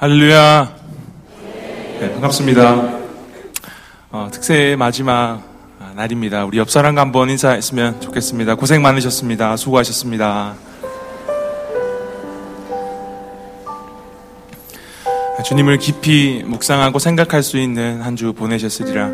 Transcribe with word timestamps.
할렐루야. 0.00 0.74
네, 2.00 2.10
반갑습니다. 2.12 2.98
어, 4.10 4.28
특세의 4.32 4.76
마지막 4.76 5.42
날입니다. 5.94 6.46
우리 6.46 6.56
옆 6.56 6.70
사람과 6.70 7.02
한번 7.02 7.28
인사했으면 7.28 8.00
좋겠습니다. 8.00 8.54
고생 8.54 8.80
많으셨습니다. 8.80 9.58
수고하셨습니다. 9.58 10.54
주님을 15.44 15.76
깊이 15.78 16.42
묵상하고 16.46 16.98
생각할 16.98 17.42
수 17.42 17.58
있는 17.58 18.00
한 18.00 18.16
주 18.16 18.32
보내셨으리라 18.32 19.10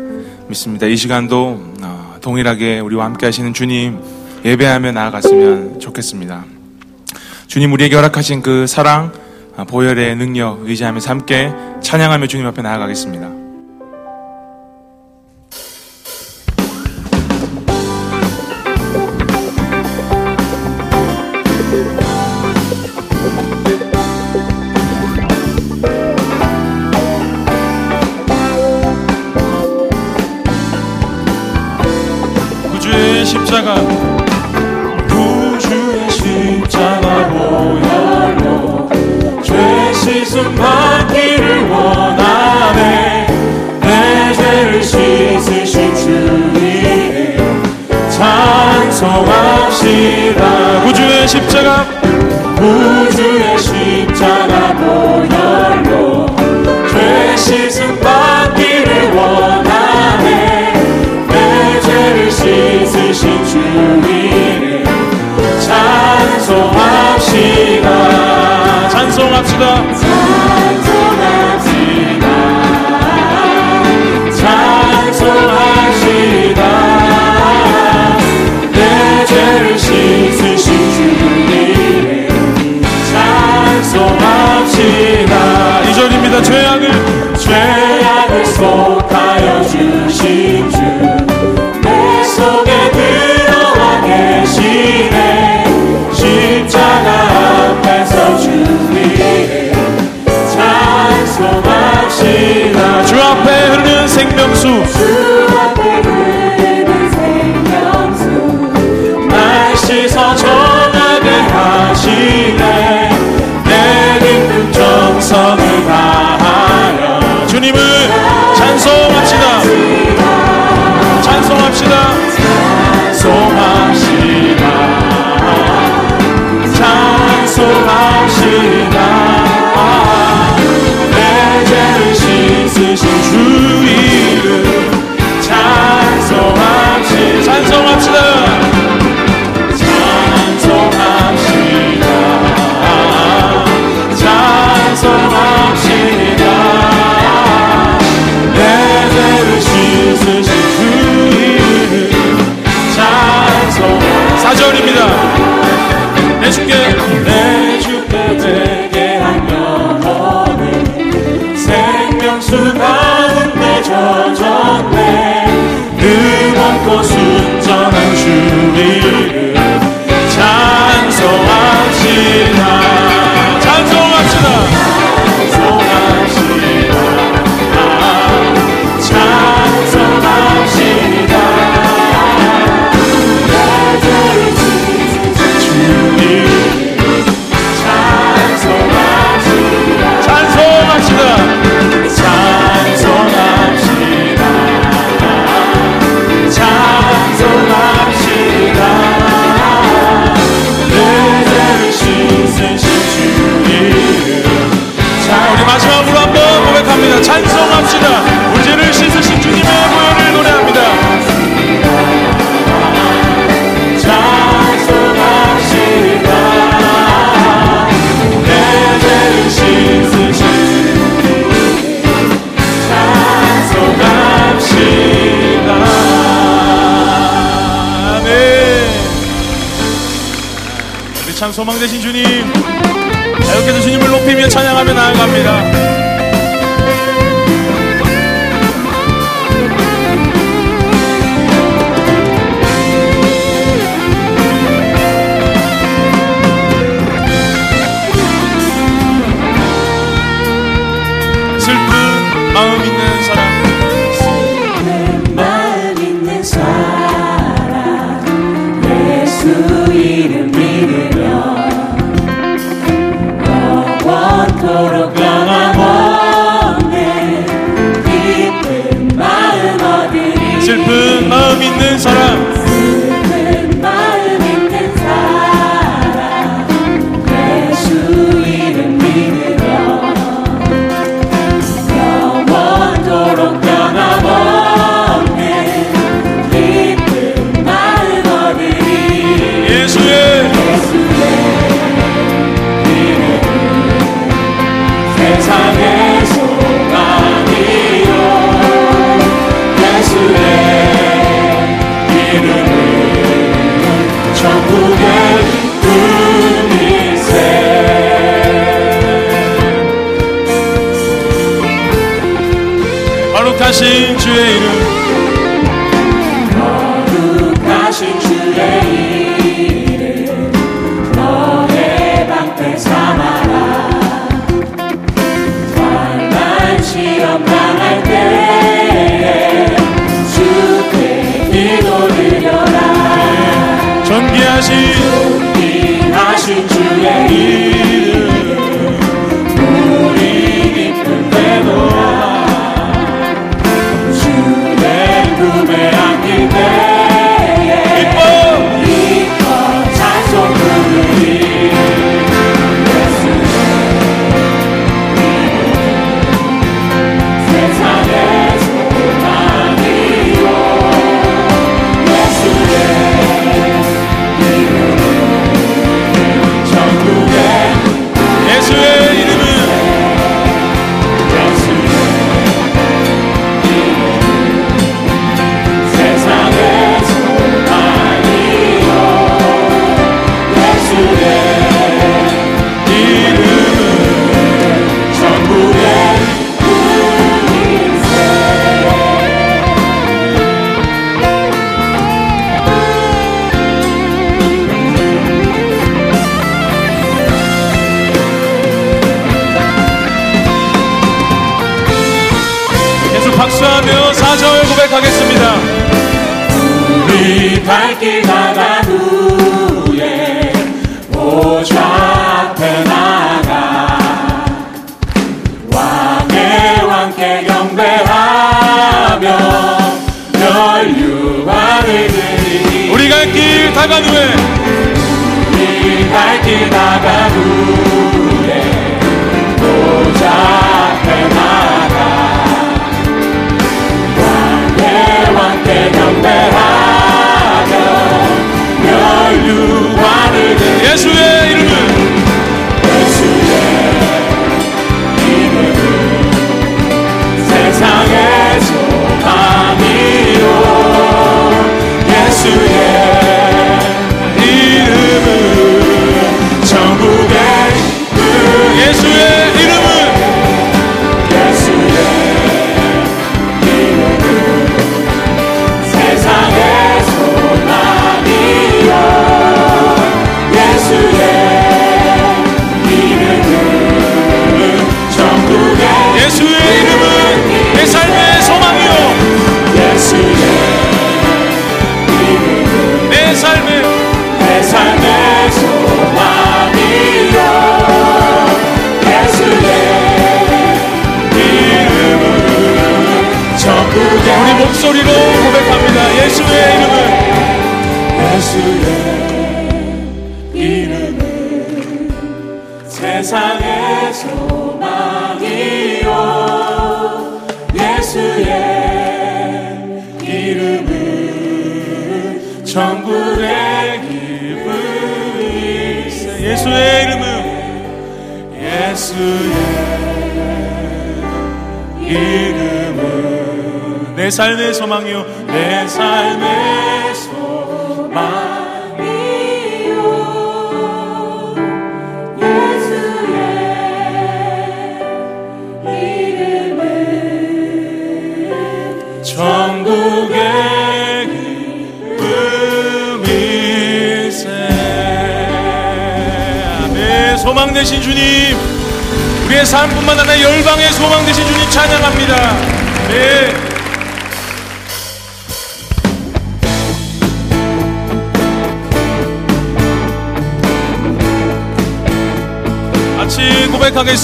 믿습니다. 0.47 0.85
이 0.85 0.95
시간도 0.95 1.73
어, 1.81 2.15
동일하게 2.21 2.79
우리와 2.79 3.03
함께 3.03 3.25
하시는 3.25 3.53
주님 3.53 3.99
예배하며 4.45 4.93
나아갔으면 4.93 5.81
좋겠습니다. 5.81 6.45
주님 7.47 7.73
우리에게 7.73 7.95
허락하신 7.95 8.41
그 8.41 8.67
사랑, 8.67 9.11
아, 9.13 9.26
보혈의 9.65 10.15
능력 10.15 10.67
의지하면서 10.67 11.09
함께 11.09 11.51
찬양하며 11.81 12.27
주님 12.27 12.45
앞에 12.47 12.61
나아가겠습니다. 12.61 13.46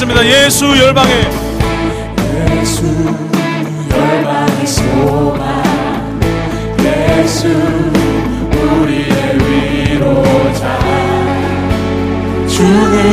믿습니다. 0.05 0.25
예수 0.25 0.65
열방에. 0.77 1.11
예수 2.59 2.83
열방의 3.91 4.67
소망. 4.67 5.63
예수 6.79 7.47
우리의 8.51 9.37
위로자. 9.39 10.79
주는 12.47 13.12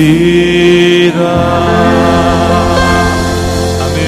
예배합니다. 0.00 1.20
아멘. 3.84 4.00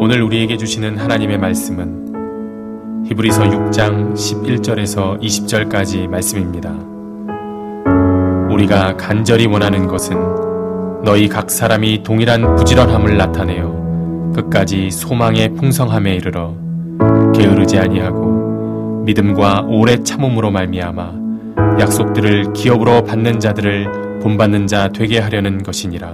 오늘 0.00 0.22
우리에게 0.22 0.56
주시는 0.58 0.98
하나님의 0.98 1.38
말씀은 1.38 3.06
히브리서 3.06 3.44
6장 3.44 4.12
11절에서 4.12 5.18
20절까지 5.20 6.06
말씀입니다. 6.08 6.74
우리가 8.52 8.96
간절히 8.96 9.46
원하는 9.46 9.86
것은 9.86 10.16
너희 11.04 11.28
각 11.28 11.50
사람이 11.50 12.02
동일한 12.02 12.56
부지런함을 12.56 13.16
나타내어 13.16 14.32
끝까지 14.34 14.90
소망의 14.90 15.54
풍성함에 15.54 16.16
이르러 16.16 16.54
게으르지 17.34 17.78
아니하고 17.78 18.37
믿음과 19.08 19.64
오래 19.68 20.02
참음으로 20.02 20.50
말미암아 20.50 21.12
약속들을 21.80 22.52
기업으로 22.52 23.04
받는 23.04 23.40
자들을 23.40 24.20
본받는 24.20 24.66
자 24.66 24.88
되게 24.88 25.18
하려는 25.18 25.62
것이니라. 25.62 26.12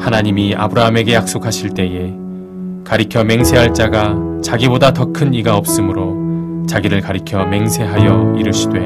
하나님이 0.00 0.54
아브라함에게 0.54 1.12
약속하실 1.12 1.74
때에 1.74 2.14
가리켜 2.82 3.24
맹세할 3.24 3.74
자가 3.74 4.16
자기보다 4.42 4.92
더 4.92 5.12
큰 5.12 5.34
이가 5.34 5.54
없으므로 5.58 6.64
자기를 6.66 7.02
가리켜 7.02 7.44
맹세하여 7.44 8.36
이르시되 8.38 8.80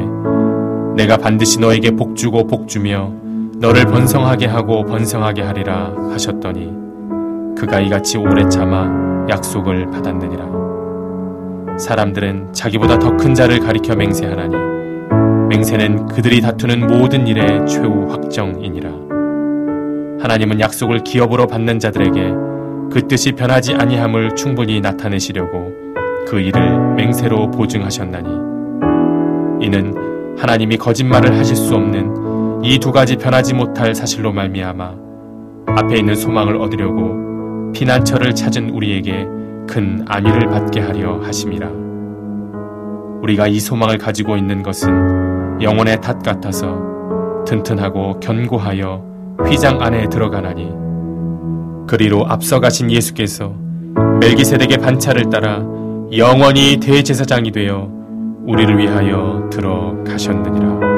내가 0.96 1.16
반드시 1.16 1.60
너에게 1.60 1.92
복 1.92 2.16
주고 2.16 2.48
복 2.48 2.66
주며 2.66 3.12
너를 3.58 3.84
번성하게 3.84 4.46
하고 4.46 4.84
번성하게 4.84 5.42
하리라 5.42 5.92
하셨더니 6.10 6.72
그가 7.56 7.78
이같이 7.78 8.18
오래 8.18 8.48
참아 8.48 9.28
약속을 9.30 9.90
받았느니라. 9.92 10.59
사람들은 11.80 12.52
자기보다 12.52 12.98
더 12.98 13.16
큰 13.16 13.34
자를 13.34 13.58
가리켜 13.60 13.96
맹세하나니 13.96 14.54
맹세는 15.48 16.06
그들이 16.06 16.40
다투는 16.40 16.86
모든 16.86 17.26
일의 17.26 17.66
최후 17.66 18.06
확정이니라. 18.10 18.90
하나님은 20.22 20.60
약속을 20.60 21.00
기업으로 21.04 21.46
받는 21.46 21.78
자들에게 21.78 22.20
그 22.92 23.06
뜻이 23.08 23.32
변하지 23.32 23.74
아니함을 23.74 24.36
충분히 24.36 24.80
나타내시려고 24.80 25.72
그 26.28 26.38
일을 26.40 26.94
맹세로 26.94 27.50
보증하셨나니 27.50 28.28
이는 29.64 30.36
하나님이 30.38 30.76
거짓말을 30.76 31.36
하실 31.38 31.56
수 31.56 31.74
없는 31.74 32.62
이 32.62 32.78
두 32.78 32.92
가지 32.92 33.16
변하지 33.16 33.54
못할 33.54 33.94
사실로 33.94 34.32
말미암아 34.32 34.94
앞에 35.66 35.96
있는 35.96 36.14
소망을 36.14 36.56
얻으려고 36.56 37.72
피난처를 37.72 38.34
찾은 38.34 38.70
우리에게 38.70 39.26
큰 39.70 40.04
안위를 40.08 40.48
받게 40.48 40.80
하려 40.80 41.20
하심이라. 41.22 41.68
우리가 43.22 43.46
이 43.46 43.60
소망을 43.60 43.98
가지고 43.98 44.36
있는 44.36 44.64
것은 44.64 45.62
영혼의 45.62 46.00
탓 46.00 46.20
같아서 46.24 46.76
튼튼하고 47.46 48.18
견고하여 48.18 49.36
휘장 49.46 49.80
안에 49.80 50.08
들어가나니 50.08 50.72
그리로 51.86 52.26
앞서가신 52.26 52.90
예수께서 52.90 53.54
멜기세덱의 54.20 54.78
반차를 54.78 55.30
따라 55.30 55.62
영원히 56.16 56.78
대제사장이 56.80 57.52
되어 57.52 57.88
우리를 58.46 58.76
위하여 58.76 59.48
들어가셨느니라. 59.52 60.89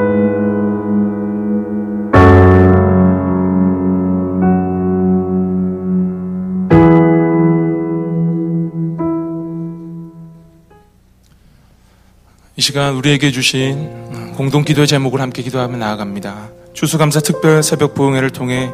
시간 12.63 12.93
우리에게 12.93 13.29
주신 13.31 14.33
공동 14.37 14.63
기도의 14.63 14.87
제목을 14.87 15.19
함께 15.19 15.43
기도하며 15.43 15.75
나아갑니다. 15.75 16.47
추수감사 16.73 17.19
특별 17.19 17.61
새벽 17.61 17.93
부흥회를 17.93 18.29
통해 18.29 18.71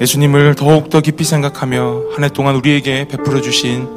예수님을 0.00 0.54
더욱더 0.54 1.00
깊이 1.00 1.24
생각하며 1.24 2.02
한 2.14 2.22
해 2.22 2.28
동안 2.28 2.54
우리에게 2.54 3.08
베풀어 3.08 3.40
주신 3.40 3.88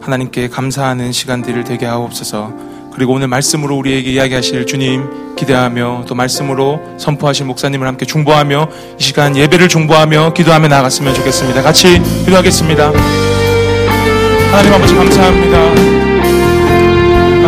하나님께 0.00 0.48
감사하는 0.48 1.12
시간들을 1.12 1.64
되게 1.64 1.84
하옵소서. 1.84 2.54
그리고 2.94 3.12
오늘 3.12 3.28
말씀으로 3.28 3.76
우리에게 3.76 4.12
이야기하실 4.12 4.64
주님 4.66 5.36
기대하며 5.36 6.06
또 6.08 6.14
말씀으로 6.14 6.80
선포하신 6.96 7.48
목사님을 7.48 7.86
함께 7.86 8.06
중보하며 8.06 8.68
이 8.98 9.02
시간 9.02 9.36
예배를 9.36 9.68
중보하며 9.68 10.32
기도하며 10.32 10.68
나아갔으면 10.68 11.12
좋겠습니다. 11.16 11.60
같이 11.60 12.00
기도하겠습니다. 12.24 12.92
하나님 14.52 14.72
아버지 14.72 14.94
감사합니다. 14.94 15.89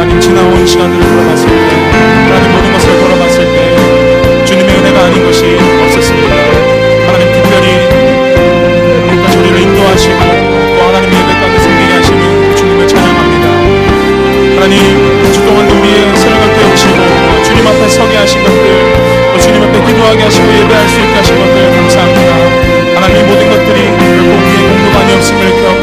하나님 0.02 0.20
지나온 0.20 0.66
시간들을 0.66 1.00
돌아봤을 1.00 1.46
때 1.46 1.76
하나님 2.26 2.50
모든 2.50 2.72
것을 2.72 2.98
돌아봤을 2.98 3.44
때 3.54 4.44
주님의 4.44 4.74
은혜가 4.74 5.04
아닌 5.04 5.24
것이 5.24 5.56
없었습니다. 5.84 6.34
하나님 7.06 7.32
특별히 7.32 7.86
우리가 9.06 9.30
저리를 9.30 9.60
인도하시고 9.60 10.18
또 10.18 10.82
하나님 10.88 11.08
예배 11.08 11.32
가운데 11.38 11.56
생기게 11.56 11.92
하시는 11.94 12.56
주님을 12.56 12.88
찬양합니다. 12.88 13.48
하나님 14.56 15.32
주 15.32 15.40
동안 15.46 15.70
우리의 15.70 16.16
생각을 16.16 16.52
깨우시고 16.52 17.42
주님 17.44 17.64
앞에 17.64 17.88
서게 17.88 18.16
하신 18.16 18.42
것들 18.42 19.32
또 19.32 19.38
주님 19.38 19.62
앞에 19.62 19.86
기도하게 19.86 20.24
하시고 20.24 20.52
예배할 20.52 20.88
수 20.88 20.98
있게 20.98 21.14
하신 21.14 21.38
것들 21.38 21.76
감사합니다. 21.76 22.96
하나님 22.96 23.18
이 23.18 23.22
모든 23.22 23.48
것들이 23.48 23.82
결국 23.86 24.34
우리의 24.34 24.58
기억하며 24.90 25.22
하나님 25.22 25.36
우리에게 25.36 25.81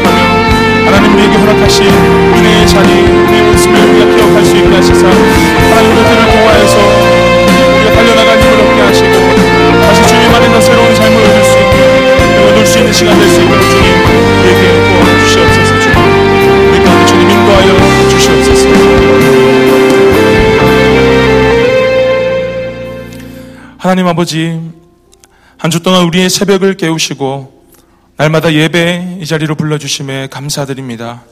허락하신 1.50 1.84
은혜의 1.84 2.66
자리 2.68 2.88
우리의 3.02 3.54
있음을 3.54 3.80
우리가 3.80 4.16
기억할 4.16 4.44
수 4.44 4.56
있게 4.56 4.68
하시사 4.68 5.06
하나님 5.08 5.94
그들을 5.96 6.26
통하여서 6.30 6.78
우리가 7.74 7.90
달려나갈 7.92 8.40
힘을 8.40 8.60
얻게 8.60 8.80
하시고 8.82 9.10
다시 9.82 10.06
주님 10.06 10.32
안에서 10.32 10.60
새로운 10.60 10.94
삶을 10.94 11.16
얻을 11.24 11.44
수 11.44 11.58
있게 11.58 11.76
얻을 12.46 12.66
수 12.66 12.78
있는 12.78 12.92
시간 12.92 13.18
될수 13.18 13.40
우리에게 13.40 14.94
도와주시옵소서 14.94 16.00
우리 16.70 16.84
가운데 16.84 17.06
주님 17.06 17.30
인도하여 17.30 18.08
주시옵소서 18.10 18.68
하나님 23.78 24.06
아버지 24.06 24.60
한 25.58 25.70
주 25.70 25.82
동안 25.82 26.04
우리의 26.04 26.30
새벽을 26.30 26.74
깨우시고 26.76 27.60
날마다 28.16 28.52
예배 28.52 29.18
이 29.20 29.26
자리로 29.26 29.54
불러주심에 29.56 30.28
감사드립니다. 30.28 31.22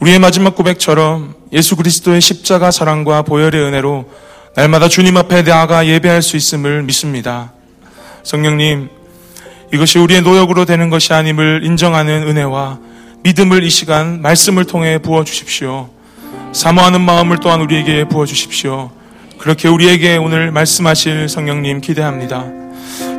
우리의 0.00 0.18
마지막 0.18 0.54
고백처럼 0.54 1.34
예수 1.52 1.74
그리스도의 1.74 2.20
십자가 2.20 2.70
사랑과 2.70 3.22
보혈의 3.22 3.62
은혜로 3.62 4.04
날마다 4.54 4.88
주님 4.88 5.16
앞에 5.16 5.42
나아가 5.42 5.86
예배할 5.86 6.20
수 6.20 6.36
있음을 6.36 6.82
믿습니다. 6.82 7.52
성령님, 8.22 8.90
이것이 9.72 9.98
우리의 9.98 10.20
노력으로 10.20 10.66
되는 10.66 10.90
것이 10.90 11.14
아님을 11.14 11.62
인정하는 11.64 12.28
은혜와 12.28 12.78
믿음을 13.22 13.64
이 13.64 13.70
시간 13.70 14.20
말씀을 14.20 14.66
통해 14.66 14.98
부어 14.98 15.24
주십시오. 15.24 15.88
사모하는 16.52 17.00
마음을 17.00 17.38
또한 17.40 17.62
우리에게 17.62 18.04
부어 18.04 18.26
주십시오. 18.26 18.90
그렇게 19.38 19.68
우리에게 19.68 20.16
오늘 20.16 20.52
말씀하실 20.52 21.28
성령님 21.28 21.80
기대합니다. 21.80 22.44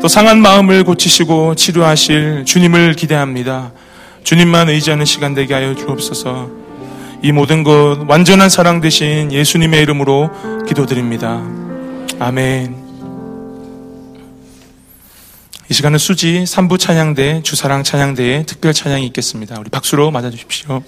또 0.02 0.08
상한 0.08 0.42
마음을 0.42 0.84
고치시고 0.84 1.56
치료하실 1.56 2.46
주님을 2.46 2.94
기대합니다. 2.94 3.72
주님만 4.24 4.70
의지하는 4.70 5.06
시간 5.06 5.34
되게 5.34 5.54
하여 5.54 5.74
주옵소서. 5.74 6.67
이 7.24 7.32
모든 7.32 7.64
것 7.64 8.06
완전한 8.08 8.50
사랑 8.50 8.80
되신 8.80 9.32
예수님의 9.32 9.82
이름으로 9.82 10.30
기도드립니다. 10.68 11.42
아멘. 12.20 12.88
이 15.70 15.74
시간은 15.74 15.98
수지 15.98 16.44
3부 16.44 16.80
찬양대 16.80 17.42
주사랑 17.44 17.84
찬양대의 17.84 18.46
특별 18.46 18.74
찬양이 18.74 19.06
있겠습니다. 19.08 19.60
우리 19.60 19.70
박수로 19.70 20.12
맞아 20.12 20.30
주십시오. 20.30 20.82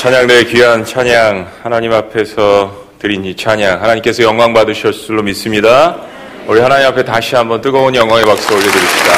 찬양대의 0.00 0.46
귀한 0.46 0.82
찬양 0.82 1.46
하나님 1.62 1.92
앞에서 1.92 2.74
드린 2.98 3.22
이 3.22 3.36
찬양 3.36 3.82
하나님께서 3.82 4.22
영광 4.22 4.54
받으셨을 4.54 4.92
줄로 4.92 5.22
믿습니다. 5.22 5.94
우리 6.46 6.58
하나님 6.58 6.86
앞에 6.86 7.04
다시 7.04 7.36
한번 7.36 7.60
뜨거운 7.60 7.94
영광의 7.94 8.24
박수 8.24 8.50
올려드립시다. 8.50 9.12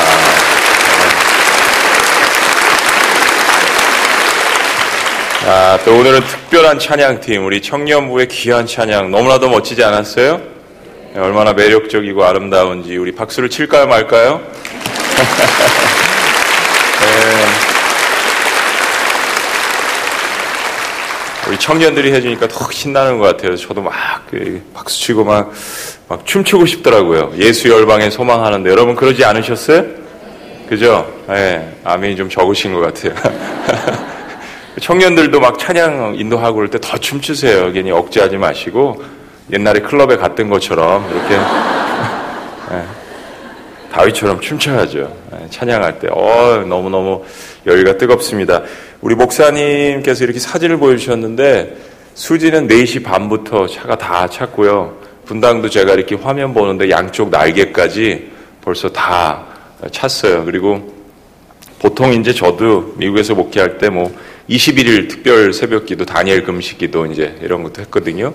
아, 5.47 5.79
또 5.85 5.95
오늘은 5.99 6.21
특별한 6.27 6.81
찬양팀 6.81 7.47
우리 7.47 7.63
청년부의 7.63 8.27
귀한 8.27 8.67
찬양 8.67 9.13
너무나도 9.13 9.51
멋지지 9.51 9.85
않았어요? 9.85 10.43
네, 11.15 11.21
얼마나 11.21 11.53
매력적이고 11.53 12.25
아름다운지 12.25 12.97
우리 12.97 13.13
박수를 13.13 13.51
칠까요 13.51 13.87
말까요? 13.87 14.41
네. 16.99 17.73
우리 21.52 21.52
청년들이 21.67 22.13
해주니까 22.13 22.49
더 22.49 22.69
신나는 22.73 23.19
것 23.19 23.25
같아요. 23.27 23.55
저도 23.57 23.81
막 23.83 23.93
그, 24.29 24.61
박수 24.75 24.99
치고 24.99 25.23
막, 25.23 25.53
막 26.09 26.27
춤추고 26.27 26.67
싶더라고요. 26.67 27.33
예수 27.37 27.69
열방에 27.69 28.11
소망하는데 28.11 28.69
여러분 28.69 28.97
그러지 28.97 29.25
않으셨어요? 29.25 29.85
그죠? 30.69 31.07
예, 31.31 31.73
아멘이 31.85 32.17
좀 32.17 32.29
적으신 32.29 32.75
것 32.75 32.81
같아요. 32.81 33.15
청년들도 34.83 35.39
막 35.39 35.57
찬양 35.57 36.17
인도하고 36.17 36.57
그럴 36.57 36.69
때 36.69 36.79
더 36.79 36.99
춤추세요. 36.99 37.71
괜히 37.73 37.93
억제하지 37.93 38.39
마시고 38.39 39.01
옛날에 39.53 39.81
클럽에 39.83 40.17
갔던 40.17 40.51
것처럼 40.51 41.09
이렇게 41.13 41.35
예, 42.75 42.83
다윗처럼 43.93 44.41
춤춰야죠. 44.41 45.17
예, 45.41 45.49
찬양할 45.49 46.01
때. 46.01 46.09
어, 46.11 46.65
너무너무 46.67 47.23
열기가 47.67 47.97
뜨겁습니다. 47.99 48.63
우리 49.13 49.17
목사님께서 49.17 50.25
이렇게 50.25 50.39
사진을 50.39 50.79
보여주셨는데 50.79 51.77
수지는 52.15 52.67
4시 52.67 53.05
반부터 53.05 53.67
차가 53.67 53.95
다 53.95 54.27
찼고요. 54.27 54.97
분당도 55.27 55.69
제가 55.69 55.93
이렇게 55.93 56.15
화면 56.15 56.55
보는데 56.55 56.89
양쪽 56.89 57.29
날개까지 57.29 58.31
벌써 58.63 58.89
다 58.89 59.45
찼어요. 59.91 60.47
그리고 60.47 60.95
보통 61.79 62.15
이제 62.15 62.33
저도 62.33 62.95
미국에서 62.97 63.35
목회할 63.35 63.77
때 63.77 63.91
뭐 63.91 64.11
21일 64.49 65.11
특별 65.11 65.53
새벽 65.53 65.85
기도, 65.85 66.07
다니엘 66.07 66.43
금식 66.43 66.79
기도 66.79 67.05
이제 67.05 67.37
이런 67.43 67.63
것도 67.65 67.83
했거든요. 67.83 68.33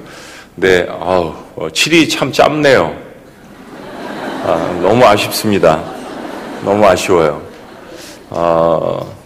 근데 0.54 0.88
아우, 0.90 1.34
7이 1.56 2.08
참 2.12 2.32
짧네요. 2.32 2.96
아, 4.44 4.80
너무 4.84 5.04
아쉽습니다. 5.06 5.84
너무 6.64 6.86
아쉬워요. 6.86 7.42
어, 8.30 8.80
어, 9.02 9.17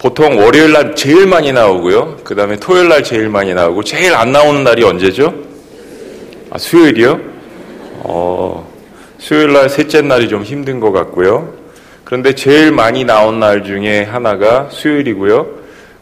보통 0.00 0.38
월요일 0.38 0.72
날 0.72 0.94
제일 0.94 1.26
많이 1.26 1.52
나오고요. 1.52 2.20
그 2.24 2.34
다음에 2.34 2.56
토요일 2.56 2.88
날 2.88 3.04
제일 3.04 3.28
많이 3.28 3.52
나오고 3.52 3.84
제일 3.84 4.14
안 4.14 4.32
나오는 4.32 4.64
날이 4.64 4.82
언제죠? 4.82 5.34
아, 6.50 6.56
수요일이요? 6.56 7.20
어, 8.04 8.66
수요일 9.18 9.52
날 9.52 9.68
셋째 9.68 10.00
날이 10.00 10.30
좀 10.30 10.42
힘든 10.42 10.80
것 10.80 10.90
같고요. 10.90 11.52
그런데 12.04 12.34
제일 12.34 12.72
많이 12.72 13.04
나온 13.04 13.40
날 13.40 13.62
중에 13.62 14.04
하나가 14.04 14.68
수요일이고요. 14.70 15.46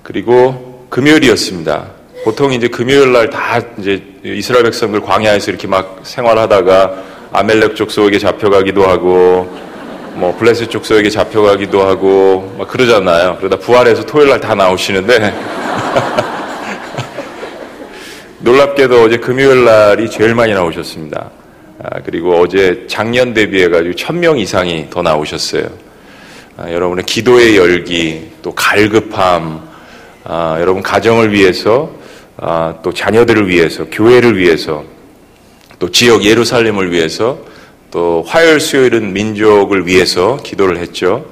그리고 0.05 0.87
금요일이었습니다. 0.91 1.87
보통 2.25 2.53
이제 2.53 2.69
금요일 2.69 3.13
날 3.13 3.31
다 3.31 3.61
이제 3.79 4.01
이스라엘 4.23 4.63
백성들 4.63 5.01
광야에서 5.01 5.51
이렇게 5.51 5.67
막 5.67 6.03
생활하다가 6.05 7.03
아멜렉 7.33 7.75
족속에게 7.75 8.21
잡혀가기도 8.21 8.85
하고 8.85 9.68
뭐 10.19 10.37
블레셋 10.37 10.69
족속에게 10.71 11.11
잡혀가기도 11.11 11.81
하고 11.81 12.53
막 12.59 12.67
그러잖아요. 12.69 13.37
그러다 13.39 13.57
부활해서 13.59 14.05
토요일 14.05 14.31
날 14.31 14.41
다 14.41 14.55
나오시는데 14.57 15.33
놀랍게도 18.41 19.03
어제 19.03 19.17
금요일 19.19 19.65
날이 19.65 20.11
제일 20.11 20.35
많이 20.35 20.53
나오셨습니다. 20.55 21.31
아, 21.85 22.01
그리고 22.05 22.41
어제 22.41 22.85
작년 22.89 23.33
대비해가지고 23.33 23.95
천 23.95 24.19
명 24.21 24.39
이상이 24.39 24.89
더 24.91 25.03
나오셨어요. 25.03 25.69
아, 26.57 26.73
여러분의 26.73 27.05
기도의 27.05 27.57
열기, 27.57 28.31
또 28.43 28.53
갈급함, 28.55 29.61
아, 30.25 30.57
여러분 30.61 30.83
가정을 30.83 31.33
위해서, 31.33 31.91
아, 32.37 32.75
또 32.83 32.93
자녀들을 32.93 33.49
위해서, 33.49 33.85
교회를 33.91 34.37
위해서, 34.37 34.83
또 35.79 35.91
지역 35.93 36.25
예루살렘을 36.25 36.91
위해서, 36.91 37.39
또 37.91 38.23
화요일 38.27 38.61
수요일은 38.61 39.15
민족을 39.15 39.87
위해서 39.87 40.37
기도를 40.43 40.77
했죠. 40.79 41.25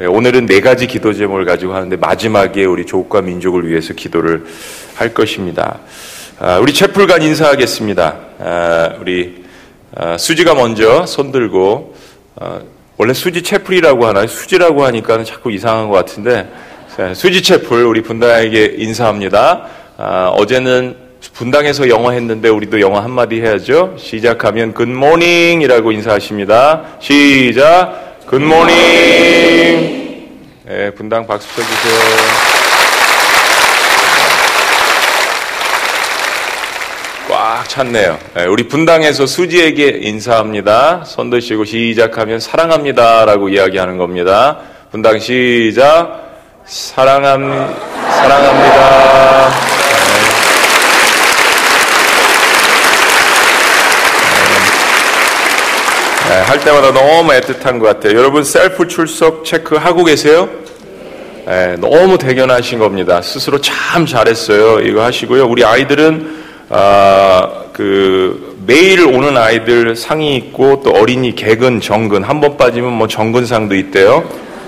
예, 0.00 0.06
오늘은 0.06 0.46
네 0.46 0.60
가지 0.60 0.86
기도 0.86 1.12
제목을 1.12 1.44
가지고 1.44 1.74
하는데 1.74 1.96
마지막에 1.96 2.64
우리 2.64 2.86
조국과 2.86 3.20
민족을 3.20 3.68
위해서 3.68 3.92
기도를 3.92 4.46
할 4.94 5.12
것입니다. 5.12 5.80
아, 6.38 6.58
우리 6.58 6.72
채플간 6.72 7.20
인사하겠습니다. 7.20 8.16
아, 8.38 8.94
우리 9.00 9.44
아, 9.94 10.16
수지가 10.16 10.54
먼저 10.54 11.04
손 11.04 11.30
들고 11.30 11.94
원래 12.96 13.12
수지 13.12 13.42
채플이라고 13.42 14.06
하나요? 14.06 14.26
수지라고 14.28 14.84
하니까 14.84 15.22
자꾸 15.24 15.52
이상한 15.52 15.88
것 15.88 15.94
같은데 15.94 16.48
수지 17.14 17.42
채플 17.42 17.84
우리 17.84 18.02
분당에게 18.02 18.76
인사합니다. 18.78 19.66
어제는 20.36 21.07
분당에서 21.34 21.88
영어 21.88 22.10
했는데 22.12 22.48
우리도 22.48 22.80
영어 22.80 23.00
한마디 23.00 23.40
해야죠. 23.40 23.94
시작하면 23.98 24.74
굿모닝이라고 24.74 25.92
인사하십니다. 25.92 26.82
시작 27.00 28.26
굿모닝 28.26 29.98
네, 30.66 30.90
분당 30.90 31.26
박수 31.26 31.48
쳐주세요. 31.56 32.48
꽉 37.30 37.68
찼네요. 37.68 38.18
네, 38.34 38.44
우리 38.46 38.68
분당에서 38.68 39.26
수지에게 39.26 40.00
인사합니다. 40.02 41.04
손 41.04 41.30
드시고 41.30 41.64
시작하면 41.64 42.40
사랑합니다 42.40 43.24
라고 43.24 43.48
이야기하는 43.48 43.96
겁니다. 43.96 44.58
분당 44.90 45.18
시작 45.18 46.28
사랑합 46.66 47.40
사랑합니다. 48.10 49.77
네, 56.38 56.44
할 56.44 56.60
때마다 56.60 56.92
너무 56.92 57.32
애틋한 57.32 57.80
것 57.80 57.86
같아요. 57.86 58.16
여러분 58.16 58.44
셀프 58.44 58.86
출석 58.86 59.44
체크하고 59.44 60.04
계세요? 60.04 60.48
네, 61.44 61.74
너무 61.80 62.16
대견하신 62.16 62.78
겁니다. 62.78 63.20
스스로 63.22 63.60
참 63.60 64.06
잘했어요. 64.06 64.78
이거 64.86 65.02
하시고요. 65.02 65.48
우리 65.48 65.64
아이들은 65.64 66.36
아, 66.68 67.64
그 67.72 68.56
매일 68.68 69.04
오는 69.08 69.36
아이들 69.36 69.96
상이 69.96 70.36
있고 70.36 70.80
또 70.84 70.92
어린이 70.92 71.34
개근, 71.34 71.80
정근 71.80 72.22
한 72.22 72.40
번 72.40 72.56
빠지면 72.56 72.92
뭐 72.92 73.08
정근상도 73.08 73.74
있대요. 73.74 74.22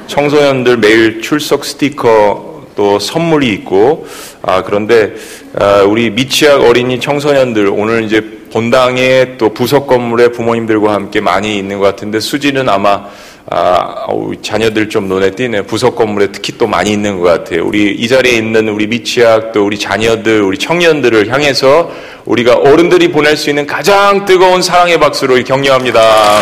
청소년들 0.09 0.79
매일 0.79 1.23
출석 1.23 1.65
스티커 1.65 2.50
또 2.77 2.99
선물이 2.99 3.49
있고 3.55 4.07
아 4.43 4.63
그런데 4.63 5.15
아, 5.59 5.83
우리 5.83 6.11
미취학 6.11 6.63
어린이 6.63 7.01
청소년들 7.01 7.69
오늘 7.69 8.05
이제 8.05 8.21
본당에 8.53 9.37
또 9.39 9.53
부석 9.53 9.87
건물에 9.87 10.29
부모님들과 10.29 10.93
함께 10.93 11.21
많이 11.21 11.57
있는 11.59 11.79
것 11.79 11.85
같은데 11.85 12.21
수지는 12.21 12.69
아마 12.69 13.07
아, 13.53 14.07
자녀들 14.43 14.89
좀 14.89 15.09
눈에 15.09 15.33
띄네. 15.33 15.63
부석 15.63 15.97
건물에 15.97 16.29
특히 16.31 16.57
또 16.57 16.69
많이 16.69 16.93
있는 16.93 17.19
것 17.19 17.25
같아요. 17.25 17.65
우리 17.67 17.91
이 17.93 18.07
자리에 18.07 18.35
있는 18.35 18.69
우리 18.69 18.87
미취학 18.87 19.53
또 19.53 19.67
우리 19.67 19.77
자녀들, 19.77 20.43
우리 20.43 20.57
청년들을 20.57 21.33
향해서 21.33 21.91
우리가 22.27 22.59
어른들이 22.59 23.09
보낼 23.09 23.37
수 23.37 23.51
있는 23.51 23.67
가장 23.67 24.25
뜨거운 24.25 24.63
사랑의 24.63 25.01
박수로 25.01 25.43
격려합니다. 25.43 26.41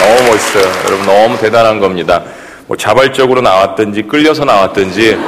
너무 0.00 0.30
멋 0.30 0.43
있어요. 0.54 0.72
여러분 0.86 1.06
너무 1.06 1.38
대단한 1.38 1.80
겁니다. 1.80 2.22
뭐 2.66 2.76
자발적으로 2.76 3.40
나왔든지 3.40 4.04
끌려서 4.04 4.44
나왔든지 4.44 5.18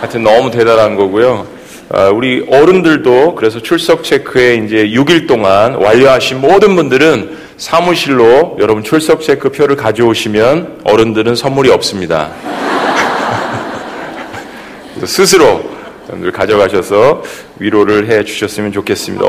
하여튼 0.00 0.22
너무 0.22 0.50
대단한 0.50 0.96
거고요. 0.96 1.46
아, 1.90 2.08
우리 2.08 2.46
어른들도 2.50 3.34
그래서 3.34 3.60
출석 3.60 4.04
체크에 4.04 4.56
이제 4.56 4.88
6일 4.88 5.26
동안 5.26 5.74
완료하신 5.74 6.40
모든 6.40 6.76
분들은 6.76 7.48
사무실로 7.56 8.56
여러분 8.60 8.84
출석 8.84 9.22
체크 9.22 9.50
표를 9.50 9.74
가져오시면 9.74 10.82
어른들은 10.84 11.34
선물이 11.34 11.70
없습니다. 11.70 12.30
스스로 15.04 15.62
여러분들 16.08 16.32
가져가셔서 16.32 17.22
위로를 17.58 18.08
해 18.08 18.22
주셨으면 18.22 18.72
좋겠습니다. 18.72 19.24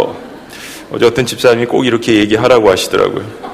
어제 0.92 1.06
어떤 1.06 1.26
집사님이 1.26 1.66
꼭 1.66 1.86
이렇게 1.86 2.16
얘기하라고 2.16 2.70
하시더라고요. 2.70 3.49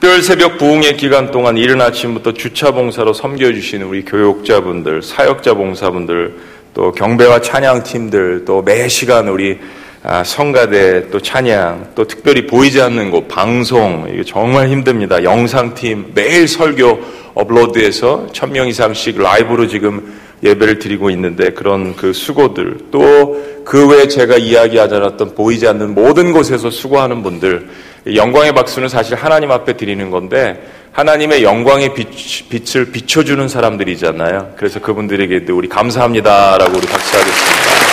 특별 0.00 0.22
새벽 0.22 0.58
부흥의 0.58 0.96
기간 0.96 1.32
동안 1.32 1.56
이른 1.56 1.80
아침부터 1.80 2.32
주차 2.32 2.70
봉사로 2.70 3.12
섬겨주시는 3.12 3.84
우리 3.84 4.04
교육자분들, 4.04 5.02
사역자 5.02 5.54
봉사분들, 5.54 6.36
또 6.72 6.92
경배와 6.92 7.40
찬양 7.40 7.82
팀들, 7.82 8.44
또 8.44 8.62
매 8.62 8.86
시간 8.86 9.26
우리 9.26 9.58
아, 10.04 10.22
성가대, 10.22 11.10
또 11.10 11.18
찬양, 11.18 11.88
또 11.96 12.06
특별히 12.06 12.46
보이지 12.46 12.80
않는 12.80 13.10
곳, 13.10 13.26
방송, 13.26 14.08
이게 14.12 14.22
정말 14.22 14.68
힘듭니다. 14.68 15.24
영상팀, 15.24 16.12
매일 16.14 16.46
설교 16.46 17.00
업로드해서 17.34 18.28
천 18.32 18.52
명 18.52 18.68
이상씩 18.68 19.20
라이브로 19.20 19.66
지금 19.66 20.14
예배를 20.44 20.78
드리고 20.78 21.10
있는데 21.10 21.50
그런 21.50 21.96
그 21.96 22.12
수고들, 22.12 22.78
또 22.92 23.58
그 23.68 23.86
외에 23.86 24.08
제가 24.08 24.38
이야기하지 24.38 24.94
않았던 24.94 25.34
보이지 25.34 25.68
않는 25.68 25.92
모든 25.94 26.32
곳에서 26.32 26.70
수고하는 26.70 27.22
분들, 27.22 27.68
영광의 28.14 28.52
박수는 28.52 28.88
사실 28.88 29.16
하나님 29.16 29.50
앞에 29.50 29.76
드리는 29.76 30.10
건데 30.10 30.62
하나님의 30.92 31.42
영광의 31.42 31.94
빛, 31.94 32.76
을 32.76 32.90
비춰주는 32.90 33.46
사람들이잖아요. 33.48 34.54
그래서 34.56 34.80
그분들에게도 34.80 35.56
우리 35.56 35.68
감사합니다라고 35.68 36.76
우리 36.76 36.86
박수하겠습니다. 36.86 37.87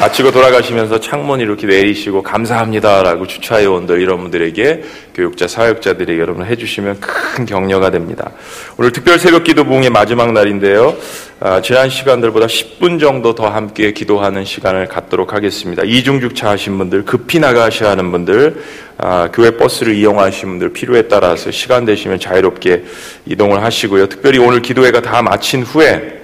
마치고 0.00 0.32
돌아가시면서 0.32 0.98
창문 0.98 1.38
이렇게 1.38 1.68
내리시고 1.68 2.22
감사합니다라고 2.22 3.28
주차회원들 3.28 4.00
이런 4.00 4.18
분들에게 4.22 4.82
교육자 5.14 5.46
사역자들에게 5.46 6.20
여러분 6.20 6.44
해주시면 6.44 6.98
큰 6.98 7.46
격려가 7.46 7.90
됩니다. 7.90 8.32
오늘 8.76 8.90
특별 8.90 9.20
새벽 9.20 9.44
기도 9.44 9.64
부흥의 9.64 9.90
마지막 9.90 10.32
날인데요. 10.32 10.96
아, 11.38 11.60
지난 11.62 11.90
시간들보다 11.90 12.46
10분 12.46 12.98
정도 12.98 13.36
더 13.36 13.48
함께 13.48 13.92
기도하는 13.92 14.44
시간을 14.44 14.88
갖도록 14.88 15.32
하겠습니다. 15.32 15.84
이중 15.84 16.20
주차 16.20 16.50
하신 16.50 16.76
분들, 16.76 17.04
급히 17.04 17.38
나가셔야 17.38 17.90
하는 17.90 18.10
분들, 18.10 18.62
아, 18.98 19.28
교회 19.32 19.52
버스를 19.52 19.94
이용하신 19.94 20.48
분들 20.48 20.72
필요에 20.72 21.02
따라서 21.02 21.52
시간 21.52 21.84
되시면 21.84 22.18
자유롭게 22.18 22.84
이동을 23.26 23.62
하시고요. 23.62 24.08
특별히 24.08 24.38
오늘 24.38 24.60
기도회가 24.60 25.02
다 25.02 25.22
마친 25.22 25.62
후에 25.62 26.20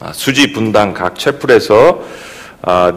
아, 0.00 0.12
수지 0.12 0.52
분당 0.52 0.92
각 0.92 1.16
채플에서 1.18 2.02
아, 2.02 2.30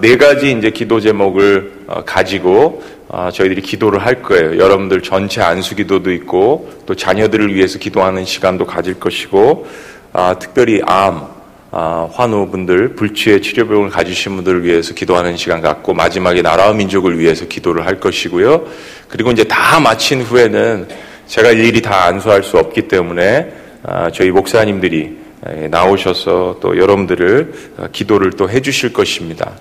네 0.01 0.17
가지 0.17 0.51
이제 0.51 0.71
기도 0.71 0.99
제목을 0.99 1.85
어, 1.87 2.03
가지고 2.03 2.83
아, 3.09 3.31
저희들이 3.31 3.61
기도를 3.61 4.05
할 4.05 4.21
거예요. 4.21 4.57
여러분들 4.57 5.01
전체 5.01 5.41
안수 5.41 5.75
기도도 5.75 6.11
있고 6.13 6.69
또 6.85 6.95
자녀들을 6.95 7.53
위해서 7.53 7.79
기도하는 7.79 8.25
시간도 8.25 8.65
가질 8.65 8.99
것이고 8.99 9.67
아, 10.11 10.35
특별히 10.37 10.81
암 10.85 11.27
아, 11.71 12.07
환우분들, 12.11 12.95
불치의 12.95 13.41
치료병을 13.41 13.89
가지신 13.89 14.35
분들을 14.35 14.63
위해서 14.63 14.93
기도하는 14.93 15.37
시간 15.37 15.61
갖고 15.61 15.93
마지막에 15.93 16.41
나라와 16.41 16.73
민족을 16.73 17.17
위해서 17.17 17.45
기도를 17.45 17.85
할 17.85 17.99
것이고요. 17.99 18.67
그리고 19.07 19.31
이제 19.31 19.43
다 19.45 19.79
마친 19.79 20.21
후에는 20.21 20.87
제가 21.25 21.51
일일이 21.51 21.81
다 21.81 22.05
안수할 22.05 22.43
수 22.43 22.57
없기 22.57 22.89
때문에 22.89 23.53
아, 23.83 24.11
저희 24.11 24.29
목사님들이 24.29 24.97
예, 25.05 25.22
나오셔서 25.69 26.59
또 26.61 26.77
여러분들을 26.77 27.53
어, 27.77 27.87
기도를 27.91 28.31
또 28.31 28.49
해주실 28.49 28.93
것입니다. 28.93 29.51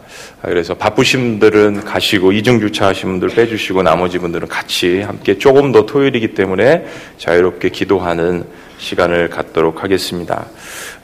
아, 0.42 0.48
그래서 0.48 0.74
바쁘신 0.74 1.38
분들은 1.38 1.84
가시고 1.84 2.32
이중주차 2.32 2.88
하신 2.88 3.10
분들 3.10 3.30
빼주시고 3.30 3.82
나머지 3.82 4.18
분들은 4.18 4.48
같이 4.48 5.00
함께 5.00 5.38
조금 5.38 5.72
더 5.72 5.84
토요일이기 5.84 6.34
때문에 6.34 6.86
자유롭게 7.18 7.70
기도하는 7.70 8.44
시간을 8.78 9.30
갖도록 9.30 9.82
하겠습니다. 9.82 10.46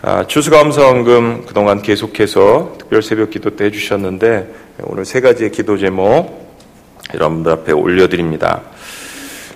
아, 0.02 0.26
추수감사원금 0.26 1.46
그동안 1.46 1.82
계속해서 1.82 2.76
특별 2.78 3.02
새벽 3.02 3.30
기도 3.30 3.56
때 3.56 3.64
해주셨는데 3.66 4.54
오늘 4.84 5.04
세 5.04 5.20
가지의 5.20 5.50
기도 5.50 5.76
제목 5.76 6.56
여러분들 7.14 7.50
앞에 7.52 7.72
올려드립니다. 7.72 8.62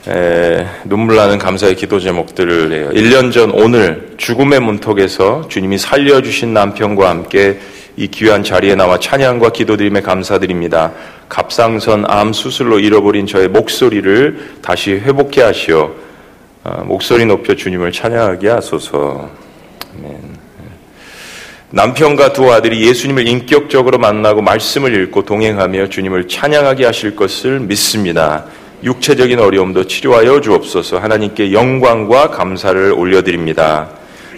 에, 0.08 0.66
눈물 0.84 1.16
나는 1.16 1.38
감사의 1.38 1.76
기도 1.76 2.00
제목들을 2.00 2.72
해요. 2.72 2.90
1년 2.92 3.32
전 3.32 3.52
오늘 3.52 4.14
죽음의 4.16 4.60
문턱에서 4.60 5.46
주님이 5.48 5.78
살려주신 5.78 6.52
남편과 6.52 7.08
함께 7.08 7.60
이 7.96 8.08
귀한 8.08 8.42
자리에 8.42 8.74
나와 8.74 8.98
찬양과 8.98 9.50
기도드림에 9.50 10.00
감사드립니다. 10.00 10.92
갑상선 11.28 12.04
암 12.08 12.32
수술로 12.32 12.80
잃어버린 12.80 13.26
저의 13.26 13.48
목소리를 13.48 14.56
다시 14.60 14.92
회복해 14.92 15.42
하시어 15.42 15.92
어, 16.64 16.82
목소리 16.84 17.24
높여 17.24 17.54
주님을 17.54 17.92
찬양하게 17.92 18.48
하소서. 18.48 19.30
아멘. 19.98 20.42
남편과 21.70 22.32
두 22.32 22.52
아들이 22.52 22.86
예수님을 22.86 23.26
인격적으로 23.26 23.98
만나고 23.98 24.42
말씀을 24.42 24.94
읽고 25.04 25.24
동행하며 25.24 25.88
주님을 25.88 26.28
찬양하게 26.28 26.84
하실 26.84 27.16
것을 27.16 27.60
믿습니다. 27.60 28.46
육체적인 28.82 29.38
어려움도 29.38 29.86
치료하여 29.86 30.40
주옵소서 30.40 30.98
하나님께 30.98 31.52
영광과 31.52 32.30
감사를 32.30 32.92
올려드립니다. 32.92 33.90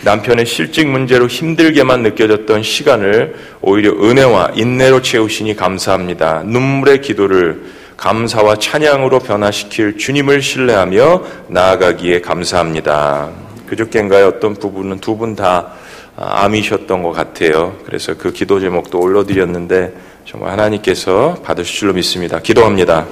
남편의 0.05 0.45
실직 0.45 0.87
문제로 0.87 1.27
힘들게만 1.27 2.03
느껴졌던 2.03 2.63
시간을 2.63 3.37
오히려 3.63 3.93
은혜와 3.93 4.53
인내로 4.55 5.01
채우시니 5.01 5.57
감사합니다. 5.57 6.43
눈물의 6.45 7.01
기도를 7.01 7.63
감사와 7.97 8.57
찬양으로 8.57 9.21
변화시킬 9.21 9.97
주님을 9.97 10.43
신뢰하며 10.43 11.23
나아가기에 11.49 12.21
감사합니다. 12.21 13.31
그저께인가요? 13.67 14.27
어떤 14.27 14.55
부분은 14.55 14.99
두 14.99 15.17
분 15.17 15.37
다 15.37 15.73
암이셨던 16.17 17.03
것 17.03 17.13
같아요. 17.13 17.77
그래서 17.87 18.15
그 18.15 18.33
기도 18.33 18.61
제목도 18.61 19.01
올려드렸는데 19.01 19.95
정말 20.27 20.53
하나님께서 20.53 21.39
받으실 21.43 21.79
줄로 21.79 21.93
믿습니다. 21.95 22.39
기도합니다. 22.41 23.07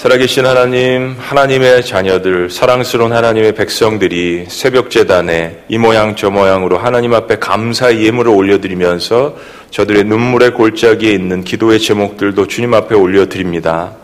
살아계신 0.00 0.46
하나님, 0.46 1.14
하나님의 1.18 1.84
자녀들, 1.84 2.48
사랑스러운 2.48 3.12
하나님의 3.12 3.54
백성들이 3.54 4.46
새벽 4.48 4.90
재단에 4.90 5.58
이 5.68 5.76
모양 5.76 6.16
저 6.16 6.30
모양으로 6.30 6.78
하나님 6.78 7.12
앞에 7.12 7.38
감사의 7.38 8.06
예물을 8.06 8.32
올려드리면서 8.32 9.36
저들의 9.70 10.04
눈물의 10.04 10.54
골짜기에 10.54 11.12
있는 11.12 11.44
기도의 11.44 11.80
제목들도 11.80 12.46
주님 12.46 12.72
앞에 12.72 12.94
올려드립니다. 12.94 13.99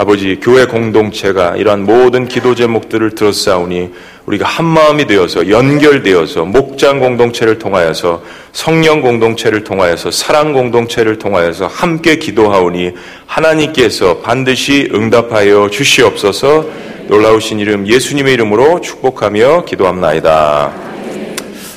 아버지, 0.00 0.40
교회 0.40 0.64
공동체가 0.64 1.56
이러한 1.56 1.84
모든 1.84 2.26
기도 2.26 2.54
제목들을 2.54 3.10
들었사오니 3.10 3.90
우리가 4.24 4.48
한 4.48 4.64
마음이 4.64 5.06
되어서 5.06 5.50
연결되어서 5.50 6.46
목장 6.46 7.00
공동체를 7.00 7.58
통하여서 7.58 8.22
성령 8.52 9.02
공동체를 9.02 9.62
통하여서 9.62 10.10
사랑 10.10 10.54
공동체를 10.54 11.18
통하여서 11.18 11.66
함께 11.66 12.16
기도하오니 12.16 12.92
하나님께서 13.26 14.20
반드시 14.20 14.88
응답하여 14.90 15.68
주시옵소서 15.68 16.64
놀라우신 17.08 17.58
이름 17.60 17.86
예수님의 17.86 18.32
이름으로 18.32 18.80
축복하며 18.80 19.66
기도합나이다. 19.66 20.72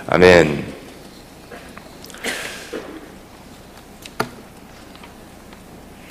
아멘. 0.08 0.64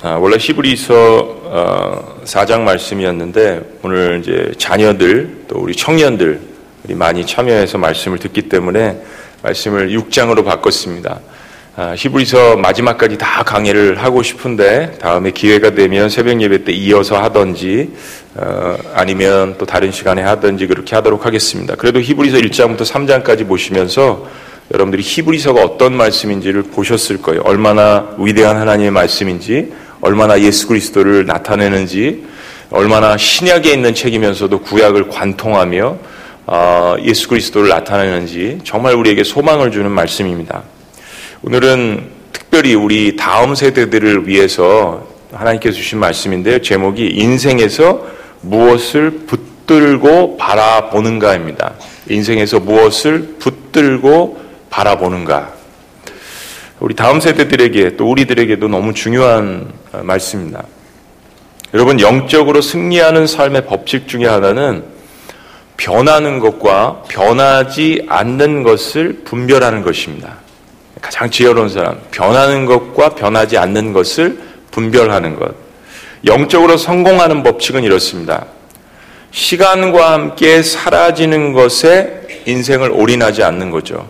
아, 0.03 0.17
원래 0.17 0.37
히브리서 0.37 1.42
어, 1.55 2.19
4장 2.25 2.61
말씀이었는데 2.61 3.61
오늘 3.83 4.21
이제 4.23 4.51
자녀들 4.57 5.43
또 5.47 5.59
우리 5.59 5.75
청년들 5.75 6.39
이 6.89 6.95
많이 6.95 7.27
참여해서 7.27 7.77
말씀을 7.77 8.17
듣기 8.17 8.49
때문에 8.49 8.97
말씀을 9.43 9.89
6장으로 9.89 10.43
바꿨습니다. 10.43 11.19
아, 11.75 11.93
히브리서 11.95 12.57
마지막까지 12.57 13.19
다 13.19 13.43
강의를 13.43 14.01
하고 14.01 14.23
싶은데 14.23 14.97
다음에 14.99 15.29
기회가 15.29 15.75
되면 15.75 16.09
새벽 16.09 16.41
예배 16.41 16.63
때 16.63 16.71
이어서 16.71 17.21
하든지 17.21 17.91
어, 18.33 18.75
아니면 18.95 19.53
또 19.59 19.67
다른 19.67 19.91
시간에 19.91 20.23
하든지 20.23 20.65
그렇게 20.65 20.95
하도록 20.95 21.23
하겠습니다. 21.23 21.75
그래도 21.75 22.01
히브리서 22.01 22.37
1장부터 22.37 22.79
3장까지 22.79 23.47
보시면서 23.47 24.27
여러분들이 24.73 25.03
히브리서가 25.03 25.61
어떤 25.61 25.95
말씀인지를 25.97 26.63
보셨을 26.63 27.21
거예요. 27.21 27.41
얼마나 27.43 28.15
위대한 28.17 28.57
하나님의 28.57 28.89
말씀인지 28.89 29.71
얼마나 30.03 30.41
예수 30.41 30.67
그리스도를 30.67 31.25
나타내는지 31.25 32.25
얼마나 32.71 33.15
신약에 33.15 33.71
있는 33.71 33.93
책이면서도 33.95 34.59
구약을 34.59 35.07
관통하며 35.07 35.97
어, 36.45 36.95
예수 37.03 37.29
그리스도를 37.29 37.69
나타내는지 37.69 38.59
정말 38.65 38.95
우리에게 38.95 39.23
소망을 39.23 39.71
주는 39.71 39.89
말씀입니다. 39.89 40.63
오늘은 41.41 42.03
특별히 42.33 42.73
우리 42.73 43.15
다음 43.15 43.55
세대들을 43.55 44.27
위해서 44.27 45.07
하나님께서 45.31 45.77
주신 45.77 45.99
말씀인데요. 45.99 46.61
제목이 46.61 47.11
인생에서 47.15 48.05
무엇을 48.41 49.21
붙들고 49.25 50.35
바라보는가입니다. 50.35 51.75
인생에서 52.09 52.59
무엇을 52.59 53.35
붙들고 53.39 54.37
바라보는가. 54.69 55.53
우리 56.81 56.93
다음 56.93 57.21
세대들에게 57.21 57.95
또 57.95 58.11
우리들에게도 58.11 58.67
너무 58.67 58.93
중요한 58.93 59.65
어, 59.65 59.82
말씀입니다. 60.01 60.63
여러분 61.73 61.99
영적으로 61.99 62.61
승리하는 62.61 63.27
삶의 63.27 63.65
법칙 63.65 64.07
중에 64.07 64.25
하나는 64.25 64.83
변하는 65.77 66.39
것과 66.39 67.03
변하지 67.07 68.05
않는 68.07 68.63
것을 68.63 69.21
분별하는 69.25 69.81
것입니다. 69.81 70.37
가장 71.01 71.29
지혜로운 71.29 71.69
사람, 71.69 71.99
변하는 72.11 72.65
것과 72.65 73.09
변하지 73.15 73.57
않는 73.57 73.91
것을 73.91 74.39
분별하는 74.71 75.35
것. 75.35 75.53
영적으로 76.25 76.77
성공하는 76.77 77.43
법칙은 77.43 77.83
이렇습니다. 77.83 78.45
시간과 79.31 80.13
함께 80.13 80.61
사라지는 80.61 81.53
것에 81.53 82.21
인생을 82.45 82.91
올인하지 82.91 83.43
않는 83.43 83.71
거죠. 83.71 84.07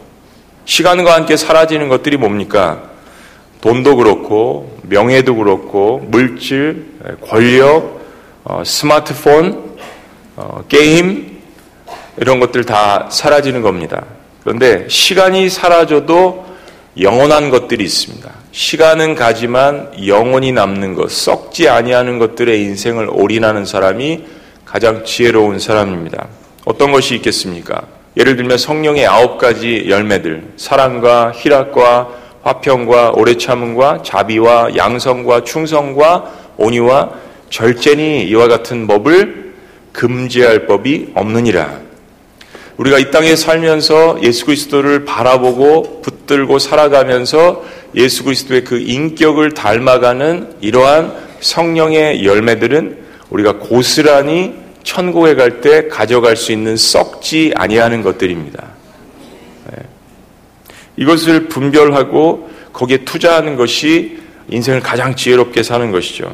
시간과 0.65 1.15
함께 1.15 1.35
사라지는 1.37 1.87
것들이 1.89 2.17
뭡니까? 2.17 2.92
돈도 3.63 3.95
그렇고, 3.95 4.77
명예도 4.81 5.37
그렇고, 5.37 6.05
물질, 6.09 6.85
권력, 7.25 8.01
어, 8.43 8.61
스마트폰, 8.65 9.77
어, 10.35 10.65
게임, 10.67 11.39
이런 12.17 12.41
것들 12.41 12.65
다 12.65 13.07
사라지는 13.09 13.61
겁니다. 13.61 14.03
그런데 14.43 14.85
시간이 14.89 15.47
사라져도 15.47 16.45
영원한 16.99 17.49
것들이 17.49 17.85
있습니다. 17.85 18.29
시간은 18.51 19.15
가지만 19.15 19.93
영원히 20.07 20.51
남는 20.51 20.93
것, 20.95 21.09
썩지 21.09 21.69
아니하는 21.69 22.19
것들의 22.19 22.61
인생을 22.63 23.07
올인하는 23.09 23.63
사람이 23.63 24.25
가장 24.65 25.05
지혜로운 25.05 25.59
사람입니다. 25.59 26.27
어떤 26.65 26.91
것이 26.91 27.15
있겠습니까? 27.15 27.83
예를 28.17 28.35
들면 28.35 28.57
성령의 28.57 29.07
아홉 29.07 29.37
가지 29.37 29.85
열매들, 29.87 30.51
사랑과 30.57 31.31
희락과 31.33 32.22
화평과 32.43 33.13
오래 33.15 33.35
참음과 33.37 34.03
자비와 34.03 34.75
양성과 34.75 35.43
충성과 35.43 36.31
온유와 36.57 37.11
절제니 37.49 38.25
이와 38.25 38.47
같은 38.47 38.85
법을 38.87 39.53
금지할 39.93 40.67
법이 40.67 41.11
없느니라. 41.15 41.81
우리가 42.77 42.99
이 42.99 43.11
땅에 43.11 43.35
살면서 43.35 44.19
예수 44.23 44.45
그리스도를 44.45 45.05
바라보고 45.05 46.01
붙들고 46.01 46.59
살아가면서 46.59 47.63
예수 47.95 48.23
그리스도의 48.23 48.63
그 48.63 48.79
인격을 48.79 49.53
닮아가는 49.53 50.55
이러한 50.59 51.13
성령의 51.39 52.25
열매들은 52.25 52.97
우리가 53.29 53.59
고스란히 53.59 54.55
천국에 54.83 55.35
갈 55.35 55.61
때 55.61 55.87
가져갈 55.87 56.35
수 56.35 56.51
있는 56.51 56.75
썩지 56.75 57.53
아니하는 57.55 58.01
것들입니다. 58.01 58.72
네. 60.95 61.03
이것을 61.03 61.47
분별하고 61.47 62.49
거기에 62.71 62.99
투자하는 62.99 63.55
것이 63.55 64.19
인생을 64.49 64.81
가장 64.81 65.15
지혜롭게 65.15 65.63
사는 65.63 65.91
것이죠. 65.91 66.33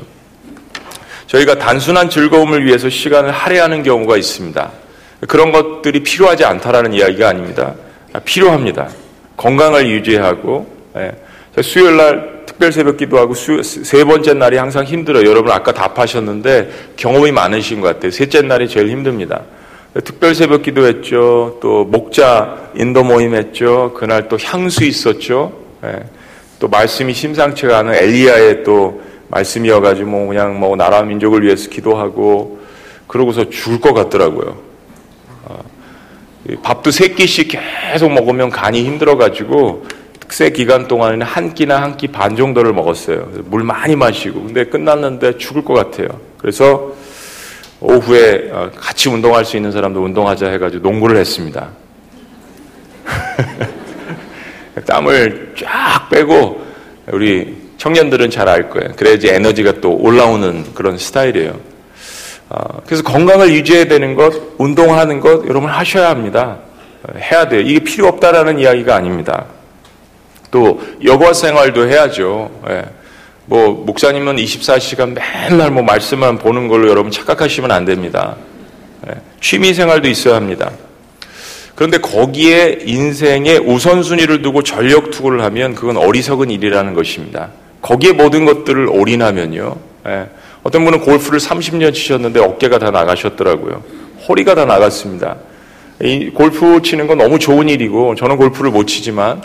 저희가 1.27 1.59
단순한 1.59 2.09
즐거움을 2.09 2.65
위해서 2.65 2.89
시간을 2.89 3.31
할애하는 3.31 3.83
경우가 3.83 4.17
있습니다. 4.17 4.71
그런 5.27 5.51
것들이 5.51 6.01
필요하지 6.01 6.45
않다라는 6.45 6.93
이야기가 6.93 7.29
아닙니다. 7.29 7.75
필요합니다. 8.25 8.89
건강을 9.37 9.87
유지하고 9.87 10.67
예. 10.97 11.11
수요일 11.61 11.97
날 11.97 12.39
특별 12.45 12.71
새벽 12.71 12.97
기도하고 12.97 13.33
수, 13.33 13.61
세 13.61 14.03
번째 14.03 14.33
날이 14.33 14.57
항상 14.57 14.85
힘들어요. 14.85 15.29
여러분 15.29 15.51
아까 15.51 15.71
답하셨는데 15.71 16.93
경험이 16.95 17.31
많으신 17.31 17.79
것 17.79 17.87
같아요. 17.87 18.11
셋째 18.11 18.41
날이 18.41 18.67
제일 18.67 18.89
힘듭니다. 18.89 19.41
특별 19.93 20.35
새벽 20.35 20.61
기도했죠. 20.63 21.57
또 21.61 21.83
목자 21.85 22.71
인도 22.75 23.03
모임 23.03 23.33
했죠. 23.33 23.93
그날 23.95 24.27
또 24.29 24.37
향수 24.41 24.83
있었죠. 24.83 25.51
예. 25.83 26.03
또 26.59 26.67
말씀이 26.67 27.13
심상치가 27.13 27.79
않은 27.79 27.95
엘리야의 27.95 28.63
또 28.63 29.01
말씀이어가지고 29.29 30.09
뭐 30.09 30.27
그냥 30.27 30.59
뭐 30.59 30.75
나라 30.75 31.01
민족을 31.01 31.43
위해서 31.43 31.69
기도하고 31.69 32.59
그러고서 33.07 33.49
죽을 33.49 33.79
것 33.79 33.93
같더라고요. 33.93 34.57
어, 35.45 35.59
밥도 36.61 36.91
세 36.91 37.09
끼씩 37.09 37.49
계속 37.91 38.11
먹으면 38.11 38.49
간이 38.49 38.83
힘들어가지고 38.83 39.85
특세 40.19 40.51
기간 40.51 40.87
동안에는 40.87 41.25
한 41.25 41.53
끼나 41.55 41.81
한 41.81 41.97
끼 41.97 42.07
반 42.07 42.35
정도를 42.35 42.73
먹었어요. 42.73 43.29
물 43.45 43.63
많이 43.63 43.95
마시고. 43.95 44.43
근데 44.43 44.65
끝났는데 44.65 45.37
죽을 45.37 45.63
것 45.63 45.73
같아요. 45.73 46.07
그래서 46.37 46.93
오후에 47.81 48.49
어, 48.51 48.69
같이 48.75 49.09
운동할 49.09 49.45
수 49.45 49.55
있는 49.55 49.71
사람도 49.71 50.01
운동하자 50.03 50.49
해가지고 50.49 50.83
농구를 50.83 51.17
했습니다. 51.17 51.69
땀을 54.85 55.53
쫙 55.57 56.09
빼고 56.09 56.61
우리 57.07 57.57
청년들은 57.77 58.29
잘 58.29 58.47
알 58.49 58.69
거예요. 58.69 58.91
그래야지 58.95 59.29
에너지가 59.29 59.79
또 59.81 59.95
올라오는 59.95 60.73
그런 60.73 60.97
스타일이에요. 60.97 61.57
어, 62.49 62.81
그래서 62.85 63.03
건강을 63.03 63.49
유지해야 63.53 63.85
되는 63.85 64.15
것, 64.15 64.33
운동하는 64.57 65.19
것 65.19 65.47
여러분 65.47 65.69
하셔야 65.69 66.09
합니다. 66.09 66.57
해야 67.15 67.47
돼요. 67.47 67.61
이게 67.61 67.79
필요 67.79 68.07
없다라는 68.07 68.59
이야기가 68.59 68.95
아닙니다. 68.95 69.45
또 70.51 70.81
여가 71.03 71.31
생활도 71.33 71.87
해야죠. 71.87 72.51
예. 73.51 73.55
뭐 73.55 73.83
목사님은 73.85 74.35
24시간 74.35 75.15
맨날 75.15 75.71
뭐 75.71 75.83
말씀만 75.83 76.37
보는 76.37 76.67
걸로 76.67 76.89
여러분 76.89 77.11
착각하시면 77.11 77.71
안 77.71 77.85
됩니다. 77.85 78.35
예. 79.07 79.15
취미 79.41 79.73
생활도 79.73 80.07
있어야 80.07 80.35
합니다. 80.35 80.71
그런데 81.75 81.97
거기에 81.97 82.79
인생의 82.85 83.59
우선순위를 83.59 84.41
두고 84.41 84.63
전력 84.63 85.11
투구를 85.11 85.41
하면 85.43 85.75
그건 85.75 85.97
어리석은 85.97 86.51
일이라는 86.51 86.93
것입니다. 86.93 87.49
거기에 87.81 88.11
모든 88.11 88.45
것들을 88.45 88.87
올인하면요. 88.87 89.75
예. 90.07 90.29
어떤 90.61 90.83
분은 90.83 90.99
골프를 90.99 91.39
30년 91.39 91.93
치셨는데 91.93 92.39
어깨가 92.41 92.79
다 92.79 92.91
나가셨더라고요. 92.91 93.83
허리가 94.27 94.55
다 94.55 94.65
나갔습니다. 94.65 95.37
이 96.01 96.29
골프 96.29 96.81
치는 96.81 97.07
건 97.07 97.17
너무 97.17 97.39
좋은 97.39 97.67
일이고 97.67 98.15
저는 98.15 98.37
골프를 98.37 98.71
못 98.71 98.85
치지만 98.85 99.41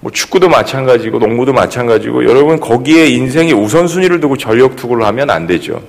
뭐 0.00 0.10
축구도 0.10 0.48
마찬가지고 0.48 1.18
농구도 1.18 1.52
마찬가지고 1.52 2.24
여러분 2.24 2.58
거기에 2.58 3.08
인생의 3.08 3.52
우선순위를 3.52 4.20
두고 4.20 4.36
전력 4.36 4.76
투구를 4.76 5.04
하면 5.06 5.30
안 5.30 5.46
되죠. 5.46 5.82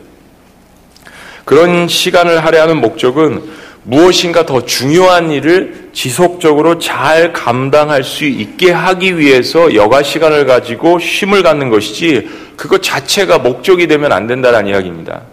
그런 1.46 1.88
시간을 1.88 2.44
할애하는 2.44 2.80
목적은 2.82 3.42
무엇인가 3.84 4.46
더 4.46 4.64
중요한 4.64 5.32
일을 5.32 5.90
지속적으로 5.92 6.78
잘 6.78 7.34
감당할 7.34 8.04
수 8.04 8.26
있게 8.26 8.72
하기 8.72 9.18
위해서 9.18 9.74
여가 9.74 10.04
시간을 10.04 10.46
가지고 10.46 11.00
쉼을 11.00 11.42
갖는 11.42 11.70
것이지 11.70 12.30
그것 12.56 12.84
자체가 12.84 13.40
목적이 13.40 13.88
되면 13.88 14.12
안 14.12 14.28
된다는 14.28 14.68
이야기입니다. 14.68 15.24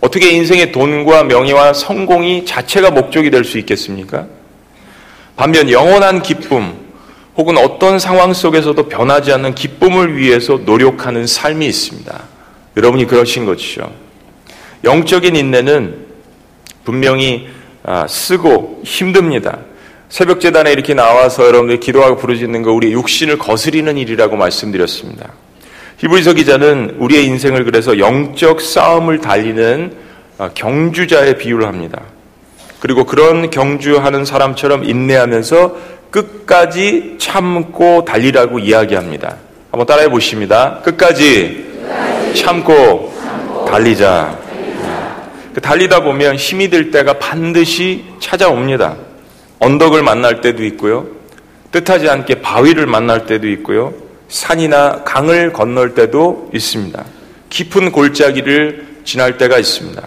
어떻게 0.00 0.30
인생의 0.30 0.72
돈과 0.72 1.24
명예와 1.24 1.74
성공이 1.74 2.44
자체가 2.44 2.90
목적이 2.90 3.30
될 3.30 3.44
수 3.44 3.58
있겠습니까? 3.58 4.26
반면 5.36 5.70
영원한 5.70 6.22
기쁨, 6.22 6.74
혹은 7.36 7.56
어떤 7.56 7.98
상황 7.98 8.34
속에서도 8.34 8.88
변하지 8.88 9.32
않는 9.32 9.54
기쁨을 9.54 10.16
위해서 10.16 10.60
노력하는 10.64 11.26
삶이 11.26 11.66
있습니다. 11.66 12.22
여러분이 12.76 13.06
그러신 13.06 13.46
것이죠. 13.46 13.90
영적인 14.84 15.36
인내는 15.36 16.06
분명히 16.84 17.48
아, 17.84 18.06
쓰고 18.06 18.82
힘듭니다. 18.84 19.58
새벽 20.08 20.40
재단에 20.40 20.72
이렇게 20.72 20.94
나와서 20.94 21.46
여러분들이 21.46 21.80
기도하고 21.80 22.16
부르짖는 22.16 22.62
거 22.62 22.72
우리 22.72 22.92
육신을 22.92 23.38
거스리는 23.38 23.96
일이라고 23.96 24.36
말씀드렸습니다. 24.36 25.32
히브리서 25.98 26.34
기자는 26.34 26.96
우리의 26.98 27.24
인생을 27.26 27.64
그래서 27.64 27.98
영적 27.98 28.60
싸움을 28.60 29.20
달리는 29.20 29.94
아, 30.38 30.50
경주자의 30.54 31.38
비유를 31.38 31.66
합니다. 31.66 32.02
그리고 32.80 33.04
그런 33.04 33.50
경주하는 33.50 34.24
사람처럼 34.24 34.84
인내하면서 34.84 35.76
끝까지 36.12 37.16
참고 37.18 38.04
달리라고 38.04 38.60
이야기합니다. 38.60 39.36
한번 39.70 39.86
따라해 39.86 40.08
보십니다. 40.08 40.78
끝까지, 40.84 41.64
참고, 42.36 43.12
달리자. 43.66 44.38
그 45.54 45.60
달리다 45.60 46.00
보면 46.00 46.36
힘이 46.36 46.68
들 46.68 46.90
때가 46.90 47.18
반드시 47.18 48.04
찾아옵니다. 48.20 48.96
언덕을 49.58 50.02
만날 50.02 50.42
때도 50.42 50.64
있고요. 50.64 51.06
뜻하지 51.70 52.08
않게 52.08 52.42
바위를 52.42 52.86
만날 52.86 53.24
때도 53.26 53.48
있고요. 53.48 53.94
산이나 54.28 55.04
강을 55.04 55.52
건널 55.52 55.94
때도 55.94 56.50
있습니다. 56.52 57.02
깊은 57.48 57.90
골짜기를 57.92 58.86
지날 59.04 59.38
때가 59.38 59.58
있습니다. 59.58 60.02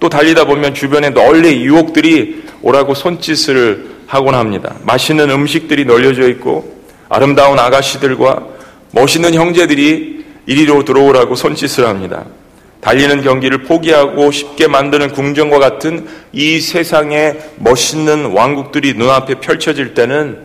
또 0.00 0.08
달리다 0.08 0.46
보면 0.46 0.74
주변에 0.74 1.10
널리 1.10 1.62
유혹들이 1.62 2.44
오라고 2.62 2.94
손짓을 2.94 3.91
하곤 4.12 4.34
합니다. 4.34 4.74
맛있는 4.82 5.30
음식들이 5.30 5.86
널려져 5.86 6.28
있고 6.28 6.70
아름다운 7.08 7.58
아가씨들과 7.58 8.46
멋있는 8.90 9.32
형제들이 9.32 10.26
이리로 10.44 10.84
들어오라고 10.84 11.34
손짓을 11.34 11.88
합니다. 11.88 12.26
달리는 12.82 13.22
경기를 13.22 13.62
포기하고 13.62 14.30
쉽게 14.30 14.66
만드는 14.66 15.12
궁정과 15.12 15.58
같은 15.58 16.06
이 16.30 16.60
세상의 16.60 17.38
멋있는 17.56 18.32
왕국들이 18.32 18.92
눈앞에 18.92 19.36
펼쳐질 19.36 19.94
때는 19.94 20.40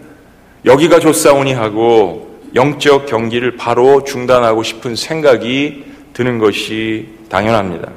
여기가 0.63 1.01
좋사오니 1.01 1.51
하고 1.51 2.39
영적 2.55 3.07
경기를 3.07 3.57
바로 3.57 4.05
중단하고 4.05 4.63
싶은 4.63 4.95
생각이 4.95 5.83
드는 6.13 6.39
것이 6.39 7.09
당연합니다. 7.27 7.89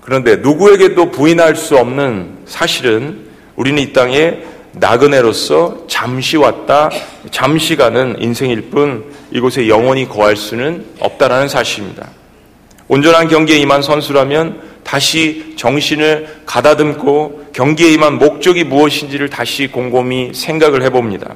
그런데 0.00 0.34
누구에게도 0.34 1.12
부인할 1.12 1.54
수 1.54 1.76
없는 1.76 2.38
사실은 2.44 3.31
우리는 3.62 3.80
이 3.80 3.92
땅에 3.92 4.38
나그네로서 4.72 5.84
잠시 5.86 6.36
왔다 6.36 6.90
잠시 7.30 7.76
가는 7.76 8.16
인생일 8.18 8.62
뿐 8.70 9.04
이곳에 9.30 9.68
영원히 9.68 10.08
거할 10.08 10.34
수는 10.34 10.84
없다라는 10.98 11.46
사실입니다. 11.46 12.08
온전한 12.88 13.28
경기에 13.28 13.58
임한 13.58 13.82
선수라면 13.82 14.60
다시 14.82 15.54
정신을 15.56 16.40
가다듬고 16.44 17.50
경기에 17.52 17.92
임한 17.92 18.18
목적이 18.18 18.64
무엇인지를 18.64 19.30
다시 19.30 19.68
곰곰이 19.68 20.34
생각을 20.34 20.82
해봅니다. 20.82 21.32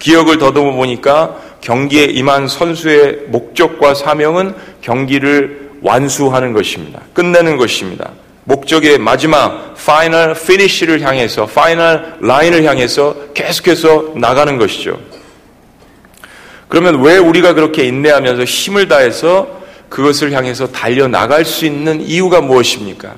기억을 0.00 0.36
더듬어 0.36 0.72
보니까 0.72 1.40
경기에 1.62 2.04
임한 2.04 2.46
선수의 2.46 3.20
목적과 3.28 3.94
사명은 3.94 4.54
경기를 4.82 5.70
완수하는 5.80 6.52
것입니다. 6.52 7.00
끝내는 7.14 7.56
것입니다. 7.56 8.10
목적의 8.44 8.98
마지막 8.98 9.74
final 9.74 10.34
finish를 10.34 11.02
향해서 11.02 11.46
final 11.46 12.16
line을 12.20 12.64
향해서 12.64 13.14
계속해서 13.34 14.12
나가는 14.16 14.56
것이죠. 14.56 14.98
그러면 16.68 17.02
왜 17.02 17.18
우리가 17.18 17.54
그렇게 17.54 17.84
인내하면서 17.84 18.44
힘을 18.44 18.88
다해서 18.88 19.60
그것을 19.88 20.32
향해서 20.32 20.68
달려 20.68 21.08
나갈 21.08 21.44
수 21.44 21.66
있는 21.66 22.00
이유가 22.00 22.40
무엇입니까? 22.40 23.16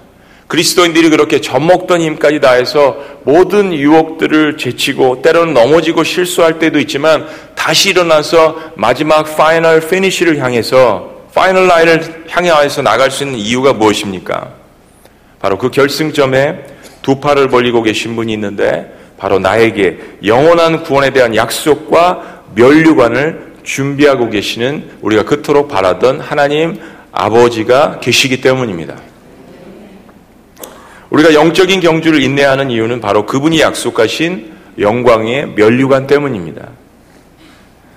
그리스도인들이 0.48 1.08
그렇게 1.08 1.40
젖먹던 1.40 2.00
힘까지 2.00 2.40
다해서 2.40 2.96
모든 3.24 3.72
유혹들을 3.72 4.58
제치고 4.58 5.22
때로는 5.22 5.54
넘어지고 5.54 6.04
실수할 6.04 6.58
때도 6.58 6.78
있지만 6.80 7.26
다시 7.54 7.90
일어나서 7.90 8.72
마지막 8.74 9.36
final 9.36 9.80
finish를 9.80 10.38
향해서 10.38 11.10
final 11.34 11.68
line을 11.68 12.24
향해서 12.28 12.82
나갈 12.82 13.10
수 13.10 13.24
있는 13.24 13.38
이유가 13.38 13.72
무엇입니까? 13.72 14.61
바로 15.42 15.58
그 15.58 15.70
결승점에 15.70 16.64
두 17.02 17.20
팔을 17.20 17.48
벌리고 17.48 17.82
계신 17.82 18.14
분이 18.14 18.32
있는데 18.32 18.96
바로 19.18 19.40
나에게 19.40 19.98
영원한 20.24 20.84
구원에 20.84 21.10
대한 21.10 21.34
약속과 21.34 22.42
면류관을 22.54 23.52
준비하고 23.64 24.30
계시는 24.30 24.90
우리가 25.02 25.24
그토록 25.24 25.68
바라던 25.68 26.20
하나님 26.20 26.80
아버지가 27.10 27.98
계시기 28.00 28.40
때문입니다. 28.40 28.96
우리가 31.10 31.34
영적인 31.34 31.80
경주를 31.80 32.22
인내하는 32.22 32.70
이유는 32.70 33.00
바로 33.00 33.26
그분이 33.26 33.60
약속하신 33.60 34.52
영광의 34.78 35.54
면류관 35.56 36.06
때문입니다. 36.06 36.68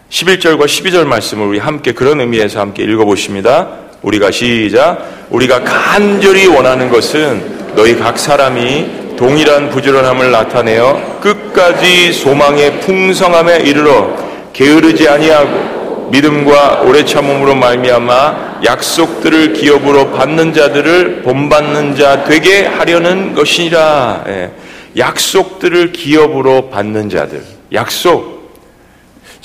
11절과 0.10 0.66
12절 0.66 1.06
말씀을 1.06 1.46
우리 1.46 1.60
함께 1.60 1.94
그런 1.94 2.20
의미에서 2.22 2.60
함께 2.60 2.84
읽어보십니다. 2.84 3.85
우리가 4.06 4.30
시작. 4.30 5.26
우리가 5.32 5.64
간절히 5.64 6.46
원하는 6.48 6.90
것은 6.90 7.74
너희 7.76 7.98
각 7.98 8.18
사람이 8.20 9.16
동일한 9.18 9.70
부지런함을 9.70 10.32
나타내어 10.32 11.20
끝까지 11.22 12.14
소망의 12.14 12.82
풍성함에 12.82 13.62
이르러 13.62 14.16
게으르지 14.54 15.08
아니하고 15.08 16.10
믿음과 16.12 16.82
오래 16.82 17.04
참음으로 17.04 17.56
말미암아 17.56 18.62
약속들을 18.64 19.54
기업으로 19.54 20.12
받는 20.12 20.54
자들을 20.54 21.24
본받는 21.24 21.96
자 21.96 22.24
되게 22.26 22.66
하려는 22.66 23.34
것이니라. 23.34 24.24
예. 24.28 24.52
약속들을 24.98 25.92
기업으로 25.92 26.70
받는 26.70 27.10
자들. 27.10 27.42
약속. 27.74 28.35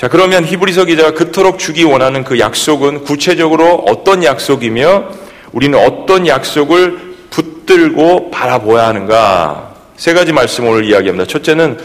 자, 0.01 0.09
그러면 0.09 0.47
히브리서 0.47 0.87
기자가 0.87 1.11
그토록 1.13 1.59
주기 1.59 1.85
원하는 1.85 2.25
그 2.25 2.39
약속은 2.39 3.05
구체적으로 3.05 3.85
어떤 3.87 4.25
약속이며 4.25 5.05
우리는 5.53 5.79
어떤 5.79 6.27
약속을 6.27 7.17
붙들고 7.29 8.31
바라보아야 8.31 8.87
하는가? 8.87 9.75
세 9.97 10.15
가지 10.15 10.33
말씀 10.33 10.67
오늘 10.67 10.87
이야기합니다. 10.87 11.27
첫째는 11.27 11.79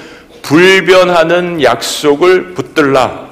불변하는 0.44 1.62
약속을 1.62 2.54
붙들라. 2.54 3.28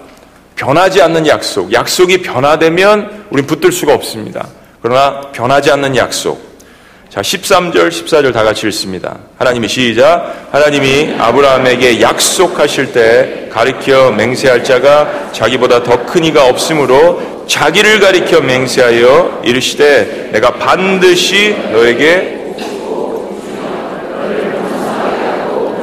변하지 0.57 1.01
않는 1.01 1.27
약속. 1.27 1.71
약속이 1.71 2.21
변화되면 2.21 3.27
우린 3.29 3.47
붙들 3.47 3.71
수가 3.71 3.93
없습니다. 3.93 4.49
그러나 4.81 5.21
변하지 5.31 5.71
않는 5.71 5.95
약속. 5.95 6.52
자, 7.13 7.21
13절, 7.21 7.89
14절 7.89 8.33
다 8.33 8.43
같이 8.43 8.65
읽습니다. 8.65 9.19
하나님이 9.37 9.67
시작. 9.67 10.47
하나님이 10.51 11.13
아브라함에게 11.19 12.01
약속하실 12.01 12.91
때 12.91 13.49
가리켜 13.51 14.11
맹세할 14.13 14.63
자가 14.63 15.29
자기보다 15.31 15.83
더 15.83 16.07
큰 16.07 16.23
이가 16.23 16.47
없으므로 16.47 17.45
자기를 17.47 17.99
가리켜 17.99 18.41
맹세하여 18.41 19.43
이르시되 19.45 20.29
내가 20.31 20.55
반드시 20.55 21.55
너에게 21.71 22.55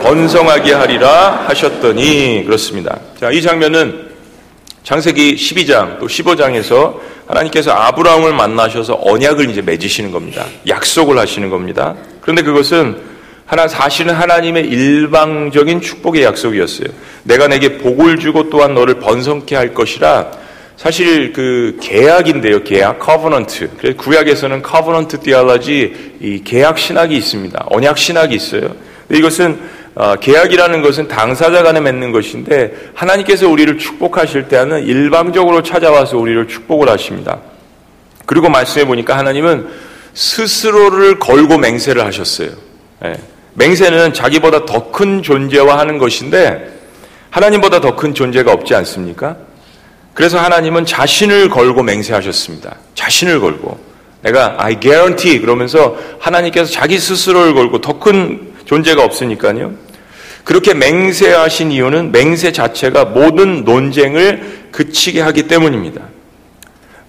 번성하게 0.02 0.72
하리라 0.72 1.44
하셨더니 1.46 2.42
그렇습니다. 2.44 2.98
자, 3.20 3.30
이 3.30 3.40
장면은 3.40 4.10
창세기 4.82 5.36
12장 5.36 6.00
또 6.00 6.08
15장에서 6.08 6.98
하나님께서 7.30 7.70
아브라함을 7.72 8.34
만나셔서 8.34 9.00
언약을 9.02 9.50
이제 9.50 9.62
맺으시는 9.62 10.10
겁니다. 10.10 10.44
약속을 10.66 11.18
하시는 11.18 11.48
겁니다. 11.48 11.94
그런데 12.20 12.42
그것은 12.42 12.96
하나 13.46 13.66
사실은 13.66 14.14
하나님의 14.14 14.66
일방적인 14.66 15.80
축복의 15.80 16.22
약속이었어요. 16.24 16.88
내가 17.24 17.48
네게 17.48 17.78
복을 17.78 18.18
주고 18.18 18.50
또한 18.50 18.74
너를 18.74 19.00
번성케 19.00 19.56
할 19.56 19.74
것이라 19.74 20.30
사실 20.76 21.32
그 21.32 21.78
계약인데요. 21.82 22.64
계약 22.64 23.00
covenant. 23.00 23.70
그래서 23.78 23.96
구약에서는 23.98 24.62
covenant 24.62 25.20
theology 25.20 26.16
이 26.20 26.42
계약 26.44 26.78
신학이 26.78 27.16
있습니다. 27.16 27.66
언약 27.70 27.98
신학이 27.98 28.34
있어요. 28.34 28.74
이것은 29.10 29.52
어, 29.52 29.58
계약이라는 30.20 30.82
것은 30.82 31.09
당사자 31.09 31.62
간에 31.62 31.80
맺는 31.80 32.12
것인데 32.12 32.91
하나님께서 32.95 33.49
우리를 33.49 33.78
축복하실 33.78 34.49
때는 34.49 34.84
일방적으로 34.84 35.62
찾아와서 35.62 36.16
우리를 36.16 36.49
축복을 36.49 36.88
하십니다. 36.88 37.38
그리고 38.26 38.49
말씀해 38.49 38.86
보니까 38.86 39.18
하나님은 39.18 39.68
스스로를 40.14 41.18
걸고 41.18 41.59
맹세를 41.59 42.05
하셨어요. 42.05 42.51
예. 43.05 43.16
맹세는 43.55 44.12
자기보다 44.14 44.64
더 44.64 44.91
큰 44.93 45.22
존재와 45.22 45.78
하는 45.78 45.99
것인데 45.99 46.70
하나님보다 47.30 47.80
더 47.80 47.97
큰 47.97 48.14
존재가 48.14 48.53
없지 48.53 48.74
않습니까? 48.74 49.36
그래서 50.14 50.38
하나님은 50.38 50.86
자신을 50.86 51.49
걸고 51.49 51.82
맹세하셨습니다. 51.82 52.76
자신을 52.95 53.41
걸고 53.41 53.78
내가 54.22 54.57
I 54.59 54.78
guarantee 54.78 55.41
그러면서 55.41 55.97
하나님께서 56.18 56.70
자기 56.70 56.99
스스로를 56.99 57.55
걸고 57.55 57.80
더 57.80 57.99
큰 57.99 58.49
존재가 58.70 59.02
없으니까요. 59.02 59.72
그렇게 60.44 60.74
맹세하신 60.74 61.72
이유는 61.72 62.12
맹세 62.12 62.52
자체가 62.52 63.06
모든 63.06 63.64
논쟁을 63.64 64.68
그치게 64.70 65.20
하기 65.22 65.48
때문입니다. 65.48 66.02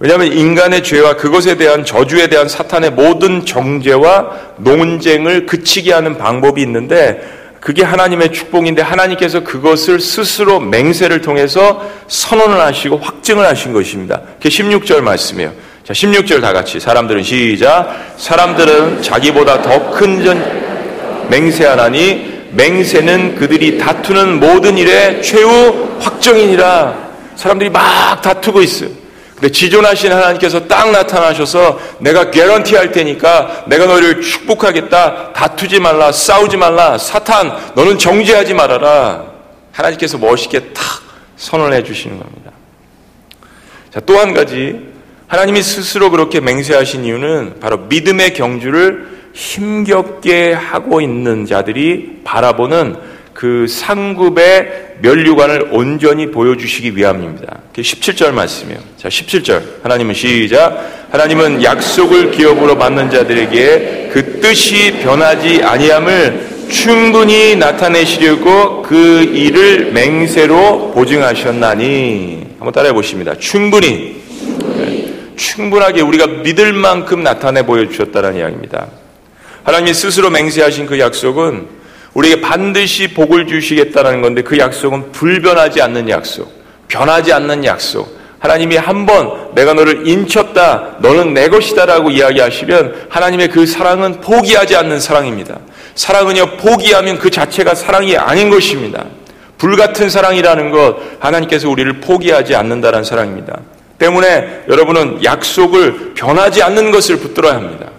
왜냐하면 0.00 0.32
인간의 0.32 0.82
죄와 0.82 1.14
그것에 1.16 1.56
대한 1.56 1.84
저주에 1.84 2.26
대한 2.26 2.48
사탄의 2.48 2.90
모든 2.90 3.46
정죄와 3.46 4.30
논쟁을 4.56 5.46
그치게 5.46 5.92
하는 5.92 6.18
방법이 6.18 6.60
있는데 6.62 7.22
그게 7.60 7.84
하나님의 7.84 8.32
축복인데 8.32 8.82
하나님께서 8.82 9.44
그것을 9.44 10.00
스스로 10.00 10.58
맹세를 10.58 11.20
통해서 11.20 11.88
선언을 12.08 12.60
하시고 12.60 12.96
확증을 12.96 13.46
하신 13.46 13.72
것입니다. 13.72 14.20
그게 14.40 14.48
16절 14.48 15.00
말씀이에요. 15.00 15.52
자, 15.84 15.92
16절 15.92 16.40
다 16.40 16.52
같이 16.52 16.80
사람들은 16.80 17.22
시작. 17.22 18.14
사람들은 18.16 19.02
자기보다 19.02 19.62
더 19.62 19.92
큰 19.92 20.24
맹세하나니 21.32 22.42
맹세는 22.52 23.36
그들이 23.36 23.78
다투는 23.78 24.38
모든 24.38 24.76
일의 24.76 25.22
최후 25.22 25.96
확정이니라. 26.00 27.12
사람들이 27.36 27.70
막 27.70 28.20
다투고 28.20 28.60
있어요. 28.60 28.90
근데 29.34 29.50
지존하신 29.50 30.12
하나님께서 30.12 30.68
딱 30.68 30.90
나타나셔서 30.90 31.80
내가 31.98 32.30
개런티 32.30 32.76
할 32.76 32.92
테니까 32.92 33.64
내가 33.66 33.86
너희를 33.86 34.20
축복하겠다. 34.20 35.32
다투지 35.32 35.80
말라. 35.80 36.12
싸우지 36.12 36.58
말라. 36.58 36.98
사탄, 36.98 37.56
너는 37.74 37.98
정죄하지 37.98 38.54
말아라. 38.54 39.24
하나님께서 39.72 40.18
멋있게 40.18 40.60
탁 40.74 40.84
선언해 41.36 41.82
주시는 41.82 42.18
겁니다. 42.18 42.52
자, 43.92 44.00
또 44.00 44.18
한 44.18 44.34
가지. 44.34 44.92
하나님이 45.26 45.62
스스로 45.62 46.10
그렇게 46.10 46.40
맹세하신 46.40 47.06
이유는 47.06 47.54
바로 47.60 47.78
믿음의 47.78 48.34
경주를 48.34 49.21
힘겹게 49.32 50.52
하고 50.52 51.00
있는 51.00 51.46
자들이 51.46 52.20
바라보는 52.24 52.96
그 53.32 53.66
상급의 53.68 54.96
면류관을 55.00 55.70
온전히 55.72 56.30
보여주시기 56.30 56.96
위함입니다. 56.96 57.58
17절 57.74 58.32
말씀이에요. 58.32 58.78
자, 58.96 59.08
17절. 59.08 59.82
하나님은 59.82 60.14
시작. 60.14 61.08
하나님은 61.10 61.62
약속을 61.62 62.30
기업으로 62.30 62.78
받는 62.78 63.10
자들에게 63.10 64.10
그 64.12 64.40
뜻이 64.40 65.00
변하지 65.02 65.62
아니함을 65.64 66.52
충분히 66.70 67.56
나타내시려고 67.56 68.82
그 68.82 69.22
일을 69.24 69.92
맹세로 69.92 70.92
보증하셨나니. 70.92 72.46
한번 72.58 72.72
따라해 72.72 72.92
보십니다. 72.92 73.34
충분히. 73.38 74.22
네. 74.76 75.12
충분하게 75.36 76.02
우리가 76.02 76.26
믿을 76.26 76.72
만큼 76.72 77.22
나타내 77.22 77.66
보여주셨다는 77.66 78.36
이야기입니다. 78.36 78.86
하나님이 79.64 79.94
스스로 79.94 80.30
맹세하신 80.30 80.86
그 80.86 80.98
약속은 80.98 81.66
우리에게 82.14 82.40
반드시 82.40 83.14
복을 83.14 83.46
주시겠다는 83.46 84.20
건데 84.20 84.42
그 84.42 84.58
약속은 84.58 85.12
불변하지 85.12 85.80
않는 85.80 86.08
약속, 86.08 86.52
변하지 86.88 87.32
않는 87.32 87.64
약속. 87.64 88.20
하나님이 88.38 88.76
한 88.76 89.06
번 89.06 89.54
내가 89.54 89.72
너를 89.72 90.06
인쳤다, 90.06 90.96
너는 90.98 91.32
내 91.32 91.48
것이다라고 91.48 92.10
이야기하시면 92.10 93.06
하나님의 93.08 93.48
그 93.48 93.66
사랑은 93.66 94.20
포기하지 94.20 94.74
않는 94.74 94.98
사랑입니다. 94.98 95.60
사랑은요, 95.94 96.56
포기하면 96.56 97.18
그 97.18 97.30
자체가 97.30 97.76
사랑이 97.76 98.16
아닌 98.16 98.50
것입니다. 98.50 99.04
불같은 99.58 100.10
사랑이라는 100.10 100.72
것, 100.72 100.96
하나님께서 101.20 101.68
우리를 101.70 102.00
포기하지 102.00 102.56
않는다는 102.56 103.04
사랑입니다. 103.04 103.60
때문에 103.98 104.64
여러분은 104.68 105.22
약속을 105.22 106.14
변하지 106.14 106.64
않는 106.64 106.90
것을 106.90 107.18
붙들어야 107.18 107.54
합니다. 107.54 107.91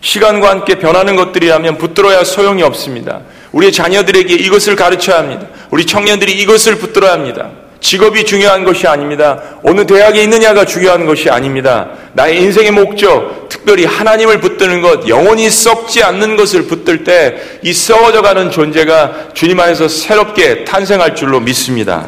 시간과 0.00 0.50
함께 0.50 0.76
변하는 0.76 1.16
것들이라면 1.16 1.78
붙들어야 1.78 2.24
소용이 2.24 2.62
없습니다. 2.62 3.20
우리 3.52 3.72
자녀들에게 3.72 4.34
이것을 4.34 4.76
가르쳐야 4.76 5.18
합니다. 5.18 5.46
우리 5.70 5.86
청년들이 5.86 6.32
이것을 6.32 6.76
붙들어야 6.76 7.12
합니다. 7.12 7.50
직업이 7.80 8.24
중요한 8.24 8.64
것이 8.64 8.88
아닙니다. 8.88 9.40
어느 9.62 9.86
대학에 9.86 10.24
있느냐가 10.24 10.64
중요한 10.64 11.06
것이 11.06 11.30
아닙니다. 11.30 11.88
나의 12.12 12.42
인생의 12.42 12.72
목적, 12.72 13.48
특별히 13.48 13.84
하나님을 13.84 14.40
붙드는 14.40 14.82
것, 14.82 15.08
영원히 15.08 15.48
썩지 15.48 16.02
않는 16.02 16.36
것을 16.36 16.64
붙들 16.64 17.04
때 17.04 17.58
이 17.62 17.72
썩어져 17.72 18.22
가는 18.22 18.50
존재가 18.50 19.28
주님 19.34 19.60
안에서 19.60 19.88
새롭게 19.88 20.64
탄생할 20.64 21.14
줄로 21.14 21.40
믿습니다. 21.40 22.06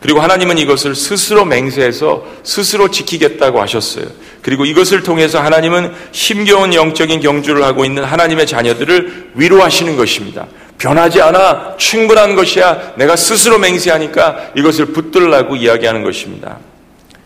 그리고 0.00 0.20
하나님은 0.20 0.56
이것을 0.58 0.94
스스로 0.94 1.44
맹세해서 1.44 2.24
스스로 2.42 2.90
지키겠다고 2.90 3.60
하셨어요. 3.60 4.06
그리고 4.42 4.64
이것을 4.64 5.02
통해서 5.02 5.40
하나님은 5.40 5.92
힘겨운 6.12 6.72
영적인 6.72 7.20
경주를 7.20 7.62
하고 7.62 7.84
있는 7.84 8.04
하나님의 8.04 8.46
자녀들을 8.46 9.32
위로하시는 9.34 9.96
것입니다. 9.96 10.46
변하지 10.78 11.20
않아 11.20 11.76
충분한 11.76 12.34
것이야. 12.34 12.94
내가 12.96 13.14
스스로 13.14 13.58
맹세하니까 13.58 14.52
이것을 14.56 14.86
붙들라고 14.86 15.56
이야기하는 15.56 16.02
것입니다. 16.02 16.58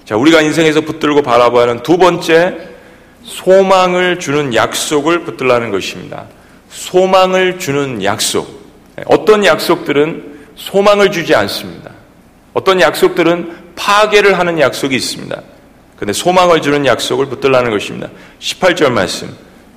자, 0.05 0.17
우리가 0.17 0.43
인생에서 0.43 0.81
붙들고 0.81 1.23
바라봐야 1.23 1.63
하는 1.63 1.83
두 1.85 1.97
번째 1.97 2.59
소망을 3.23 4.19
주는 4.19 4.53
약속을 4.53 5.21
붙들라는 5.25 5.71
것입니다. 5.71 6.25
소망을 6.69 7.61
주는 7.61 8.03
약속. 8.03 8.65
어떤 9.07 9.45
약속들은 9.45 10.35
소망을 10.57 11.13
주지 11.13 11.35
않습니다. 11.37 11.94
어떤 12.55 12.81
약속들은 12.81 13.75
파괴를 13.77 14.39
하는 14.39 14.59
약속이 14.59 14.95
있습니다. 14.97 15.43
근데 15.99 16.13
소망을 16.13 16.63
주는 16.63 16.87
약속을 16.87 17.27
붙들라는 17.27 17.71
것입니다. 17.71 18.09
18절 18.41 18.91
말씀 18.91 19.29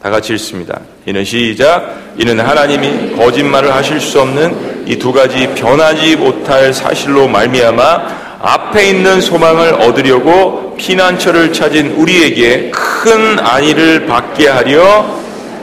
다 0.01 0.09
같이 0.09 0.33
읽습니다. 0.33 0.79
이는 1.05 1.23
시작 1.25 2.13
이는 2.17 2.39
하나님이 2.39 3.15
거짓말을 3.15 3.73
하실 3.73 3.99
수 3.99 4.21
없는 4.21 4.85
이 4.87 4.97
두 4.97 5.11
가지 5.11 5.47
변하지 5.53 6.15
못할 6.15 6.73
사실로 6.73 7.27
말미암아 7.27 8.39
앞에 8.39 8.89
있는 8.89 9.19
소망을 9.19 9.73
얻으려고 9.73 10.75
피난처를 10.77 11.51
찾은 11.51 11.93
우리에게 11.95 12.71
큰 12.71 13.39
안위를 13.39 14.05
받게 14.05 14.47
하려 14.47 15.17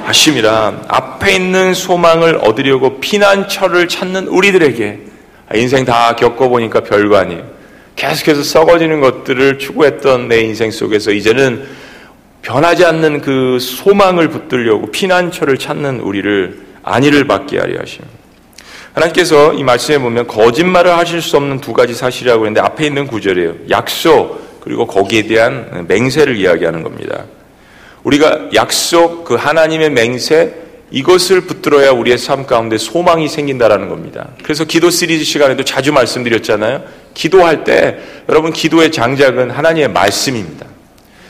하심이라 0.05 0.83
앞에 0.89 1.37
있는 1.37 1.73
소망을 1.73 2.39
얻으려고 2.43 3.01
피난처를 3.01 3.89
찾는 3.89 4.27
우리들에게 4.29 4.99
인생 5.55 5.85
다 5.85 6.17
겪어보니까 6.17 6.81
별거 6.81 7.17
아니에요. 7.17 7.45
계속해서 7.97 8.43
썩어지는 8.43 9.01
것들을 9.01 9.59
추구했던 9.59 10.29
내 10.29 10.41
인생 10.41 10.71
속에서 10.71 11.13
이제는 11.13 11.65
변하지 12.43 12.85
않는 12.85 13.21
그 13.21 13.59
소망을 13.61 14.29
붙들려고 14.29 14.91
피난처를 14.91 15.59
찾는 15.59 16.01
우리를 16.01 16.59
안위를 16.83 17.27
받게 17.27 17.59
하려 17.59 17.81
하십니다. 17.81 18.15
하나님께서 18.93 19.55
이 19.55 19.65
말씀에 19.65 19.99
보면 19.99 20.27
거짓말을 20.27 20.97
하실 20.97 21.21
수 21.21 21.37
없는 21.37 21.61
두 21.61 21.73
가지 21.73 21.95
사실이라고 21.95 22.45
했는데 22.47 22.61
앞에 22.61 22.87
있는 22.87 23.07
구절이에요. 23.07 23.55
약속 23.71 24.61
그리고 24.61 24.87
거기에 24.87 25.27
대한 25.27 25.87
맹세를 25.89 26.37
이야기하는 26.37 26.83
겁니다. 26.83 27.25
우리가 28.05 28.51
약속 28.55 29.25
그 29.25 29.35
하나님의 29.35 29.91
맹세 29.91 30.64
이것을 30.95 31.41
붙들어야 31.41 31.91
우리의 31.91 32.19
삶 32.19 32.47
가운데 32.47 32.79
소망이 32.79 33.29
생긴다라는 33.29 33.89
겁니다. 33.89 34.29
그래서 34.45 34.63
기도 34.65 34.91
시리즈 34.91 35.25
시간에도 35.25 35.65
자주 35.65 35.93
말씀드렸잖아요. 35.93 36.85
기도할 37.15 37.65
때 37.65 37.99
여러분 38.29 38.53
기도의 38.53 38.93
장작은 38.93 39.51
하나님의 39.51 39.89
말씀입니다. 39.89 40.67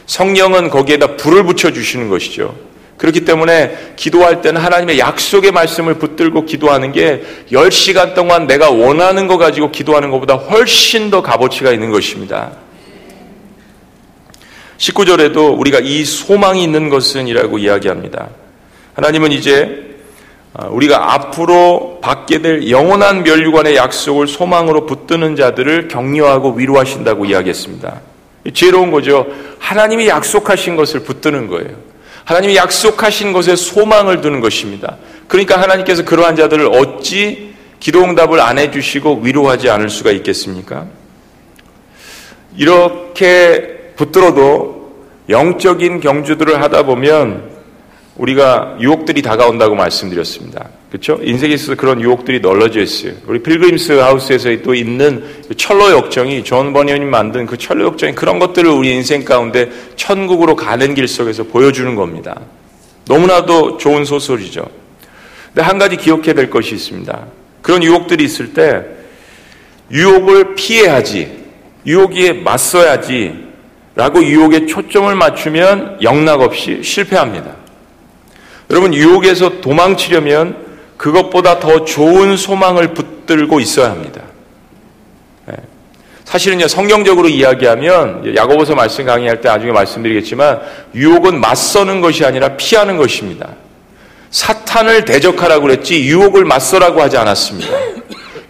성령은 0.05 0.69
거기에다 0.69 1.17
불을 1.17 1.45
붙여 1.45 1.73
주시는 1.73 2.11
것이죠. 2.11 2.55
그렇기 2.99 3.25
때문에 3.25 3.95
기도할 3.97 4.43
때는 4.43 4.61
하나님의 4.61 4.99
약속의 4.99 5.51
말씀을 5.53 5.95
붙들고 5.95 6.45
기도하는 6.45 6.93
게 6.93 7.23
10시간 7.51 8.15
동안 8.15 8.47
내가 8.47 8.69
원하는 8.69 9.27
거 9.29 9.39
가지고 9.39 9.71
기도하는 9.71 10.11
것보다 10.11 10.35
훨씬 10.35 11.09
더 11.09 11.23
값어치가 11.23 11.73
있는 11.73 11.91
것입니다. 11.91 12.53
19절에도 14.77 15.59
우리가 15.59 15.79
이 15.81 16.05
소망이 16.05 16.63
있는 16.63 16.91
것은 16.91 17.29
이라고 17.29 17.57
이야기합니다. 17.57 18.44
하나님은 18.95 19.33
이제 19.33 19.95
아, 20.57 20.67
우리가 20.67 21.15
앞으로 21.15 21.99
받게 22.01 22.41
될 22.41 22.71
영원한 22.71 23.25
멸류관의 23.25 23.75
약속을 23.75 24.29
소망으로 24.29 24.87
붙드는 24.87 25.35
자들을 25.35 25.89
격려하고 25.89 26.53
위로하신다고 26.53 27.25
이야기했습니다. 27.25 28.01
지혜로운 28.53 28.93
거죠. 28.93 29.27
하나님이 29.59 30.07
약속하신 30.07 30.77
것을 30.77 31.01
붙드는 31.01 31.49
거예요. 31.49 31.71
하나님이 32.25 32.57
약속하신 32.57 33.33
것에 33.33 33.57
소망을 33.57 34.21
두는 34.21 34.41
것입니다. 34.41 34.97
그러니까 35.27 35.61
하나님께서 35.61 36.05
그러한 36.05 36.37
자들을 36.37 36.69
어찌 36.73 37.55
기도응답을 37.81 38.41
안 38.41 38.59
해주시고 38.59 39.21
위로하지 39.23 39.69
않을 39.71 39.91
수가 39.91 40.13
있겠습니까? 40.13 40.87
이렇게 42.57 43.93
붙들어도 43.97 44.95
영적인 45.29 46.01
경주들을 46.01 46.63
하다 46.63 46.85
보면 46.85 47.54
우리가 48.17 48.77
유혹들이 48.81 49.23
다가온다고 49.23 49.75
말씀드렸습니다. 49.75 50.69
그렇죠? 50.89 51.19
인생에 51.21 51.55
있어서 51.55 51.75
그런 51.75 52.01
유혹들이 52.01 52.41
널려져 52.41 52.81
있어요. 52.81 53.15
우리 53.27 53.43
필그림스 53.43 53.93
하우스에서 53.93 54.51
또 54.63 54.75
있는 54.75 55.25
그 55.49 55.57
천로 55.57 55.91
역정이 55.91 56.45
존 56.45 56.73
버니언이 56.73 57.05
만든 57.05 57.47
그 57.47 57.57
천로 57.59 57.87
역정이 57.87 58.15
그런 58.15 58.39
것들을 58.39 58.71
우리 58.71 58.95
인생 58.95 59.25
가운데 59.25 59.71
천국으로 59.97 60.55
가는 60.55 60.95
길 60.95 61.09
속에서 61.09 61.43
보여주는 61.43 61.97
겁니다. 61.97 62.41
너무나도 63.09 63.79
좋은 63.79 64.05
소설이죠. 64.05 64.65
근데 65.47 65.63
한 65.63 65.79
가지 65.79 65.97
기억해야 65.97 66.35
될 66.35 66.49
것이 66.49 66.77
있습니다. 66.77 67.27
그런 67.63 67.83
유혹들이 67.83 68.23
있을 68.23 68.55
때 68.55 68.85
유혹을 69.91 70.55
피해야지, 70.55 71.45
유혹에 71.85 72.33
맞서야지 72.33 73.45
라고 73.97 74.23
유혹에 74.23 74.67
초점을 74.67 75.13
맞추면 75.15 75.99
영락 76.03 76.41
없이 76.41 76.81
실패합니다. 76.83 77.64
여러분, 78.71 78.95
유혹에서 78.95 79.61
도망치려면 79.61 80.57
그것보다 80.97 81.61
더 81.61 81.85
좋은 81.85 82.37
소망을 82.37 82.95
붙들고 82.95 83.61
있어야 83.61 83.91
합니다. 83.91 84.23
네. 85.47 85.55
사실은요, 86.25 86.69
성경적으로 86.69 87.29
이야기하면, 87.29 88.35
야고보서 88.37 88.75
말씀 88.75 89.05
강의할 89.05 89.41
때 89.41 89.49
나중에 89.49 89.73
말씀드리겠지만, 89.73 90.61
유혹은 90.95 91.41
맞서는 91.41 92.01
것이 92.01 92.25
아니라 92.25 92.57
피하는 92.57 92.97
것입니다. 92.97 93.51
사탄을 94.31 95.05
대적하라고 95.05 95.63
그랬지, 95.63 96.03
유혹을 96.05 96.45
맞서라고 96.45 97.03
하지 97.03 97.19
않았습니다. 97.19 97.71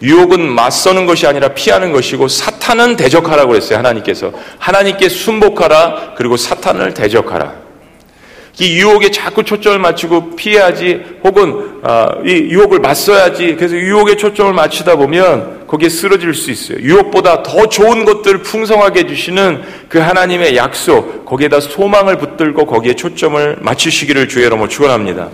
유혹은 0.01 0.49
맞서는 0.49 1.05
것이 1.05 1.27
아니라 1.27 1.49
피하는 1.49 1.91
것이고, 1.91 2.27
사탄은 2.27 2.95
대적하라고 2.95 3.49
그랬어요, 3.49 3.79
하나님께서. 3.79 4.31
하나님께 4.59 5.09
순복하라, 5.09 6.13
그리고 6.15 6.37
사탄을 6.37 6.93
대적하라. 6.93 7.64
이 8.59 8.77
유혹에 8.77 9.11
자꾸 9.11 9.43
초점을 9.43 9.77
맞추고 9.79 10.35
피해야지 10.35 11.01
혹은 11.23 11.79
어, 11.83 12.07
이 12.25 12.29
유혹을 12.29 12.79
맞서야지 12.79 13.55
그래서 13.57 13.75
유혹에 13.75 14.15
초점을 14.15 14.53
맞추다 14.53 14.95
보면 14.95 15.67
거기에 15.67 15.89
쓰러질 15.89 16.33
수 16.33 16.51
있어요. 16.51 16.77
유혹보다 16.79 17.43
더 17.43 17.67
좋은 17.67 18.05
것들을 18.05 18.43
풍성하게 18.43 19.01
해주시는 19.01 19.61
그 19.89 19.99
하나님의 19.99 20.55
약속 20.55 21.25
거기에다 21.25 21.59
소망을 21.59 22.17
붙들고 22.17 22.65
거기에 22.65 22.93
초점을 22.93 23.57
맞추시기를 23.59 24.29
주의 24.29 24.45
이름으로 24.45 24.69
축원합니다. 24.69 25.29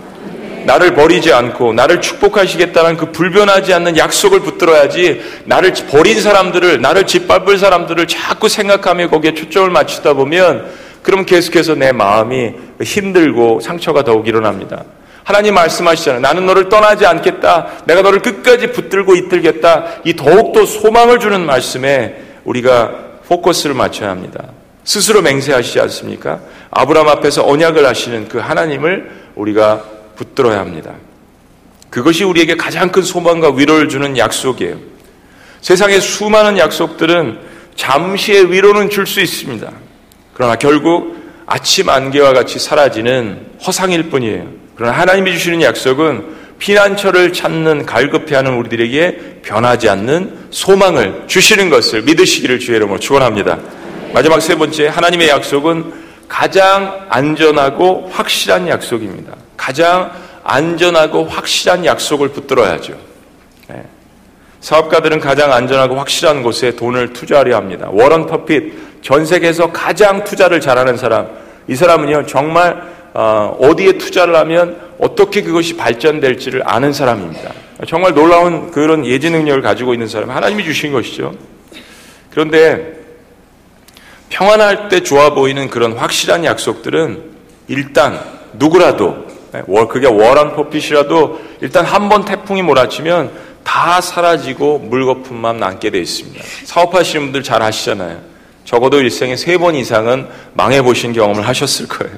나를 0.64 0.94
버리지 0.94 1.32
않고 1.32 1.72
나를 1.72 2.00
축복하시겠다는 2.00 2.96
그 2.96 3.10
불변하지 3.12 3.74
않는 3.74 3.96
약속을 3.96 4.40
붙들어야지 4.40 5.20
나를 5.44 5.74
버린 5.90 6.20
사람들을 6.20 6.80
나를 6.80 7.06
짓밟을 7.06 7.58
사람들을 7.58 8.06
자꾸 8.06 8.48
생각하며 8.48 9.10
거기에 9.10 9.34
초점을 9.34 9.70
맞추다 9.70 10.14
보면 10.14 10.81
그럼 11.02 11.26
계속해서 11.26 11.74
내 11.74 11.92
마음이 11.92 12.52
힘들고 12.82 13.60
상처가 13.60 14.04
더욱 14.04 14.28
일어납니다. 14.28 14.84
하나님 15.24 15.54
말씀하시잖아요. 15.54 16.20
나는 16.20 16.46
너를 16.46 16.68
떠나지 16.68 17.06
않겠다. 17.06 17.68
내가 17.84 18.02
너를 18.02 18.20
끝까지 18.22 18.72
붙들고 18.72 19.14
있들겠다. 19.16 19.84
이 20.04 20.14
더욱더 20.14 20.66
소망을 20.66 21.20
주는 21.20 21.44
말씀에 21.44 22.22
우리가 22.44 22.90
포커스를 23.28 23.74
맞춰야 23.74 24.10
합니다. 24.10 24.44
스스로 24.84 25.22
맹세하시지 25.22 25.78
않습니까? 25.80 26.40
아브라함 26.70 27.08
앞에서 27.08 27.46
언약을 27.46 27.86
하시는 27.86 28.28
그 28.28 28.38
하나님을 28.38 29.10
우리가 29.36 29.84
붙들어야 30.16 30.58
합니다. 30.58 30.92
그것이 31.88 32.24
우리에게 32.24 32.56
가장 32.56 32.90
큰 32.90 33.02
소망과 33.02 33.52
위로를 33.52 33.88
주는 33.88 34.16
약속이에요. 34.16 34.76
세상의 35.60 36.00
수많은 36.00 36.58
약속들은 36.58 37.38
잠시의 37.76 38.50
위로는 38.50 38.90
줄 38.90 39.06
수 39.06 39.20
있습니다. 39.20 39.70
그러나 40.42 40.56
결국 40.56 41.22
아침 41.46 41.88
안개와 41.88 42.32
같이 42.32 42.58
사라지는 42.58 43.46
허상일 43.64 44.10
뿐이에요. 44.10 44.48
그러나 44.74 44.92
하나님이 44.98 45.30
주시는 45.34 45.62
약속은 45.62 46.34
피난처를 46.58 47.32
찾는 47.32 47.86
갈급해하는 47.86 48.54
우리들에게 48.54 49.42
변하지 49.44 49.88
않는 49.88 50.48
소망을 50.50 51.22
주시는 51.28 51.70
것을 51.70 52.02
믿으시기를 52.02 52.58
주의 52.58 52.76
이름으로 52.76 52.98
축원합니다. 52.98 53.56
마지막 54.12 54.40
세 54.40 54.56
번째 54.56 54.88
하나님의 54.88 55.28
약속은 55.28 55.92
가장 56.26 57.06
안전하고 57.08 58.08
확실한 58.10 58.66
약속입니다. 58.66 59.36
가장 59.56 60.10
안전하고 60.42 61.26
확실한 61.26 61.84
약속을 61.84 62.30
붙들어야죠. 62.30 62.94
네. 64.62 64.68
사업가들은 64.68 65.20
가장 65.20 65.52
안전하고 65.52 65.96
확실한 65.96 66.42
곳에 66.42 66.76
돈을 66.76 67.12
투자하려 67.12 67.56
합니다. 67.56 67.88
워런 67.90 68.26
퍼핏 68.26 69.02
전 69.02 69.26
세계에서 69.26 69.72
가장 69.72 70.22
투자를 70.22 70.60
잘하는 70.60 70.96
사람, 70.96 71.26
이 71.66 71.74
사람은요, 71.74 72.26
정말, 72.26 72.80
어, 73.12 73.56
어디에 73.60 73.98
투자를 73.98 74.36
하면 74.36 74.76
어떻게 74.98 75.42
그것이 75.42 75.76
발전될지를 75.76 76.62
아는 76.64 76.92
사람입니다. 76.92 77.52
정말 77.88 78.14
놀라운 78.14 78.70
그런 78.70 79.04
예지 79.04 79.30
능력을 79.30 79.60
가지고 79.60 79.92
있는 79.92 80.06
사람, 80.06 80.30
하나님이 80.30 80.64
주신 80.64 80.92
것이죠. 80.92 81.34
그런데 82.30 83.00
평안할 84.28 84.88
때 84.88 85.02
좋아 85.02 85.34
보이는 85.34 85.68
그런 85.68 85.92
확실한 85.94 86.44
약속들은 86.44 87.22
일단 87.66 88.20
누구라도, 88.52 89.26
네, 89.52 89.62
그게 89.88 90.06
워런 90.06 90.54
포핏이라도 90.54 91.40
일단 91.60 91.84
한 91.84 92.08
번 92.08 92.24
태풍이 92.24 92.62
몰아치면 92.62 93.30
다 93.64 94.00
사라지고 94.00 94.78
물거품만 94.78 95.58
남게 95.58 95.90
되어 95.90 96.00
있습니다. 96.00 96.42
사업하시는 96.64 97.26
분들 97.26 97.42
잘 97.42 97.62
아시잖아요. 97.62 98.20
적어도 98.64 99.00
일생에 99.00 99.36
세 99.36 99.58
번 99.58 99.74
이상은 99.74 100.26
망해보신 100.54 101.12
경험을 101.12 101.46
하셨을 101.46 101.88
거예요. 101.88 102.16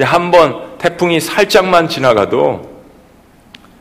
한번 0.00 0.76
태풍이 0.78 1.20
살짝만 1.20 1.88
지나가도 1.88 2.74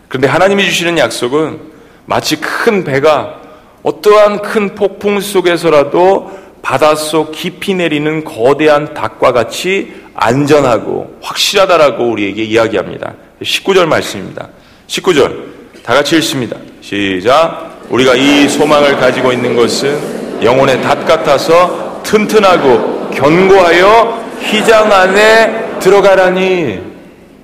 그런데 0.08 0.28
하나님이 0.28 0.64
주시는 0.66 0.98
약속은 1.00 1.60
마치 2.06 2.40
큰 2.40 2.84
배가 2.84 3.42
어떠한 3.82 4.42
큰 4.44 4.76
폭풍 4.76 5.20
속에서라도 5.20 6.32
바닷속 6.62 7.32
깊이 7.32 7.74
내리는 7.74 8.24
거대한 8.24 8.94
닭과 8.94 9.32
같이 9.34 9.94
안전하고 10.14 11.18
확실하다라고 11.22 12.08
우리에게 12.10 12.44
이야기합니다. 12.44 13.16
19절 13.42 13.86
말씀입니다. 13.88 14.50
19절 14.88 15.44
다 15.84 15.94
같이 15.94 16.16
읽습니다. 16.16 16.56
시작. 16.80 17.82
우리가 17.90 18.16
이 18.16 18.48
소망을 18.48 18.96
가지고 18.96 19.34
있는 19.34 19.54
것은 19.54 20.42
영혼의 20.42 20.82
닷 20.82 21.06
같아서 21.06 22.02
튼튼하고 22.04 23.10
견고하여 23.12 24.24
휘장 24.40 24.92
안에 24.92 25.80
들어가라니. 25.80 26.80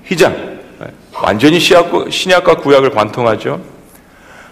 휘장. 0.06 0.58
완전히 1.12 1.60
신약과 1.60 2.54
구약을 2.56 2.90
관통하죠. 2.90 3.60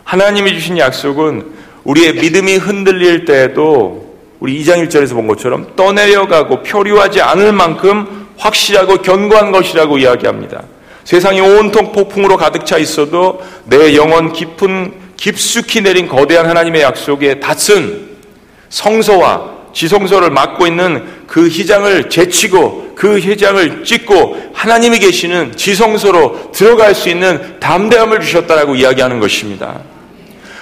하나님이 0.04 0.52
주신 0.52 0.76
약속은 0.76 1.46
우리의 1.84 2.12
믿음이 2.12 2.56
흔들릴 2.56 3.24
때에도 3.24 4.16
우리 4.38 4.62
2장 4.62 4.86
1절에서 4.86 5.14
본 5.14 5.26
것처럼 5.26 5.74
떠내려가고 5.76 6.62
표류하지 6.62 7.22
않을 7.22 7.52
만큼 7.52 8.28
확실하고 8.36 8.98
견고한 8.98 9.50
것이라고 9.50 9.96
이야기합니다. 9.96 10.62
세상이 11.08 11.40
온통 11.40 11.92
폭풍으로 11.92 12.36
가득 12.36 12.66
차 12.66 12.76
있어도 12.76 13.40
내 13.64 13.96
영혼 13.96 14.30
깊은 14.30 14.92
깊숙이 15.16 15.80
내린 15.80 16.06
거대한 16.06 16.44
하나님의 16.44 16.82
약속에 16.82 17.40
닿은 17.40 18.10
성소와 18.68 19.70
지성소를 19.72 20.28
맡고 20.28 20.66
있는 20.66 21.06
그 21.26 21.48
희장을 21.48 22.10
제치고 22.10 22.92
그 22.94 23.18
희장을 23.20 23.84
찢고 23.84 24.50
하나님이 24.52 24.98
계시는 24.98 25.56
지성소로 25.56 26.52
들어갈 26.52 26.94
수 26.94 27.08
있는 27.08 27.58
담대함을 27.58 28.20
주셨다라고 28.20 28.74
이야기하는 28.74 29.18
것입니다. 29.18 29.80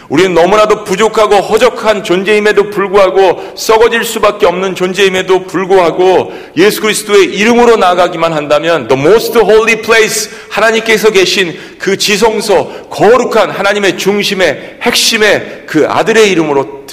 우리는 0.09 0.35
너무나도 0.35 0.85
부족하고 0.85 1.37
허접한 1.37 2.05
존재임에도 2.05 2.71
불구하고 2.71 3.55
썩어질 3.57 4.05
수밖에 4.05 4.47
없는 4.47 4.75
존재임에도 4.75 5.45
불구하고 5.45 6.33
예수 6.57 6.81
그리스도의 6.81 7.35
이름으로 7.35 7.77
나아가기만 7.77 8.33
한다면 8.33 8.87
the 8.87 9.01
most 9.01 9.37
holy 9.39 9.83
place 9.83 10.31
하나님께서 10.51 11.11
계신 11.11 11.59
그 11.79 11.97
지성소 11.97 12.89
거룩한 12.89 13.51
하나님의 13.51 13.99
중심의 13.99 14.79
핵심의 14.83 15.65
그 15.67 15.87
아들의 15.89 16.31
이름으로 16.31 16.87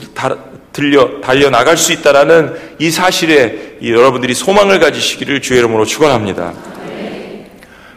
들려 0.71 1.21
달려 1.21 1.51
나갈 1.51 1.77
수 1.77 1.93
있다라는 1.93 2.55
이 2.79 2.89
사실에 2.89 3.77
여러분들이 3.83 4.33
소망을 4.33 4.79
가지시기를 4.79 5.41
주의 5.41 5.59
이름으로 5.59 5.85
축원합니다. 5.85 6.53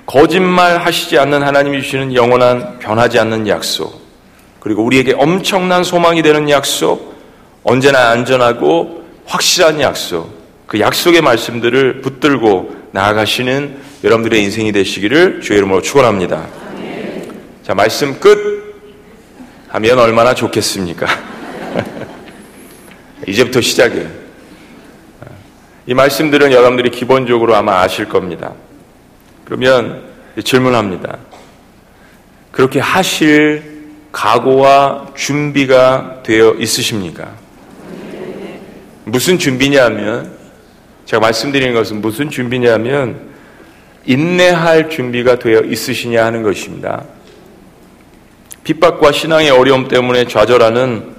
거짓말 0.04 0.78
하시지 0.78 1.18
않는 1.18 1.42
하나님이 1.42 1.82
주시는 1.82 2.14
영원한 2.14 2.78
변하지 2.78 3.18
않는 3.18 3.48
약속. 3.48 4.05
그리고 4.66 4.82
우리에게 4.82 5.12
엄청난 5.12 5.84
소망이 5.84 6.22
되는 6.22 6.50
약속, 6.50 7.14
언제나 7.62 8.10
안전하고 8.10 9.04
확실한 9.24 9.80
약속, 9.80 10.28
그 10.66 10.80
약속의 10.80 11.20
말씀들을 11.20 12.00
붙들고 12.00 12.74
나아가시는 12.90 13.76
여러분들의 14.02 14.42
인생이 14.42 14.72
되시기를 14.72 15.40
주의 15.40 15.58
이름으로 15.58 15.82
축원합니다. 15.82 16.48
자, 17.62 17.76
말씀 17.76 18.18
끝 18.18 18.74
하면 19.68 20.00
얼마나 20.00 20.34
좋겠습니까? 20.34 21.06
이제부터 23.28 23.60
시작이에요. 23.60 24.08
이 25.86 25.94
말씀들은 25.94 26.50
여러분들이 26.50 26.90
기본적으로 26.90 27.54
아마 27.54 27.82
아실 27.82 28.08
겁니다. 28.08 28.52
그러면 29.44 30.02
질문합니다. 30.42 31.18
그렇게 32.50 32.80
하실 32.80 33.76
각오와 34.16 35.08
준비가 35.14 36.20
되어 36.22 36.54
있으십니까? 36.54 37.34
무슨 39.04 39.38
준비냐면 39.38 40.32
제가 41.04 41.20
말씀드리는 41.20 41.74
것은 41.74 42.00
무슨 42.00 42.30
준비냐면 42.30 43.20
인내할 44.06 44.88
준비가 44.88 45.38
되어 45.38 45.60
있으시냐 45.60 46.24
하는 46.24 46.42
것입니다. 46.42 47.04
핍박과 48.64 49.12
신앙의 49.12 49.50
어려움 49.50 49.86
때문에 49.86 50.26
좌절하는 50.26 51.14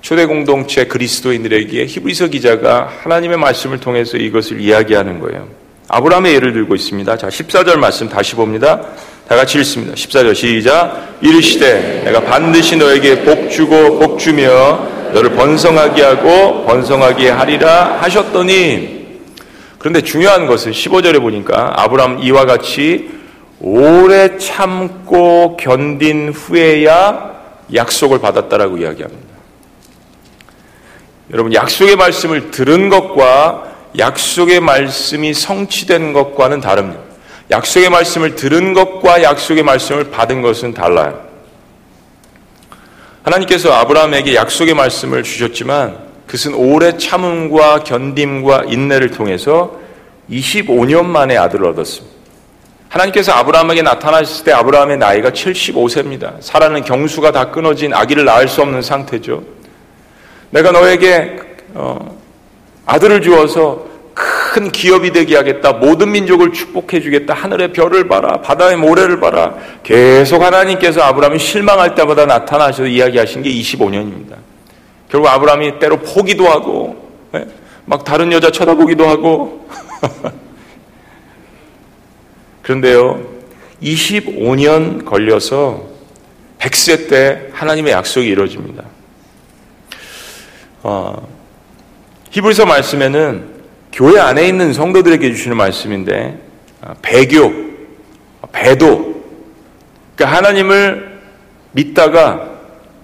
초대 0.00 0.26
공동체 0.26 0.86
그리스도인들에게 0.86 1.86
히브리서 1.86 2.28
기자가 2.28 2.90
하나님의 3.02 3.38
말씀을 3.38 3.78
통해서 3.78 4.16
이것을 4.16 4.60
이야기하는 4.60 5.20
거예요. 5.20 5.48
아브라함의 5.86 6.34
예를 6.34 6.52
들고 6.52 6.74
있습니다. 6.74 7.16
자, 7.16 7.28
14절 7.28 7.76
말씀 7.76 8.08
다시 8.08 8.34
봅니다. 8.34 8.80
다 9.30 9.36
같이 9.36 9.58
읽습니다. 9.60 9.94
14절 9.94 10.34
시작. 10.34 11.18
이르시되 11.20 12.02
내가 12.04 12.20
반드시 12.20 12.74
너에게 12.74 13.22
복 13.22 13.48
주고 13.48 14.00
복 14.00 14.18
주며 14.18 14.88
너를 15.12 15.36
번성하게 15.36 16.02
하고 16.02 16.64
번성하게 16.64 17.30
하리라 17.30 17.98
하셨더니 18.00 19.20
그런데 19.78 20.00
중요한 20.00 20.48
것은 20.48 20.72
15절에 20.72 21.20
보니까 21.20 21.74
아브라함 21.76 22.18
이와 22.24 22.44
같이 22.44 23.08
오래 23.60 24.36
참고 24.36 25.56
견딘 25.56 26.30
후에야 26.30 27.30
약속을 27.72 28.18
받았다라고 28.18 28.78
이야기합니다. 28.78 29.30
여러분 31.32 31.54
약속의 31.54 31.94
말씀을 31.94 32.50
들은 32.50 32.88
것과 32.88 33.62
약속의 33.96 34.58
말씀이 34.58 35.32
성취된 35.34 36.14
것과는 36.14 36.60
다릅니다. 36.60 37.09
약속의 37.50 37.90
말씀을 37.90 38.36
들은 38.36 38.74
것과 38.74 39.22
약속의 39.22 39.64
말씀을 39.64 40.10
받은 40.10 40.42
것은 40.42 40.72
달라요. 40.72 41.20
하나님께서 43.22 43.72
아브라함에게 43.72 44.34
약속의 44.34 44.74
말씀을 44.74 45.22
주셨지만 45.22 45.98
그것은 46.26 46.54
오래 46.54 46.96
참음과 46.96 47.82
견딤과 47.82 48.64
인내를 48.68 49.10
통해서 49.10 49.78
25년 50.30 51.04
만에 51.04 51.36
아들을 51.36 51.66
얻었습니다. 51.66 52.20
하나님께서 52.88 53.32
아브라함에게 53.32 53.82
나타나셨을 53.82 54.44
때 54.44 54.52
아브라함의 54.52 54.98
나이가 54.98 55.30
75세입니다. 55.30 56.40
사라는 56.40 56.84
경수가 56.84 57.32
다 57.32 57.50
끊어진 57.50 57.92
아기를 57.92 58.24
낳을 58.24 58.48
수 58.48 58.62
없는 58.62 58.82
상태죠. 58.82 59.42
내가 60.50 60.70
너에게 60.72 61.38
어, 61.74 62.18
아들을 62.86 63.22
주어서 63.22 63.89
큰 64.14 64.70
기업이 64.70 65.12
되게 65.12 65.36
하겠다. 65.36 65.72
모든 65.72 66.12
민족을 66.12 66.52
축복해 66.52 67.00
주겠다. 67.00 67.34
하늘의 67.34 67.72
별을 67.72 68.08
봐라. 68.08 68.40
바다의 68.40 68.76
모래를 68.76 69.20
봐라. 69.20 69.54
계속 69.82 70.42
하나님께서 70.42 71.02
아브라함이 71.02 71.38
실망할 71.38 71.94
때마다 71.94 72.26
나타나셔서 72.26 72.86
이야기하신 72.86 73.42
게 73.42 73.50
25년입니다. 73.50 74.36
결국 75.08 75.28
아브라함이 75.28 75.78
때로 75.78 75.98
포기도 75.98 76.48
하고 76.48 77.10
예? 77.34 77.46
막 77.84 78.04
다른 78.04 78.32
여자 78.32 78.50
쳐다보기도 78.50 79.08
하고 79.08 79.68
그런데요. 82.62 83.20
25년 83.82 85.04
걸려서 85.04 85.88
100세 86.58 87.08
때 87.08 87.48
하나님의 87.52 87.92
약속이 87.92 88.26
이루어집니다. 88.26 88.84
어, 90.82 91.26
히브리서 92.30 92.66
말씀에는 92.66 93.49
교회 93.92 94.20
안에 94.20 94.46
있는 94.46 94.72
성도들에게 94.72 95.32
주시는 95.32 95.56
말씀인데 95.56 96.38
아, 96.80 96.94
배교, 97.02 97.52
배도. 98.52 99.22
그러니까 100.16 100.36
하나님을 100.36 101.20
믿다가 101.72 102.48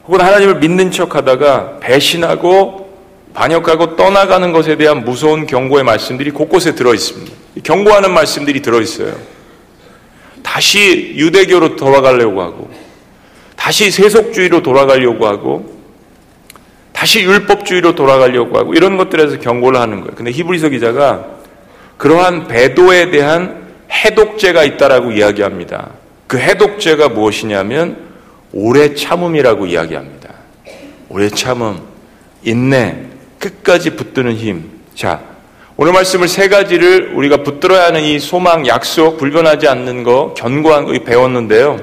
혹은 0.06 0.20
하나님을 0.20 0.56
믿는 0.56 0.90
척하다가 0.90 1.80
배신하고 1.80 2.86
반역하고 3.34 3.96
떠나가는 3.96 4.52
것에 4.52 4.76
대한 4.76 5.04
무서운 5.04 5.46
경고의 5.46 5.84
말씀들이 5.84 6.30
곳곳에 6.30 6.74
들어 6.74 6.94
있습니다. 6.94 7.32
경고하는 7.64 8.12
말씀들이 8.12 8.62
들어 8.62 8.80
있어요. 8.80 9.14
다시 10.42 11.12
유대교로 11.16 11.76
돌아가려고 11.76 12.40
하고, 12.40 12.70
다시 13.56 13.90
세속주의로 13.90 14.62
돌아가려고 14.62 15.26
하고, 15.26 15.75
다시 16.96 17.20
율법주의로 17.20 17.94
돌아가려고 17.94 18.56
하고 18.56 18.72
이런 18.72 18.96
것들에서 18.96 19.38
경고를 19.38 19.78
하는 19.78 20.00
거예요. 20.00 20.14
근데 20.16 20.30
히브리서 20.30 20.70
기자가 20.70 21.26
그러한 21.98 22.46
배도에 22.46 23.10
대한 23.10 23.66
해독제가 23.90 24.64
있다라고 24.64 25.12
이야기합니다. 25.12 25.90
그 26.26 26.38
해독제가 26.38 27.10
무엇이냐면 27.10 27.98
오래 28.50 28.94
참음이라고 28.94 29.66
이야기합니다. 29.66 30.30
오래 31.10 31.28
참음, 31.28 31.80
인내, 32.42 32.96
끝까지 33.40 33.90
붙드는 33.90 34.34
힘. 34.34 34.64
자, 34.94 35.20
오늘 35.76 35.92
말씀을 35.92 36.28
세 36.28 36.48
가지를 36.48 37.12
우리가 37.14 37.42
붙들어야 37.42 37.88
하는 37.88 38.00
이 38.00 38.18
소망, 38.18 38.66
약속, 38.66 39.18
불변하지 39.18 39.68
않는 39.68 40.02
거, 40.02 40.32
견고한 40.34 40.86
거 40.86 40.92
배웠는데요. 41.04 41.78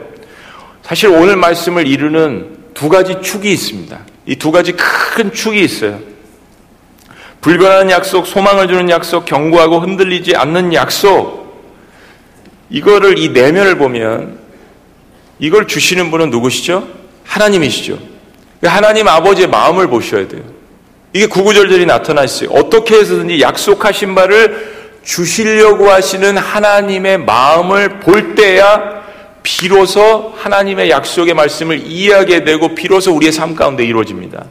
사실 0.82 1.10
오늘 1.10 1.36
말씀을 1.36 1.86
이루는 1.86 2.58
두 2.74 2.90
가지 2.90 3.22
축이 3.22 3.52
있습니다. 3.52 4.13
이 4.26 4.36
두 4.36 4.52
가지 4.52 4.72
큰 4.74 5.32
축이 5.34 5.62
있어요. 5.64 6.00
불변하는 7.42 7.92
약속, 7.92 8.26
소망을 8.26 8.68
주는 8.68 8.90
약속, 8.90 9.26
경고하고 9.26 9.80
흔들리지 9.80 10.36
않는 10.36 10.74
약속. 10.74 11.44
이거를 12.70 13.20
이 13.20 13.30
내면을 13.30 13.78
보면 13.78 14.40
이걸 15.40 15.68
주시는 15.68 16.10
분은 16.10 16.30
누구시죠? 16.30 16.88
하나님이시죠. 17.26 18.00
하나님 18.64 19.08
아버지의 19.10 19.50
마음을 19.50 19.88
보셔야 19.88 20.28
돼요. 20.28 20.42
이게 21.12 21.28
구구절절이 21.28 21.86
나타나 21.86 22.24
있어요. 22.24 22.50
어떻게 22.52 22.96
해서든지 22.96 23.42
약속하신 23.42 24.16
바를 24.16 24.74
주시려고 25.04 25.90
하시는 25.92 26.38
하나님의 26.38 27.20
마음을 27.20 28.00
볼 28.00 28.36
때야 28.36 29.03
비로소 29.44 30.34
하나님의 30.38 30.90
약속의 30.90 31.34
말씀을 31.34 31.86
이해하게 31.86 32.44
되고 32.44 32.74
비로소 32.74 33.14
우리의 33.14 33.32
삶 33.32 33.56
가운데 33.56 33.86
이루어집니다. 33.86 34.46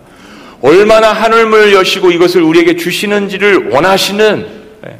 얼마나 0.60 1.12
하늘문을 1.12 1.72
여시고 1.72 2.12
이것을 2.12 2.42
우리에게 2.42 2.76
주시는지를 2.76 3.70
원하시는 3.70 4.46
예, 4.86 4.98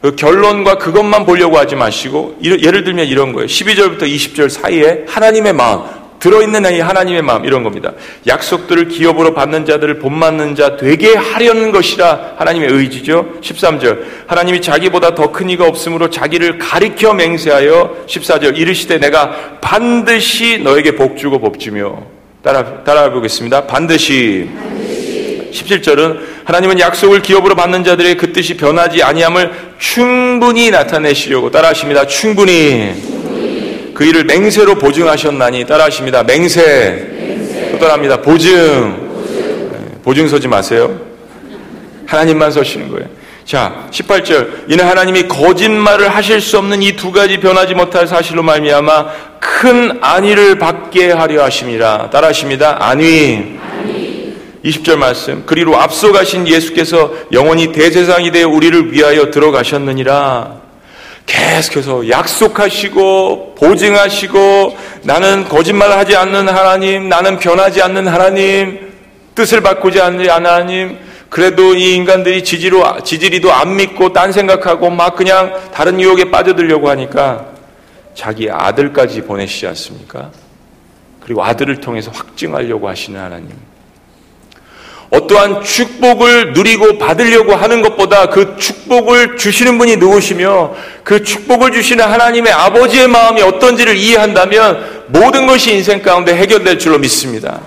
그 0.00 0.16
결론과 0.16 0.78
그것만 0.78 1.26
보려고 1.26 1.58
하지 1.58 1.76
마시고 1.76 2.38
예를 2.42 2.84
들면 2.84 3.06
이런 3.06 3.32
거예요. 3.32 3.46
12절부터 3.46 4.02
20절 4.02 4.48
사이에 4.48 5.04
하나님의 5.06 5.52
마음 5.52 5.82
들어있는 6.22 6.72
이 6.72 6.78
하나님의 6.78 7.22
마음 7.22 7.44
이런 7.44 7.64
겁니다. 7.64 7.92
약속들을 8.28 8.86
기업으로 8.86 9.34
받는 9.34 9.66
자들을 9.66 9.98
본받는 9.98 10.54
자 10.54 10.76
되게 10.76 11.16
하려는 11.16 11.72
것이라 11.72 12.34
하나님의 12.38 12.70
의지죠. 12.70 13.26
13절 13.40 14.04
하나님이 14.28 14.62
자기보다 14.62 15.16
더 15.16 15.32
큰 15.32 15.50
이가 15.50 15.66
없으므로 15.66 16.10
자기를 16.10 16.58
가리켜 16.58 17.14
맹세하여 17.14 18.04
14절 18.06 18.56
이르시되 18.56 18.98
내가 18.98 19.58
반드시 19.60 20.58
너에게 20.58 20.94
복주고 20.94 21.40
복주며 21.40 22.02
따라 22.42 22.84
따라 22.84 23.10
보겠습니다. 23.10 23.66
반드시 23.66 24.48
17절은 25.52 26.18
하나님은 26.44 26.78
약속을 26.78 27.22
기업으로 27.22 27.56
받는 27.56 27.82
자들의 27.82 28.16
그 28.16 28.32
뜻이 28.32 28.56
변하지 28.56 29.02
아니함을 29.02 29.52
충분히 29.78 30.70
나타내시려고 30.70 31.50
따라하십니다. 31.50 32.06
충분히 32.06 33.21
그 33.94 34.04
일을 34.04 34.24
맹세로 34.24 34.76
보증하셨나니 34.76 35.66
따라하십니다. 35.66 36.22
맹세. 36.22 37.70
또 37.72 37.78
따라합니다. 37.78 38.18
보증. 38.22 38.50
네, 38.52 39.98
보증 40.02 40.28
서지 40.28 40.48
마세요. 40.48 40.98
하나님만 42.06 42.50
서시는 42.52 42.88
거예요. 42.90 43.06
자, 43.44 43.86
18절. 43.90 44.70
이는 44.70 44.86
하나님이 44.86 45.26
거짓말을 45.28 46.08
하실 46.08 46.40
수 46.40 46.58
없는 46.58 46.82
이 46.82 46.92
두 46.96 47.10
가지 47.12 47.38
변하지 47.38 47.74
못할 47.74 48.06
사실로 48.06 48.42
말미암아 48.42 49.06
큰 49.40 49.98
안위를 50.00 50.58
받게 50.58 51.10
하려 51.10 51.42
하심이라. 51.44 52.10
따라하십니다. 52.10 52.76
안위. 52.80 53.58
20절 54.64 54.96
말씀. 54.96 55.42
그리로 55.44 55.76
앞서 55.76 56.12
가신 56.12 56.46
예수께서 56.46 57.12
영원히 57.32 57.72
대제사장이 57.72 58.30
되어 58.30 58.48
우리를 58.48 58.92
위하여 58.92 59.30
들어가셨느니라. 59.32 60.61
계속해서 61.26 62.08
약속하시고 62.08 63.54
보증하시고 63.54 64.76
나는 65.02 65.48
거짓말을 65.48 65.96
하지 65.96 66.16
않는 66.16 66.48
하나님, 66.48 67.08
나는 67.08 67.38
변하지 67.38 67.82
않는 67.82 68.08
하나님, 68.08 68.92
뜻을 69.34 69.60
바꾸지 69.60 70.00
않는 70.00 70.28
하나님, 70.28 70.98
그래도 71.28 71.74
이 71.74 71.94
인간들이 71.94 72.44
지지로, 72.44 73.02
지지리도 73.02 73.52
안 73.52 73.76
믿고 73.76 74.12
딴 74.12 74.32
생각하고 74.32 74.90
막 74.90 75.16
그냥 75.16 75.54
다른 75.72 75.98
유혹에 75.98 76.30
빠져들려고 76.30 76.90
하니까 76.90 77.46
자기 78.14 78.50
아들까지 78.50 79.22
보내시지 79.22 79.66
않습니까? 79.68 80.30
그리고 81.20 81.42
아들을 81.42 81.80
통해서 81.80 82.10
확증하려고 82.10 82.88
하시는 82.88 83.18
하나님. 83.18 83.50
어떠한 85.12 85.62
축복을 85.62 86.54
누리고 86.54 86.96
받으려고 86.96 87.54
하는 87.54 87.82
것보다 87.82 88.26
그 88.30 88.56
축복을 88.56 89.36
주시는 89.36 89.76
분이 89.76 89.96
누구시며 89.96 90.74
그 91.04 91.22
축복을 91.22 91.70
주시는 91.72 92.02
하나님의 92.02 92.50
아버지의 92.50 93.08
마음이 93.08 93.42
어떤지를 93.42 93.94
이해한다면 93.94 95.04
모든 95.08 95.46
것이 95.46 95.74
인생 95.74 96.00
가운데 96.00 96.34
해결될 96.34 96.78
줄로 96.78 96.98
믿습니다. 96.98 97.60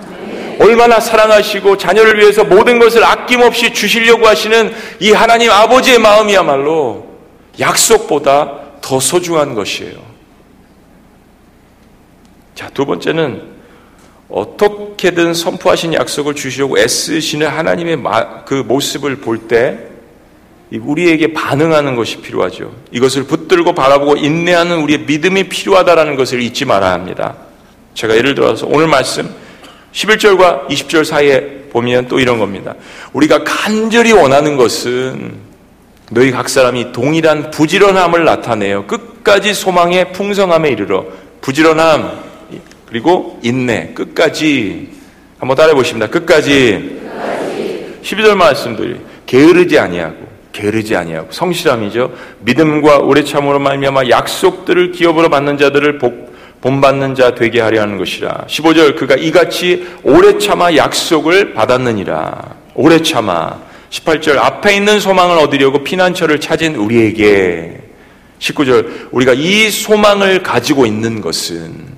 얼마나 0.58 0.98
사랑하시고 0.98 1.78
자녀를 1.78 2.18
위해서 2.18 2.42
모든 2.42 2.80
것을 2.80 3.04
아낌없이 3.04 3.72
주시려고 3.72 4.26
하시는 4.26 4.74
이 4.98 5.12
하나님 5.12 5.52
아버지의 5.52 6.00
마음이야말로 6.00 7.06
약속보다 7.60 8.54
더 8.80 8.98
소중한 8.98 9.54
것이에요. 9.54 9.94
자, 12.56 12.68
두 12.74 12.84
번째는 12.84 13.55
어떻게든 14.28 15.34
선포하신 15.34 15.94
약속을 15.94 16.34
주시려고 16.34 16.78
애쓰시는 16.78 17.46
하나님의 17.46 17.98
그 18.46 18.54
모습을 18.54 19.16
볼 19.16 19.46
때 19.48 19.78
우리에게 20.72 21.32
반응하는 21.32 21.94
것이 21.94 22.16
필요하죠. 22.18 22.74
이것을 22.90 23.24
붙들고 23.24 23.72
바라보고 23.72 24.16
인내하는 24.16 24.78
우리의 24.78 25.00
믿음이 25.00 25.48
필요하다는 25.48 26.16
것을 26.16 26.42
잊지 26.42 26.64
말아야 26.64 26.92
합니다. 26.92 27.36
제가 27.94 28.16
예를 28.16 28.34
들어서 28.34 28.66
오늘 28.66 28.88
말씀 28.88 29.32
11절과 29.92 30.66
20절 30.68 31.04
사이에 31.04 31.68
보면 31.70 32.08
또 32.08 32.18
이런 32.18 32.38
겁니다. 32.38 32.74
우리가 33.12 33.44
간절히 33.44 34.12
원하는 34.12 34.56
것은 34.56 35.34
너희 36.10 36.32
각 36.32 36.48
사람이 36.48 36.92
동일한 36.92 37.50
부지런함을 37.52 38.24
나타내요. 38.24 38.86
끝까지 38.86 39.54
소망의 39.54 40.12
풍성함에 40.12 40.68
이르러 40.70 41.04
부지런함, 41.40 42.25
그리고 42.86 43.38
인내, 43.42 43.92
끝까지 43.94 44.88
한번 45.38 45.56
따라해 45.56 45.74
보십니다. 45.74 46.06
끝까지. 46.06 47.00
끝까지. 47.02 48.00
12절 48.02 48.34
말씀들 48.36 49.00
게으르지 49.26 49.78
아니하고 49.78 50.26
게으르지 50.52 50.96
아니하고 50.96 51.28
성실함이죠. 51.30 52.12
믿음과 52.40 52.98
오래 52.98 53.22
참으로 53.22 53.58
말미암아 53.58 54.08
약속들을 54.08 54.92
기업으로 54.92 55.28
받는 55.28 55.58
자들을 55.58 55.98
복 55.98 56.26
본받는 56.60 57.14
자 57.14 57.34
되게 57.34 57.60
하려 57.60 57.82
하는 57.82 57.98
것이라. 57.98 58.46
15절 58.48 58.96
그가 58.96 59.14
이같이 59.16 59.86
오래 60.02 60.38
참아 60.38 60.74
약속을 60.76 61.54
받았느니라. 61.54 62.56
오래 62.74 63.02
참아. 63.02 63.60
18절 63.90 64.38
앞에 64.38 64.74
있는 64.76 64.98
소망을 64.98 65.38
얻으려고 65.38 65.84
피난처를 65.84 66.40
찾은 66.40 66.76
우리에게 66.76 67.78
19절 68.38 69.08
우리가 69.12 69.34
이 69.34 69.70
소망을 69.70 70.42
가지고 70.42 70.86
있는 70.86 71.20
것은 71.20 71.95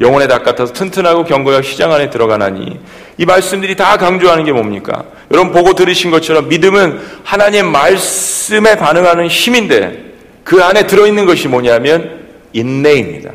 영혼의 0.00 0.28
닭 0.28 0.44
같아서 0.44 0.72
튼튼하고 0.72 1.24
견고하여 1.24 1.62
시장 1.62 1.92
안에 1.92 2.10
들어가나니 2.10 2.78
이 3.16 3.24
말씀들이 3.24 3.76
다 3.76 3.96
강조하는 3.96 4.44
게 4.44 4.52
뭡니까? 4.52 5.04
여러분 5.30 5.52
보고 5.52 5.74
들으신 5.74 6.10
것처럼 6.10 6.48
믿음은 6.48 7.00
하나님의 7.22 7.70
말씀에 7.70 8.76
반응하는 8.76 9.28
힘인데 9.28 10.14
그 10.42 10.62
안에 10.62 10.86
들어있는 10.86 11.26
것이 11.26 11.48
뭐냐면 11.48 12.26
인내입니다. 12.52 13.30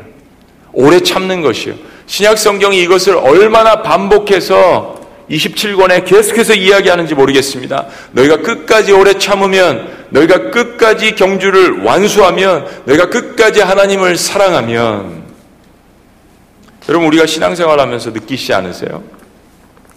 오래 0.72 1.00
참는 1.00 1.42
것이요. 1.42 1.74
신약 2.06 2.38
성경이 2.38 2.80
이것을 2.82 3.16
얼마나 3.16 3.82
반복해서 3.82 5.00
27권에 5.30 6.04
계속해서 6.04 6.54
이야기하는지 6.54 7.14
모르겠습니다. 7.14 7.86
너희가 8.12 8.38
끝까지 8.38 8.92
오래 8.92 9.14
참으면, 9.14 9.88
너희가 10.10 10.50
끝까지 10.50 11.14
경주를 11.14 11.84
완수하면, 11.84 12.66
너희가 12.84 13.10
끝까지 13.10 13.60
하나님을 13.60 14.16
사랑하면, 14.16 15.22
여러분 16.90 17.06
우리가 17.06 17.24
신앙생활 17.24 17.78
하면서 17.78 18.10
느끼시지 18.10 18.52
않으세요? 18.52 19.04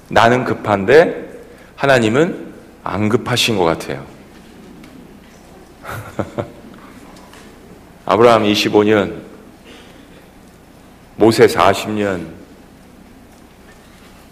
나는 0.10 0.44
급한데 0.44 1.28
하나님은 1.76 2.54
안 2.84 3.10
급하신 3.10 3.58
것 3.58 3.64
같아요. 3.64 4.06
아브라함 8.06 8.44
25년, 8.44 9.22
모세 11.16 11.48
40년, 11.48 12.28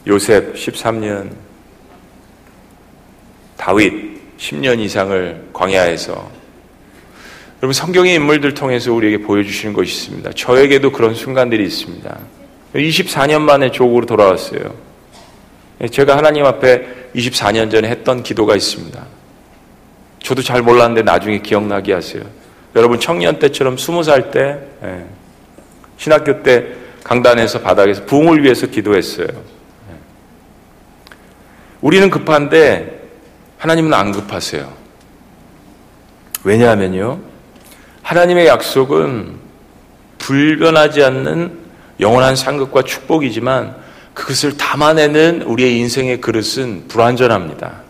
요셉 0.05 0.53
13년, 0.53 1.31
다윗 3.57 4.37
10년 4.37 4.79
이상을 4.79 5.49
광야에서 5.51 6.29
여러분 7.57 7.73
성경의 7.73 8.13
인물들 8.15 8.53
통해서 8.53 8.93
우리에게 8.93 9.17
보여주시는 9.23 9.73
것이 9.73 9.95
있습니다. 9.95 10.33
저에게도 10.33 10.91
그런 10.91 11.15
순간들이 11.15 11.63
있습니다. 11.63 12.40
24년 12.73 13.41
만에 13.41 13.71
조국으로 13.71 14.05
돌아왔어요. 14.05 14.73
제가 15.91 16.17
하나님 16.17 16.45
앞에 16.45 17.09
24년 17.15 17.71
전에 17.71 17.89
했던 17.89 18.23
기도가 18.23 18.55
있습니다. 18.55 19.05
저도 20.23 20.41
잘 20.41 20.61
몰랐는데 20.61 21.01
나중에 21.01 21.39
기억나게 21.39 21.93
하세요. 21.93 22.23
여러분 22.75 22.99
청년 22.99 23.39
때처럼 23.39 23.75
20살 23.75 24.31
때 24.31 24.59
예, 24.83 25.05
신학교 25.97 26.41
때 26.43 26.67
강단에서 27.03 27.61
바닥에서 27.61 28.05
부흥을 28.05 28.43
위해서 28.43 28.67
기도했어요. 28.67 29.27
예. 29.27 29.95
우리는 31.81 32.09
급한데 32.09 33.01
하나님은 33.57 33.93
안 33.93 34.11
급하세요. 34.11 34.71
왜냐하면요. 36.43 37.19
하나님의 38.03 38.47
약속은 38.47 39.35
불변하지 40.17 41.03
않는 41.03 41.60
영원한 42.01 42.35
상급과 42.35 42.81
축복이지만 42.83 43.75
그것을 44.13 44.57
담아내는 44.57 45.43
우리의 45.43 45.77
인생의 45.77 46.19
그릇은 46.19 46.87
불완전합니다. 46.87 47.81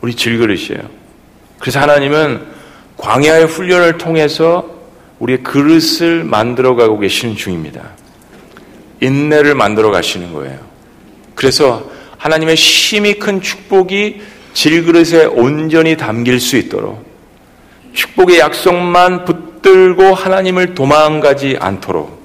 우리 0.00 0.14
질그릇이에요. 0.14 0.88
그래서 1.58 1.80
하나님은 1.80 2.42
광야의 2.98 3.46
훈련을 3.46 3.98
통해서 3.98 4.68
우리의 5.18 5.42
그릇을 5.42 6.24
만들어 6.24 6.74
가고 6.74 6.98
계시는 6.98 7.36
중입니다. 7.36 7.90
인내를 9.00 9.54
만들어 9.54 9.90
가시는 9.90 10.32
거예요. 10.32 10.58
그래서 11.34 11.90
하나님의 12.18 12.56
심히 12.56 13.18
큰 13.18 13.40
축복이 13.40 14.20
질그릇에 14.52 15.24
온전히 15.24 15.96
담길 15.96 16.38
수 16.38 16.56
있도록 16.56 17.04
축복의 17.92 18.38
약속만 18.38 19.24
붙들고 19.24 20.14
하나님을 20.14 20.74
도망가지 20.74 21.56
않도록 21.58 22.23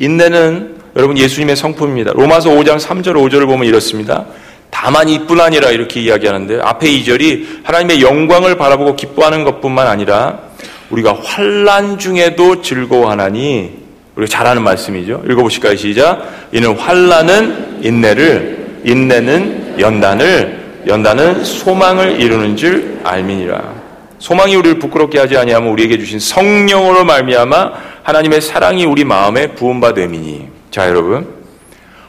인내는 0.00 0.76
여러분 0.96 1.16
예수님의 1.16 1.56
성품입니다. 1.56 2.12
로마서 2.14 2.50
5장 2.50 2.80
3절 2.80 3.12
5절을 3.14 3.46
보면 3.46 3.66
이렇습니다. 3.66 4.24
다만 4.70 5.08
이뿐 5.08 5.40
아니라 5.40 5.70
이렇게 5.70 6.00
이야기하는데 6.00 6.60
앞에 6.62 6.88
2절이 6.88 7.64
하나님의 7.64 8.02
영광을 8.02 8.56
바라보고 8.56 8.96
기뻐하는 8.96 9.44
것뿐만 9.44 9.86
아니라 9.86 10.40
우리가 10.88 11.18
환란 11.22 11.98
중에도 11.98 12.62
즐거워하나니 12.62 13.78
우리가 14.16 14.30
잘 14.30 14.46
아는 14.46 14.64
말씀이죠. 14.64 15.22
읽어보실까요? 15.28 15.76
시작. 15.76 16.48
이는 16.52 16.76
환란은 16.76 17.80
인내를 17.82 18.80
인내는 18.84 19.76
연단을 19.78 20.60
연단은 20.86 21.44
소망을 21.44 22.20
이루는 22.20 22.56
줄 22.56 23.00
알미니라. 23.04 23.79
소망이 24.20 24.54
우리를 24.54 24.78
부끄럽게 24.78 25.18
하지 25.18 25.36
아니하면 25.36 25.70
우리에게 25.70 25.98
주신 25.98 26.20
성령으로 26.20 27.04
말미암아 27.04 27.72
하나님의 28.02 28.42
사랑이 28.42 28.84
우리 28.84 29.02
마음에 29.02 29.48
부음받음이니. 29.54 30.48
자, 30.70 30.88
여러분. 30.88 31.40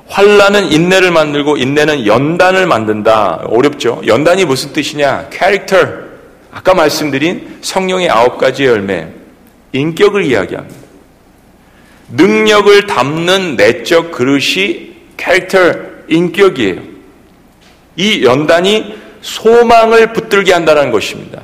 환란은 0.08 0.74
인내를 0.74 1.10
만들고 1.10 1.56
인내는 1.56 2.06
연단을 2.06 2.68
만든다. 2.68 3.46
어렵죠? 3.46 4.02
연단이 4.06 4.44
무슨 4.44 4.74
뜻이냐? 4.74 5.30
캐릭터. 5.32 5.78
아까 6.52 6.74
말씀드린 6.74 7.60
성령의 7.62 8.10
아홉 8.10 8.38
가지 8.38 8.66
열매. 8.66 9.08
인격을 9.72 10.26
이야기합니다. 10.26 10.82
능력을 12.10 12.88
담는 12.88 13.56
내적 13.56 14.12
그릇이 14.12 14.92
캐릭터, 15.16 15.74
인격이에요. 16.10 16.82
이 17.96 18.26
연단이 18.26 18.96
소망을 19.22 20.12
붙들게 20.12 20.52
한다는 20.52 20.92
것입니다. 20.92 21.41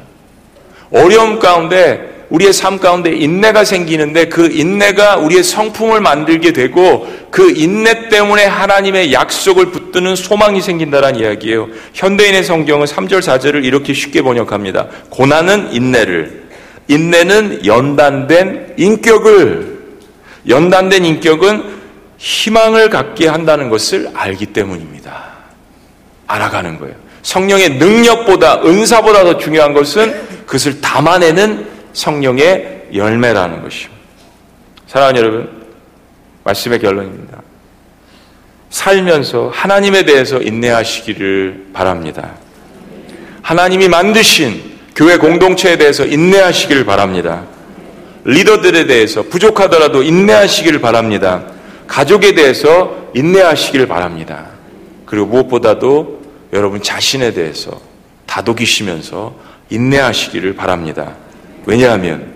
어려움 0.92 1.40
가운데 1.40 2.18
우리의 2.30 2.52
삶 2.52 2.78
가운데 2.78 3.12
인내가 3.12 3.64
생기는데 3.64 4.28
그 4.28 4.50
인내가 4.52 5.16
우리의 5.18 5.44
성품을 5.44 6.02
만들게 6.02 6.52
되고 6.52 7.08
그 7.32 7.52
인내 7.52 8.10
때문에 8.10 8.46
하나님의 8.46 9.14
약속을 9.14 9.68
붙드는 9.68 10.16
소망이 10.16 10.62
생긴다는 10.62 11.16
이야기예요. 11.18 11.70
현대인의 11.94 12.44
성경은 12.44 12.86
3절 12.86 13.20
4절을 13.20 13.64
이렇게 13.64 13.94
쉽게 13.94 14.22
번역합니다. 14.22 14.88
고난은 15.10 15.72
인내를 15.72 16.48
인내는 16.90 17.66
연단된 17.66 18.76
인격을 18.78 19.78
연단된 20.50 21.06
인격은 21.06 21.78
희망을 22.18 22.90
갖게 22.90 23.28
한다는 23.28 23.70
것을 23.70 24.10
알기 24.14 24.48
때문입니다. 24.48 25.28
알아가는 26.28 26.78
거예요. 26.80 26.96
성령의 27.22 27.72
능력보다 27.72 28.62
은사보다 28.64 29.24
더 29.24 29.38
중요한 29.38 29.74
것은 29.74 30.27
그것을 30.48 30.82
담아내는 30.82 31.68
성령의 31.94 32.88
열매라는 32.94 33.62
것이죠. 33.62 33.90
사랑하는 34.88 35.22
여러분, 35.22 35.68
말씀의 36.46 36.80
결론입니다. 36.80 37.42
살면서 38.70 39.52
하나님에 39.54 40.04
대해서 40.04 40.42
인내하시기를 40.42 41.68
바랍니다. 41.74 42.32
하나님이 43.42 43.90
만드신 43.90 44.78
교회 44.96 45.18
공동체에 45.18 45.78
대해서 45.78 46.06
인내하시기를 46.06 46.86
바랍니다. 46.86 47.44
리더들에 48.24 48.88
대해서 48.88 49.24
부족하더라도 49.24 50.02
인내하시기를 50.02 50.80
바랍니다. 50.80 51.44
가족에 51.88 52.36
대해서 52.36 53.10
인내하시기를 53.14 53.88
바랍니다. 53.88 54.48
그리고 55.06 55.26
무엇보다도 55.28 56.22
여러분 56.54 56.82
자신에 56.82 57.34
대해서 57.34 57.80
다독이시면서 58.26 59.47
인내하시기를 59.70 60.56
바랍니다. 60.56 61.16
왜냐하면 61.66 62.34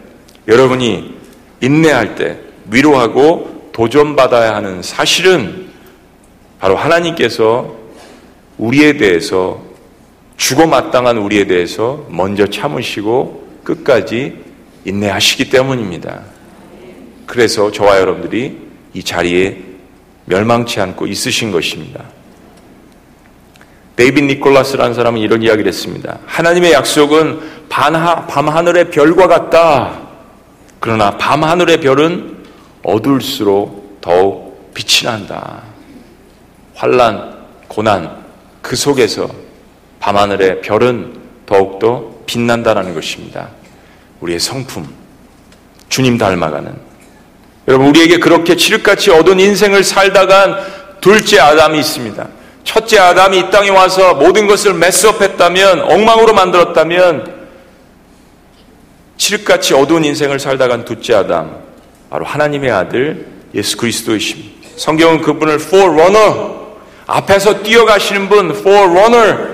여러분이 0.47 1.15
인내할 1.61 2.15
때 2.15 2.37
위로하고 2.69 3.69
도전받아야 3.71 4.55
하는 4.55 4.81
사실은 4.81 5.67
바로 6.59 6.75
하나님께서 6.75 7.75
우리에 8.57 8.97
대해서 8.97 9.61
죽어 10.37 10.67
마땅한 10.67 11.17
우리에 11.17 11.45
대해서 11.45 12.05
먼저 12.09 12.47
참으시고 12.47 13.59
끝까지 13.63 14.37
인내하시기 14.85 15.49
때문입니다. 15.49 16.21
그래서 17.25 17.71
저와 17.71 17.99
여러분들이 17.99 18.57
이 18.93 19.03
자리에 19.03 19.57
멸망치 20.25 20.79
않고 20.79 21.07
있으신 21.07 21.51
것입니다. 21.51 22.03
데이빗 23.95 24.23
니콜라스라는 24.23 24.93
사람은 24.93 25.19
이런 25.19 25.43
이야기를 25.43 25.67
했습니다. 25.67 26.19
하나님의 26.25 26.71
약속은 26.71 27.39
밤하늘의 27.69 28.89
별과 28.89 29.27
같다. 29.27 29.99
그러나 30.79 31.17
밤하늘의 31.17 31.81
별은 31.81 32.37
어두울수록 32.83 33.99
더욱 34.01 34.73
빛이 34.73 35.05
난다. 35.05 35.61
환란, 36.73 37.37
고난 37.67 38.23
그 38.61 38.75
속에서 38.75 39.29
밤하늘의 39.99 40.61
별은 40.61 41.19
더욱더 41.45 42.11
빛난다라는 42.25 42.95
것입니다. 42.95 43.49
우리의 44.21 44.39
성품, 44.39 44.87
주님 45.89 46.17
닮아가는. 46.17 46.73
여러분, 47.67 47.87
우리에게 47.87 48.17
그렇게 48.17 48.55
칠흑같이 48.55 49.11
어두운 49.11 49.39
인생을 49.39 49.83
살다간 49.83 50.57
둘째 51.01 51.39
아담이 51.39 51.77
있습니다. 51.79 52.27
첫째 52.63 52.99
아담이 52.99 53.39
이 53.39 53.49
땅에 53.49 53.69
와서 53.69 54.13
모든 54.13 54.47
것을 54.47 54.73
메스업했다면, 54.73 55.81
엉망으로 55.91 56.33
만들었다면, 56.33 57.41
칠흑같이 59.17 59.73
어두운 59.73 60.03
인생을 60.05 60.39
살다 60.39 60.67
간 60.67 60.85
둘째 60.85 61.15
아담, 61.15 61.57
바로 62.09 62.25
하나님의 62.25 62.71
아들 62.71 63.27
예수 63.53 63.77
그리스도이십니다. 63.77 64.69
성경은 64.77 65.21
그분을 65.21 65.55
forerunner, 65.55 66.61
앞에서 67.07 67.61
뛰어가시는 67.61 68.29
분, 68.29 68.51
forerunner, 68.51 69.51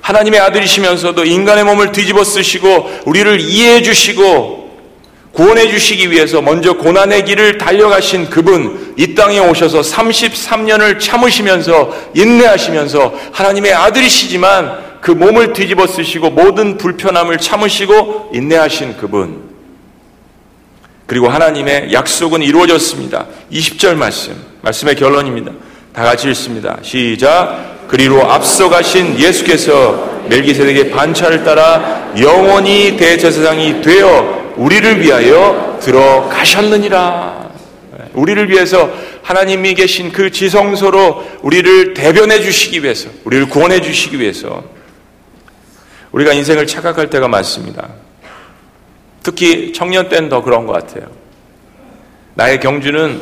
하나님의 0.00 0.40
아들이시면서도 0.40 1.24
인간의 1.24 1.64
몸을 1.64 1.92
뒤집어 1.92 2.24
쓰시고 2.24 2.90
우리를 3.04 3.40
이해해 3.40 3.82
주시고 3.82 4.69
구원해 5.32 5.68
주시기 5.68 6.10
위해서 6.10 6.42
먼저 6.42 6.74
고난의 6.74 7.24
길을 7.24 7.58
달려가신 7.58 8.30
그분 8.30 8.94
이 8.96 9.14
땅에 9.14 9.38
오셔서 9.38 9.80
33년을 9.80 10.98
참으시면서 10.98 11.94
인내하시면서 12.14 13.14
하나님의 13.32 13.72
아들이시지만 13.72 14.90
그 15.00 15.12
몸을 15.12 15.52
뒤집어 15.52 15.86
쓰시고 15.86 16.30
모든 16.30 16.76
불편함을 16.76 17.38
참으시고 17.38 18.30
인내하신 18.34 18.96
그분 18.96 19.50
그리고 21.06 21.28
하나님의 21.28 21.92
약속은 21.92 22.42
이루어졌습니다. 22.42 23.26
20절 23.52 23.94
말씀 23.94 24.34
말씀의 24.62 24.96
결론입니다. 24.96 25.52
다 25.92 26.04
같이 26.04 26.28
읽습니다. 26.28 26.76
시작 26.82 27.88
그리로 27.88 28.30
앞서가신 28.30 29.18
예수께서 29.18 30.22
멜기세덱의 30.28 30.90
반차를 30.90 31.42
따라 31.42 32.12
영원히 32.20 32.96
대제사장이 32.96 33.82
되어 33.82 34.39
우리를 34.60 35.00
위하여 35.00 35.78
들어가셨느니라. 35.80 37.48
우리를 38.12 38.50
위해서 38.50 38.90
하나님이 39.22 39.74
계신 39.74 40.12
그 40.12 40.30
지성소로 40.30 41.24
우리를 41.40 41.94
대변해 41.94 42.40
주시기 42.40 42.82
위해서, 42.82 43.08
우리를 43.24 43.48
구원해 43.48 43.80
주시기 43.80 44.20
위해서 44.20 44.62
우리가 46.12 46.34
인생을 46.34 46.66
착각할 46.66 47.08
때가 47.08 47.26
많습니다. 47.28 47.88
특히 49.22 49.72
청년 49.72 50.10
때는 50.10 50.28
더 50.28 50.42
그런 50.42 50.66
것 50.66 50.72
같아요. 50.74 51.06
나의 52.34 52.60
경주는 52.60 53.18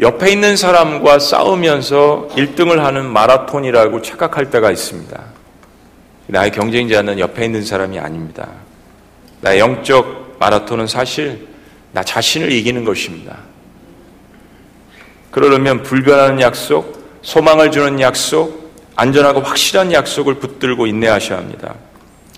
옆에 0.00 0.32
있는 0.32 0.56
사람과 0.56 1.20
싸우면서 1.20 2.30
1등을 2.32 2.78
하는 2.78 3.06
마라톤이라고 3.06 4.02
착각할 4.02 4.50
때가 4.50 4.72
있습니다. 4.72 5.22
나의 6.26 6.50
경쟁자는 6.50 7.20
옆에 7.20 7.44
있는 7.44 7.64
사람이 7.64 8.00
아닙니다. 8.00 8.48
나의 9.40 9.60
영적 9.60 10.23
마라톤은 10.44 10.86
사실 10.86 11.46
나 11.92 12.02
자신을 12.02 12.52
이기는 12.52 12.84
것입니다. 12.84 13.38
그러려면 15.30 15.82
불변하는 15.82 16.40
약속, 16.40 17.02
소망을 17.22 17.70
주는 17.70 17.98
약속, 18.00 18.72
안전하고 18.96 19.40
확실한 19.40 19.92
약속을 19.92 20.34
붙들고 20.34 20.86
인내하셔야 20.86 21.38
합니다. 21.38 21.74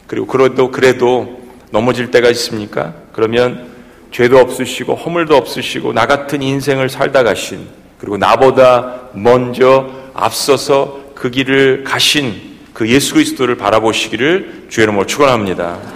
그리고 0.06 0.26
그래도 0.26 0.70
그래도 0.70 1.42
넘어질 1.70 2.10
때가 2.10 2.30
있습니까? 2.30 2.94
그러면 3.12 3.74
죄도 4.12 4.38
없으시고 4.38 4.94
허물도 4.94 5.36
없으시고 5.36 5.92
나 5.92 6.06
같은 6.06 6.42
인생을 6.42 6.88
살다 6.88 7.24
가신 7.24 7.66
그리고 7.98 8.16
나보다 8.16 9.10
먼저 9.14 9.90
앞서서 10.14 11.00
그 11.14 11.30
길을 11.30 11.82
가신 11.84 12.56
그 12.72 12.88
예수 12.88 13.14
그리스도를 13.14 13.56
바라보시기를 13.56 14.66
주의 14.68 14.84
이름으로 14.84 15.06
축원합니다. 15.06 15.95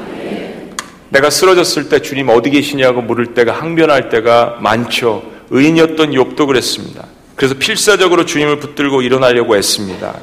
내가 1.11 1.28
쓰러졌을 1.28 1.89
때 1.89 2.01
주님 2.01 2.28
어디 2.28 2.51
계시냐고 2.51 3.03
물을 3.03 3.35
때가 3.35 3.53
항변할 3.53 4.09
때가 4.09 4.59
많죠. 4.61 5.23
의인이었던 5.51 6.12
욥도 6.12 6.47
그랬습니다. 6.47 7.07
그래서 7.35 7.55
필사적으로 7.55 8.24
주님을 8.24 8.61
붙들고 8.61 9.03
일어나려고 9.03 9.57
했습니다. 9.57 10.19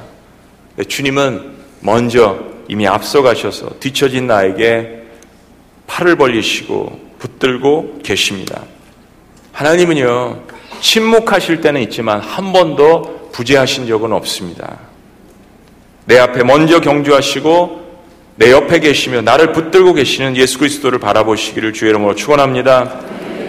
주님은 0.87 1.57
먼저 1.81 2.39
이미 2.67 2.87
앞서가셔서 2.87 3.79
뒤처진 3.79 4.27
나에게 4.27 5.03
팔을 5.87 6.15
벌리시고 6.15 7.07
붙들고 7.19 7.99
계십니다. 8.03 8.63
하나님은요, 9.51 10.43
침묵하실 10.81 11.61
때는 11.61 11.81
있지만 11.83 12.19
한 12.19 12.53
번도 12.53 13.31
부재하신 13.33 13.87
적은 13.87 14.13
없습니다. 14.13 14.79
내 16.05 16.17
앞에 16.19 16.43
먼저 16.43 16.79
경주하시고 16.79 17.86
내 18.37 18.51
옆에 18.51 18.79
계시며 18.79 19.21
나를 19.21 19.51
붙들고 19.51 19.93
계시는 19.93 20.37
예수 20.37 20.59
그리스도를 20.59 20.99
바라보시기를 20.99 21.73
주의 21.73 21.89
이름으로 21.89 22.15
축원합니다. 22.15 23.01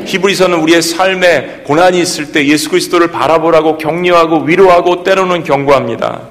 히브리서는 0.07 0.59
우리의 0.61 0.81
삶에 0.81 1.63
고난이 1.65 2.01
있을 2.01 2.33
때 2.33 2.47
예수 2.47 2.71
그리스도를 2.71 3.11
바라보라고 3.11 3.77
격려하고 3.77 4.45
위로하고 4.45 5.05
때로는 5.05 5.45
경고합니다. 5.45 6.29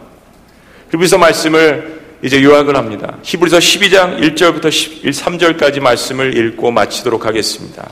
히브리서 0.91 1.19
말씀을 1.19 1.97
이제 2.23 2.41
요약을 2.41 2.75
합니다. 2.75 3.17
히브리서 3.21 3.59
12장 3.59 4.19
1절부터 4.19 4.69
13절까지 4.69 5.79
말씀을 5.79 6.35
읽고 6.35 6.71
마치도록 6.71 7.27
하겠습니다. 7.27 7.87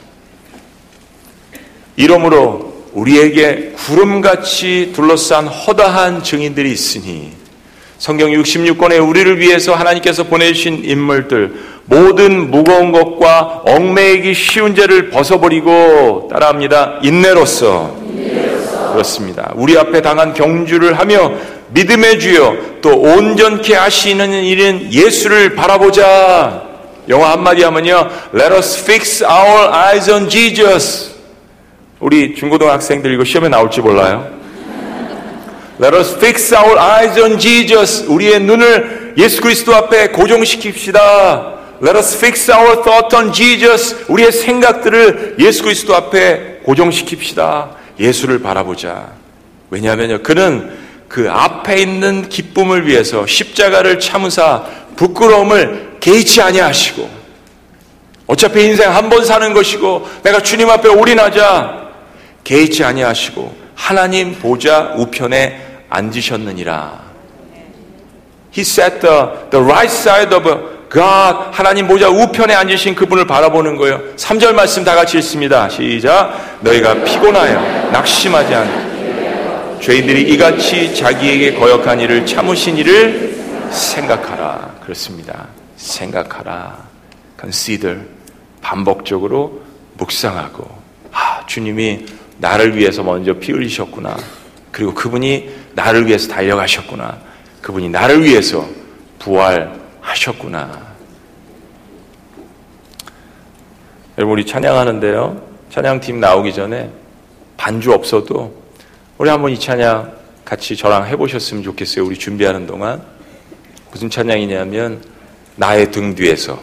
이러므로 1.96 2.90
우리에게 2.94 3.74
구름같이 3.76 4.94
둘러싼 4.96 5.48
허다한 5.48 6.24
증인들이 6.24 6.72
있으니 6.72 7.34
성경 7.98 8.30
66권에 8.30 9.08
우리를 9.08 9.40
위해서 9.40 9.74
하나님께서 9.74 10.24
보내주신 10.24 10.84
인물들 10.84 11.54
모든 11.86 12.52
무거운 12.52 12.92
것과 12.92 13.62
얽매이기 13.66 14.34
쉬운 14.34 14.76
죄를 14.76 15.10
벗어버리고 15.10 16.28
따라합니다. 16.32 17.00
인내로서 17.04 17.96
그렇습니다. 18.92 19.52
우리 19.56 19.78
앞에 19.78 20.02
당한 20.02 20.34
경주를 20.34 20.98
하며 21.00 21.32
믿음의 21.70 22.20
주여 22.20 22.58
또 22.82 23.00
온전케 23.00 23.76
하시는 23.76 24.32
일은 24.44 24.92
예수를 24.92 25.56
바라보자. 25.56 26.64
영어 27.10 27.26
한마디 27.26 27.64
하면요. 27.64 28.10
Let 28.34 28.56
us 28.56 28.82
fix 28.82 29.24
our 29.24 29.74
eyes 29.74 30.10
on 30.10 30.30
Jesus. 30.30 31.16
우리 32.00 32.36
중고등학생들 32.36 33.14
이거 33.14 33.24
시험에 33.24 33.50
나올지 33.50 33.82
몰라요. 33.82 34.28
Let 35.80 35.94
us 35.96 36.16
fix 36.16 36.54
our 36.54 36.78
eyes 36.80 37.20
on 37.20 37.38
Jesus. 37.38 38.06
우리의 38.08 38.40
눈을 38.42 39.16
예수 39.18 39.42
그리스도 39.42 39.76
앞에 39.76 40.12
고정시킵시다. 40.12 41.56
Let 41.84 41.98
us 41.98 42.16
fix 42.18 42.50
our 42.50 42.82
thought 42.84 43.14
on 43.16 43.34
Jesus. 43.34 44.06
우리의 44.08 44.32
생각들을 44.32 45.36
예수 45.40 45.64
그리스도 45.64 45.96
앞에 45.96 46.62
고정시킵시다. 46.66 47.70
예수를 48.00 48.40
바라보자. 48.40 49.10
왜냐하면요. 49.70 50.24
그는 50.24 50.78
그 51.10 51.30
앞에 51.30 51.78
있는 51.82 52.30
기쁨을 52.30 52.88
위해서 52.88 53.26
십자가를 53.26 54.00
참으사 54.00 54.64
부끄러움을 54.96 55.98
개의치 56.00 56.42
아니하시고 56.42 57.10
어차피 58.28 58.64
인생 58.66 58.94
한 58.96 59.10
번 59.10 59.24
사는 59.26 59.54
것이고 59.54 60.08
내가 60.24 60.40
주님 60.42 60.70
앞에 60.70 60.90
올인하자 60.90 61.84
개의치 62.44 62.84
아니하시고 62.84 63.65
하나님 63.76 64.34
보좌 64.40 64.94
우편에 64.96 65.84
앉으셨느니라. 65.90 67.06
He 68.58 68.62
sat 68.62 69.00
the, 69.02 69.50
the 69.52 69.64
right 69.64 69.94
side 69.94 70.34
of 70.36 70.44
God. 70.90 71.52
하나님 71.52 71.88
보좌 71.88 72.10
우편에 72.10 72.54
앉으신 72.54 72.96
그분을 72.96 73.28
바라보는 73.28 73.76
거예요. 73.76 74.02
3절 74.16 74.54
말씀 74.54 74.84
다 74.84 74.96
같이 74.96 75.18
읽습니다. 75.18 75.68
시작. 75.70 76.60
너희가 76.62 77.04
피곤하여 77.04 77.92
낙심하지 77.92 78.56
않고 78.56 79.80
죄인들이 79.82 80.34
이같이 80.34 80.96
자기에게 80.96 81.56
거역한 81.56 82.00
일을 82.00 82.26
참으신 82.26 82.78
일을 82.78 83.36
생각하라. 83.72 84.76
그렇습니다. 84.82 85.48
생각하라. 85.76 86.86
consider. 87.40 88.00
반복적으로 88.62 89.62
묵상하고. 89.98 90.68
아, 91.12 91.46
주님이 91.46 92.06
나를 92.38 92.76
위해서 92.76 93.04
먼저 93.04 93.34
피 93.34 93.52
흘리셨구나. 93.52 94.18
그리고 94.72 94.94
그분이 94.94 95.50
나를 95.74 96.06
위해서 96.06 96.28
달려가셨구나. 96.28 97.18
그분이 97.62 97.90
나를 97.90 98.24
위해서 98.24 98.68
부활하셨구나. 99.20 100.96
여러분, 104.18 104.34
우리 104.34 104.46
찬양하는데요. 104.46 105.42
찬양팀 105.72 106.20
나오기 106.20 106.54
전에 106.54 106.90
반주 107.58 107.92
없어도 107.92 108.64
우리 109.18 109.30
한번 109.30 109.52
이 109.52 109.60
찬양 109.60 110.14
같이 110.44 110.76
저랑 110.76 111.08
해보셨으면 111.08 111.64
좋겠어요. 111.64 112.06
우리 112.06 112.18
준비하는 112.18 112.68
동안. 112.68 113.02
무슨 113.92 114.10
찬양이냐면, 114.10 115.02
나의 115.56 115.92
등 115.92 116.16
뒤에서. 116.16 116.60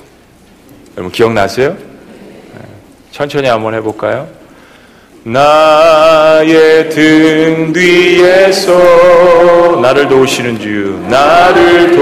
여러분 0.97 1.11
기억나세요? 1.11 1.73
네. 1.73 2.61
천천히 3.11 3.49
한번 3.49 3.75
해볼까요? 3.75 4.42
나의 5.25 6.91
등 6.91 7.73
뒤에서 7.73 9.79
나를 9.81 10.09
도우시는 10.09 10.59
주, 10.59 10.99
나를 11.09 11.93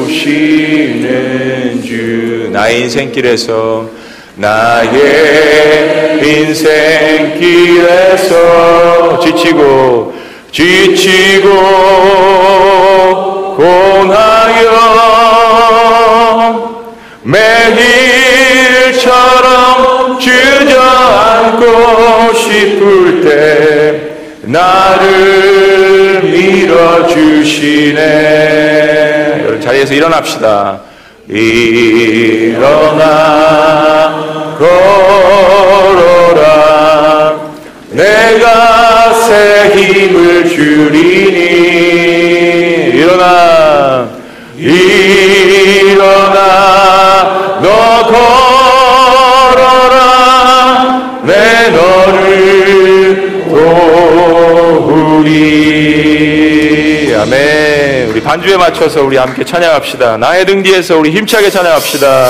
도우시는 0.00 1.82
주, 1.84 2.48
나의 2.52 2.80
인생길에서, 2.80 3.88
나의 4.34 4.90
인생길에서 6.24 8.34
지치고, 9.20 10.12
지치고, 10.50 11.50
고나여, 13.56 14.70
매일처럼 17.22 18.10
주저앉고 21.60 22.34
싶을 22.34 23.20
때 23.22 24.00
나를 24.42 26.22
밀어주시네. 26.22 28.00
자리에서 29.60 29.92
일어납시다. 29.94 30.80
일어나 31.28 32.60
걸어라 34.58 36.40
내가 37.90 39.12
새 39.12 39.70
힘을 39.74 40.48
주리니 40.48 41.40
일어나 42.98 44.08
우리 58.20 58.26
반주에 58.26 58.54
맞춰서 58.58 59.02
우리 59.02 59.16
함께 59.16 59.42
찬양합시다. 59.42 60.18
나의 60.18 60.44
등 60.44 60.62
뒤에서 60.62 60.98
우리 60.98 61.10
힘차게 61.10 61.48
찬양합시다. 61.48 62.26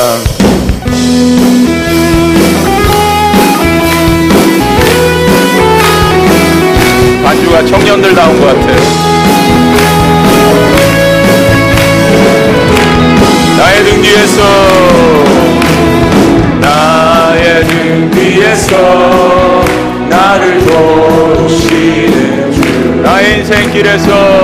반주가 7.25 7.65
청년들 7.65 8.15
나온 8.15 8.39
것 8.41 8.47
같아요 8.47 8.77
나의 13.59 13.85
등 13.85 14.01
뒤에서 14.03 14.43
나의 16.61 17.65
등 17.65 18.11
뒤에서 18.13 19.65
나를 20.09 20.65
도우시는 20.67 22.53
주. 22.53 22.61
나의 23.03 23.39
인생길에서 23.39 24.40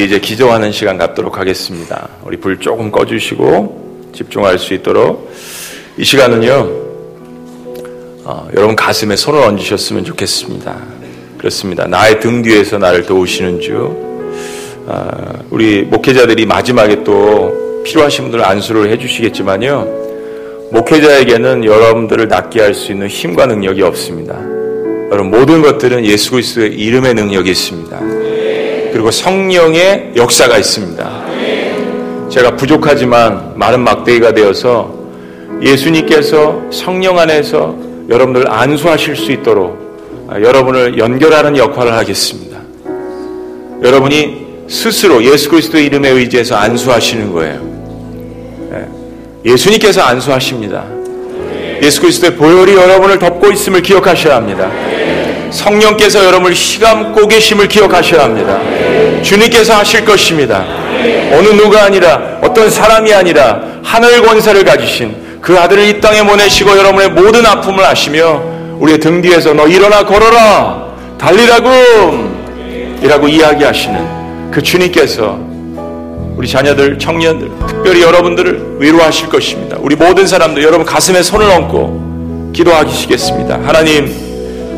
우리 0.00 0.06
이제 0.06 0.18
기도하는 0.18 0.72
시간 0.72 0.96
갖도록 0.96 1.36
하겠습니다. 1.38 2.08
우리 2.24 2.38
불 2.38 2.58
조금 2.58 2.90
꺼주시고 2.90 4.12
집중할 4.14 4.58
수 4.58 4.72
있도록 4.72 5.30
이 5.98 6.04
시간은요, 6.04 6.52
어, 8.24 8.48
여러분 8.56 8.74
가슴에 8.74 9.14
손을 9.14 9.42
얹으셨으면 9.42 10.06
좋겠습니다. 10.06 10.74
그렇습니다. 11.36 11.86
나의 11.86 12.18
등 12.18 12.40
뒤에서 12.40 12.78
나를 12.78 13.04
도우시는 13.04 13.60
주. 13.60 13.94
어, 14.86 15.10
우리 15.50 15.82
목회자들이 15.82 16.46
마지막에 16.46 17.04
또 17.04 17.82
필요하신 17.84 18.30
분들 18.30 18.42
안수를 18.42 18.90
해주시겠지만요, 18.92 19.86
목회자에게는 20.72 21.66
여러분들을 21.66 22.26
낫게 22.26 22.62
할 22.62 22.72
수 22.72 22.92
있는 22.92 23.06
힘과 23.06 23.44
능력이 23.44 23.82
없습니다. 23.82 24.32
여러분 25.12 25.30
모든 25.30 25.60
것들은 25.60 26.06
예수 26.06 26.30
그리스도의 26.30 26.72
이름의 26.72 27.12
능력이 27.12 27.50
있습니다. 27.50 27.89
그리고 28.92 29.10
성령의 29.10 30.12
역사가 30.16 30.58
있습니다. 30.58 31.30
제가 32.30 32.56
부족하지만 32.56 33.52
많은 33.56 33.80
막대기가 33.80 34.32
되어서 34.32 34.94
예수님께서 35.62 36.62
성령 36.70 37.18
안에서 37.18 37.76
여러분들 38.08 38.50
안수하실 38.50 39.16
수 39.16 39.32
있도록 39.32 39.90
아, 40.28 40.40
여러분을 40.40 40.98
연결하는 40.98 41.56
역할을 41.56 41.92
하겠습니다. 41.92 42.58
여러분이 43.82 44.46
스스로 44.68 45.24
예수 45.24 45.50
그리스도의 45.50 45.86
이름에 45.86 46.08
의지해서 46.10 46.54
안수하시는 46.54 47.32
거예요. 47.32 47.60
예. 48.72 49.50
예수님께서 49.50 50.02
안수하십니다. 50.02 50.84
예수 51.82 52.00
그리스도의 52.00 52.36
보혈이 52.36 52.74
여러분을 52.74 53.18
덮고 53.18 53.50
있음을 53.50 53.82
기억하셔야 53.82 54.36
합니다. 54.36 54.70
성령께서 55.50 56.24
여러분을 56.24 56.54
휘감고 56.54 57.26
계심을 57.26 57.66
기억하셔야 57.68 58.22
합니다. 58.24 58.60
주님께서 59.22 59.74
하실 59.74 60.04
것입니다. 60.04 60.64
어느 61.32 61.48
누가 61.48 61.84
아니라 61.84 62.38
어떤 62.42 62.68
사람이 62.70 63.12
아니라 63.12 63.60
하늘 63.82 64.22
권세를 64.22 64.64
가지신 64.64 65.40
그 65.40 65.58
아들을 65.58 65.84
이 65.84 66.00
땅에 66.00 66.22
보내시고 66.22 66.76
여러분의 66.76 67.10
모든 67.10 67.46
아픔을 67.46 67.84
아시며 67.84 68.42
우리의 68.78 68.98
등 68.98 69.20
뒤에서 69.22 69.54
너 69.54 69.66
일어나 69.66 70.04
걸어라 70.04 70.90
달리라고 71.18 71.68
이라고 73.02 73.28
이야기하시는 73.28 74.50
그 74.50 74.62
주님께서 74.62 75.38
우리 76.36 76.48
자녀들, 76.48 76.98
청년들, 76.98 77.50
특별히 77.66 78.02
여러분들을 78.02 78.76
위로하실 78.78 79.28
것입니다. 79.28 79.76
우리 79.80 79.94
모든 79.94 80.26
사람들 80.26 80.62
여러분 80.62 80.86
가슴에 80.86 81.22
손을 81.22 81.50
얹고 81.50 82.52
기도하시겠습니다. 82.54 83.60
하나님 83.64 84.29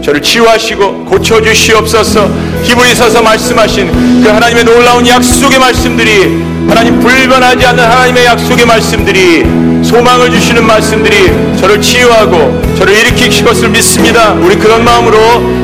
저를 0.03 0.21
치유하시고 0.21 1.05
고쳐주시옵소서. 1.05 2.53
있어서 2.93 3.23
말씀하신 3.23 4.23
그 4.23 4.29
하나님의 4.29 4.65
놀라운 4.65 5.07
약속의 5.07 5.59
말씀들이 5.59 6.43
하나님 6.69 7.01
불변하지 7.01 7.67
않는 7.67 7.83
하나님의 7.85 8.27
약속의 8.27 8.67
말씀들이 8.67 9.45
소망을 9.83 10.31
주시는 10.31 10.65
말씀들이 10.65 11.59
저를 11.59 11.81
치유하고 11.81 12.63
저를 12.79 12.95
일으키실 12.95 13.45
것을 13.45 13.71
믿습니다. 13.71 14.33
우리 14.33 14.57
그런 14.57 14.85
마음으로 14.85 15.19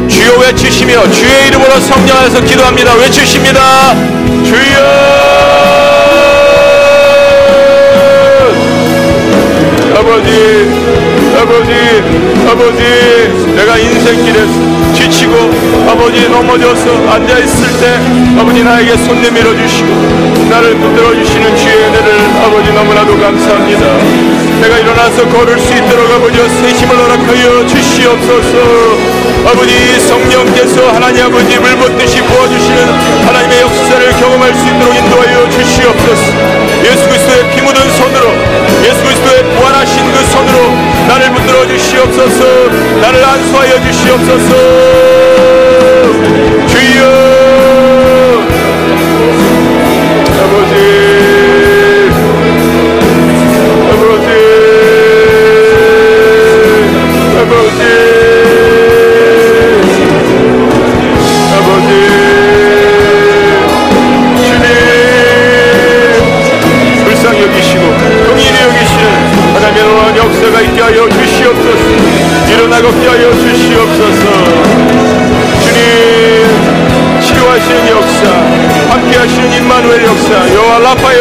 주여 0.09 0.39
외치시며 0.41 1.11
주의 1.13 1.49
이름으로 1.49 1.79
성령 1.81 2.17
안에서 2.17 2.41
기도합니다. 2.41 2.95
외치십니다. 2.95 3.95
주여! 4.45 5.19
아버지 9.95 10.89
아버지 11.37 12.38
아버지 12.49 12.83
내가 13.55 13.77
인생길에 13.77 14.47
지치고 14.95 15.35
아버지 15.87 16.27
넘어져서 16.29 17.11
앉아있을 17.11 17.79
때 17.79 18.41
아버지 18.41 18.65
나에게 18.65 18.97
손 18.97 19.21
내밀어 19.21 19.55
주시고 19.55 20.49
나를 20.49 20.75
붙들어 20.77 21.15
주시는 21.15 21.57
주의 21.57 21.77
은혜를 21.77 22.21
아버지 22.43 22.73
너무나도 22.73 23.21
감사합니다. 23.21 24.49
내가 24.63 24.79
일어나서 24.79 25.29
걸을 25.29 25.59
수 25.59 25.75
있도록 25.75 26.11
아버지 26.11 26.39
새 26.39 26.73
힘을 26.73 26.97
허락하여 26.97 27.67
주시옵소서. 27.67 29.19
아버지 29.47 30.01
성령께서 30.01 30.91
하나님 30.93 31.27
아버지 31.27 31.59
물 31.59 31.77
붓듯이 31.77 32.23
부어주시는 32.23 32.79
하나님의 33.27 33.61
역사를 33.61 34.11
경험할 34.21 34.55
수 34.55 34.67
있도록 34.67 34.97
인도하여 34.97 35.51
주시옵소서. 35.51 36.23
예수 36.85 37.09
그리스도의 37.09 37.51
피 37.51 37.61
묻은 37.61 37.91
손으로 37.91 38.35
예수 38.85 39.03
그리스도의 39.05 39.45
부활하신 39.55 40.13
그 40.13 40.25
손으로 40.25 40.88
나를 41.09 41.33
붙들어 41.33 41.67
주시옵소서. 41.67 42.69
나를 43.01 43.25
안수하여 43.25 43.83
주시옵소서. 43.83 44.51
주여 46.69 47.28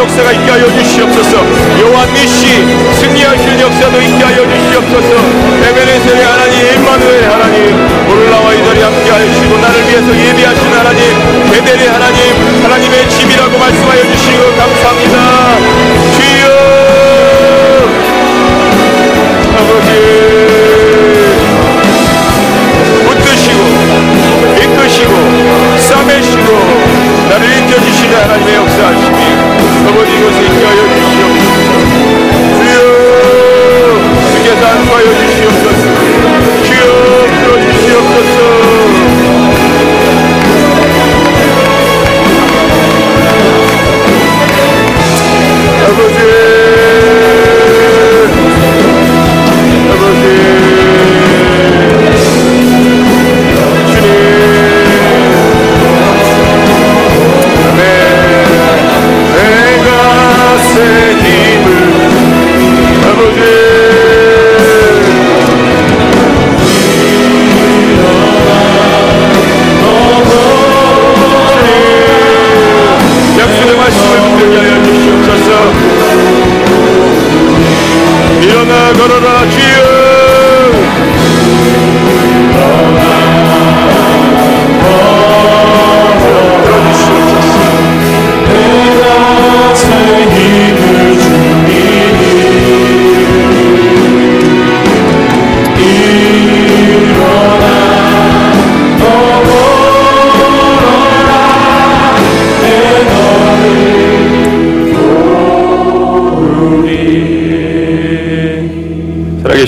역사가 0.08 0.32
있게 0.32 0.50
하여 0.50 0.66
주시옵소서. 0.72 1.44
니시 2.14 2.48
승리하시는 3.00 3.60
역사도 3.60 4.02
있게 4.02 4.24
하여 4.24 4.48
주시옵소서. 4.50 5.10
에베네셀의 5.68 6.24
하나님 6.24 6.74
임마누엘 6.76 7.30
하나님 7.30 7.88
오늘 8.10 8.30
나와 8.30 8.54
이 8.54 8.64
자리에 8.64 8.84
함께 8.84 9.12
하시고 9.12 9.58
나를 9.58 9.88
위해서 9.88 10.08
예비하신 10.18 10.74
하나님 10.74 11.52
베델의 11.52 11.88
하나님 11.90 12.64
하나님의 12.64 13.10
집이라고 13.10 13.58
말씀하여 13.58 14.02
주시는 14.04 14.47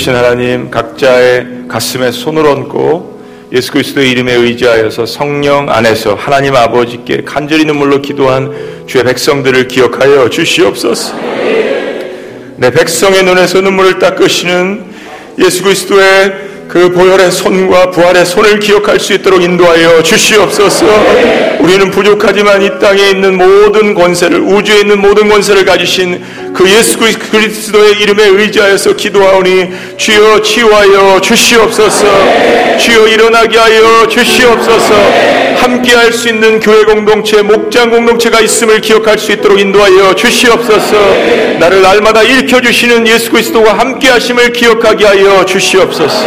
살아계신 0.09 0.15
하나님 0.15 0.71
각자의 0.71 1.45
가슴에 1.67 2.11
손을 2.11 2.45
얹고 2.45 3.19
예수 3.53 3.71
그리스도의 3.71 4.11
이름에 4.11 4.33
의지하여서 4.33 5.05
성령 5.05 5.69
안에서 5.69 6.15
하나님 6.15 6.55
아버지께 6.55 7.23
간절히 7.25 7.65
눈물로 7.65 8.01
기도한 8.01 8.51
주의 8.87 9.03
백성들을 9.03 9.67
기억하여 9.67 10.29
주시옵소서. 10.29 11.15
내 12.57 12.71
백성의 12.71 13.23
눈에서 13.23 13.61
눈물을 13.61 13.99
닦으시는 13.99 14.85
예수 15.39 15.63
그리스도의 15.63 16.49
그 16.67 16.91
보혈의 16.91 17.31
손과 17.31 17.89
부활의 17.91 18.25
손을 18.25 18.59
기억할 18.59 18.99
수 18.99 19.13
있도록 19.13 19.41
인도하여 19.41 20.03
주시옵소서. 20.03 20.85
우리는 21.61 21.89
부족하지만 21.91 22.61
이 22.61 22.79
땅에 22.79 23.09
있는 23.09 23.37
모든 23.37 23.93
권세를 23.93 24.39
우주에 24.39 24.81
있는 24.81 25.01
모든 25.01 25.29
권세를 25.29 25.65
가지신 25.65 26.23
그 26.59 26.69
예수 26.69 26.97
그리스도의 26.97 28.01
이름에 28.01 28.25
의지하여서 28.25 28.97
기도하오니 28.97 29.69
주여 29.95 30.41
치유하여 30.41 31.21
주시옵소서. 31.21 32.05
주여 32.77 33.07
일어나게 33.07 33.57
하여 33.57 34.05
주시옵소서. 34.05 34.93
함께 35.55 35.93
할 35.95 36.11
수 36.11 36.27
있는 36.27 36.59
교회 36.59 36.83
공동체, 36.83 37.41
목장 37.41 37.89
공동체가 37.89 38.41
있음을 38.41 38.81
기억할 38.81 39.17
수 39.17 39.31
있도록 39.31 39.57
인도하여 39.57 40.13
주시옵소서. 40.15 40.97
나를 41.59 41.81
날마다 41.81 42.23
일켜 42.23 42.59
주시는 42.59 43.07
예수 43.07 43.31
그리스도와 43.31 43.77
함께 43.77 44.09
하심을 44.09 44.51
기억하게 44.51 45.05
하여 45.05 45.45
주시옵소서. 45.45 46.25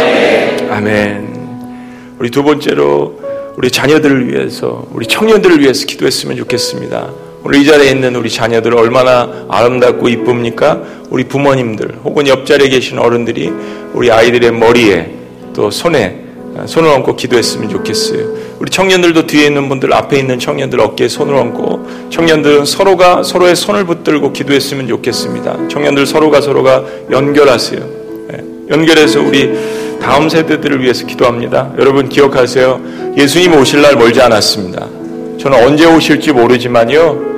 아멘. 0.71 2.15
우리 2.17 2.31
두 2.31 2.41
번째로 2.41 3.19
우리 3.55 3.69
자녀들을 3.69 4.33
위해서, 4.33 4.83
우리 4.93 5.05
청년들을 5.05 5.59
위해서 5.59 5.85
기도했으면 5.85 6.37
좋겠습니다. 6.37 7.11
오늘 7.45 7.59
이 7.59 7.65
자리에 7.65 7.91
있는 7.91 8.15
우리 8.15 8.29
자녀들 8.29 8.73
얼마나 8.73 9.29
아름답고 9.49 10.07
이쁩니까? 10.07 10.81
우리 11.09 11.25
부모님들 11.25 11.99
혹은 12.05 12.25
옆자리에 12.25 12.69
계신 12.69 12.97
어른들이 12.97 13.51
우리 13.93 14.09
아이들의 14.09 14.51
머리에 14.53 15.11
또 15.53 15.69
손에 15.69 16.21
손을 16.65 16.89
얹고 16.89 17.17
기도했으면 17.17 17.69
좋겠어요. 17.69 18.43
우리 18.59 18.71
청년들도 18.71 19.27
뒤에 19.27 19.47
있는 19.47 19.67
분들, 19.67 19.93
앞에 19.93 20.19
있는 20.19 20.39
청년들 20.39 20.79
어깨에 20.79 21.09
손을 21.09 21.35
얹고 21.35 22.09
청년들은 22.11 22.63
서로가 22.63 23.23
서로의 23.23 23.57
손을 23.57 23.85
붙들고 23.85 24.31
기도했으면 24.31 24.87
좋겠습니다. 24.87 25.67
청년들 25.67 26.05
서로가 26.05 26.39
서로가 26.39 26.85
연결하세요. 27.11 27.81
예, 28.31 28.43
연결해서 28.69 29.19
우리 29.19 29.51
다음 29.99 30.29
세대들을 30.29 30.81
위해서 30.81 31.05
기도합니다. 31.05 31.73
여러분 31.77 32.07
기억하세요. 32.07 33.13
예수님 33.17 33.53
오실 33.55 33.81
날 33.81 33.95
멀지 33.95 34.21
않았습니다. 34.21 34.87
저는 35.39 35.65
언제 35.65 35.85
오실지 35.85 36.31
모르지만요, 36.31 37.32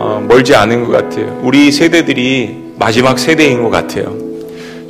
어, 0.00 0.24
멀지 0.28 0.54
않은 0.54 0.84
것 0.84 0.92
같아요. 0.92 1.40
우리 1.42 1.72
세대들이 1.72 2.74
마지막 2.76 3.18
세대인 3.18 3.64
것 3.64 3.68
같아요. 3.68 4.16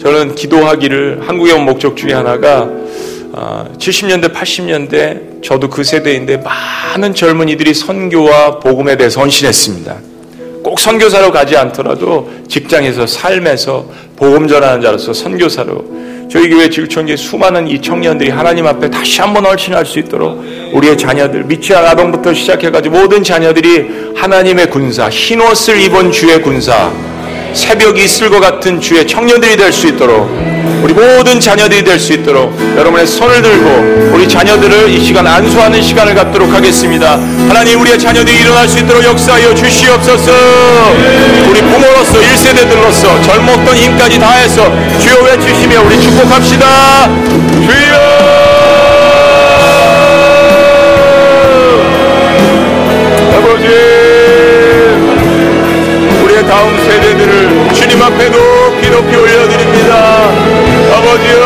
저는 0.02 0.34
기도하기를 0.34 1.22
한국에 1.26 1.52
온 1.52 1.64
목적 1.64 1.96
중에 1.96 2.12
하나가 2.12 2.68
어, 3.32 3.64
70년대, 3.78 4.34
80년대 4.34 5.42
저도 5.42 5.70
그 5.70 5.82
세대인데 5.82 6.42
많은 6.44 7.14
젊은이들이 7.14 7.72
선교와 7.72 8.60
복음에 8.60 8.98
대해서 8.98 9.22
헌신했습니다. 9.22 9.96
꼭 10.62 10.78
선교사로 10.78 11.32
가지 11.32 11.56
않더라도 11.56 12.30
직장에서 12.46 13.06
삶에서 13.06 13.86
복음 14.14 14.46
전하는 14.46 14.82
자로서 14.82 15.14
선교사로 15.14 16.28
저희 16.30 16.50
교회 16.50 16.68
지구촌에 16.68 17.16
수많은 17.16 17.66
이 17.66 17.80
청년들이 17.80 18.28
하나님 18.28 18.66
앞에 18.66 18.90
다시 18.90 19.22
한번 19.22 19.46
얼씬할 19.46 19.86
수 19.86 19.98
있도록 20.00 20.44
우리의 20.72 20.96
자녀들 20.98 21.44
미취학 21.44 21.84
아동부터 21.84 22.34
시작해가지고 22.34 22.98
모든 22.98 23.22
자녀들이 23.22 24.12
하나님의 24.16 24.70
군사 24.70 25.08
흰옷을 25.08 25.80
입은 25.80 26.12
주의 26.12 26.40
군사 26.42 26.90
새벽이 27.54 28.04
있을 28.04 28.28
것 28.30 28.40
같은 28.40 28.80
주의 28.80 29.06
청년들이 29.06 29.56
될 29.56 29.72
수 29.72 29.86
있도록 29.88 30.28
우리 30.82 30.92
모든 30.92 31.40
자녀들이 31.40 31.82
될 31.82 31.98
수 31.98 32.12
있도록 32.12 32.52
여러분의 32.76 33.06
손을 33.06 33.42
들고 33.42 34.10
우리 34.14 34.28
자녀들을 34.28 34.90
이 34.90 35.02
시간 35.04 35.26
안수하는 35.26 35.82
시간을 35.82 36.14
갖도록 36.14 36.52
하겠습니다. 36.52 37.12
하나님 37.48 37.80
우리의 37.80 37.98
자녀들이 37.98 38.40
일어날 38.40 38.68
수 38.68 38.78
있도록 38.78 39.02
역사하여 39.02 39.54
주시옵소서. 39.54 40.30
우리 41.48 41.60
부모로서 41.62 42.18
1세대들로서 42.20 43.22
젊었던 43.24 43.76
힘까지 43.76 44.18
다해서 44.20 44.64
주여 45.00 45.22
외치시며 45.24 45.82
우리 45.82 46.00
축복합시다. 46.00 47.08
주여! 47.66 48.47
다음 56.48 56.78
세대들을 56.78 57.72
주님 57.74 58.02
앞에 58.02 58.30
높이 58.30 58.88
높이 58.88 59.16
올려드립니다. 59.16 60.30
아버지여, 60.96 61.40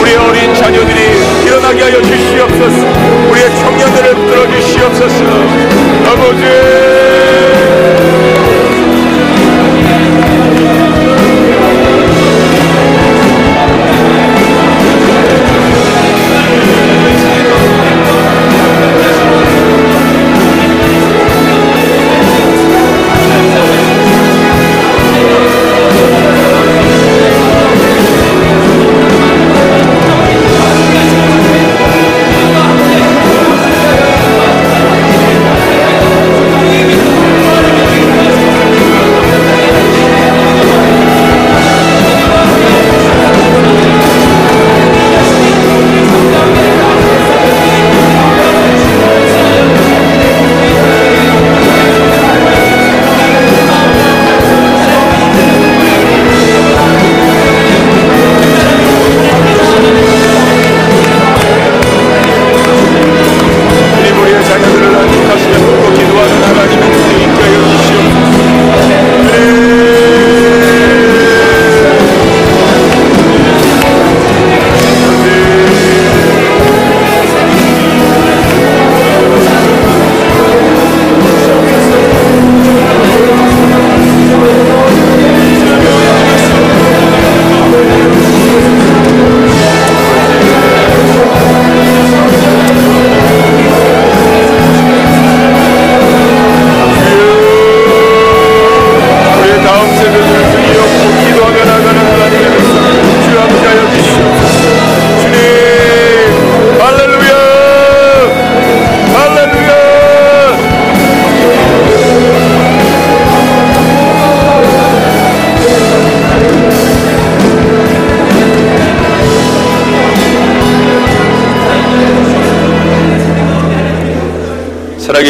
우리 0.00 0.16
어린 0.16 0.52
자녀들이 0.52 1.00
일어나게 1.46 1.82
하여 1.82 2.02
주시옵소서. 2.02 2.86
우리의 3.30 3.56
청년들을 3.56 4.14
붙들어 4.16 4.50
주시옵소서. 4.50 5.24
아버지. 6.04 6.71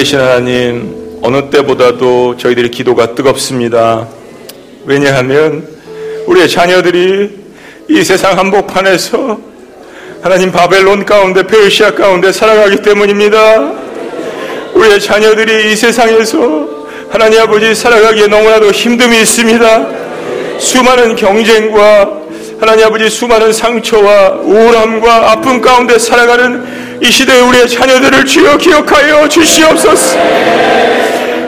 계신 0.03 0.19
하나님, 0.19 1.21
어느 1.23 1.49
때보다도 1.49 2.37
저희들의 2.37 2.73
기도가 2.73 3.15
뜨겁습니다. 3.15 4.09
왜냐하면 4.85 5.65
우리의 6.27 6.49
자녀들이 6.49 7.31
이 7.89 8.03
세상 8.03 8.37
한복판에서 8.37 9.39
하나님 10.21 10.51
바벨론 10.51 11.05
가운데 11.05 11.47
페르시아 11.47 11.95
가운데 11.95 12.33
살아가기 12.33 12.79
때문입니다. 12.83 13.75
우리의 14.75 15.01
자녀들이 15.01 15.71
이 15.71 15.77
세상에서 15.77 16.89
하나님 17.09 17.41
아버지 17.41 17.73
살아가기에 17.73 18.27
너무나도 18.27 18.73
힘듦이 18.73 19.23
있습니다. 19.23 19.87
수많은 20.59 21.15
경쟁과 21.15 22.11
하나님 22.59 22.87
아버지 22.87 23.09
수많은 23.09 23.53
상처와 23.53 24.31
우울함과 24.31 25.31
아픔 25.31 25.61
가운데 25.61 25.97
살아가는 25.97 26.65
이 27.03 27.11
시대의 27.11 27.43
우리의 27.43 27.69
자녀들을 27.69 28.25
주여 28.25 28.57
기억하여 28.59 29.29
주시옵소서. 29.29 30.17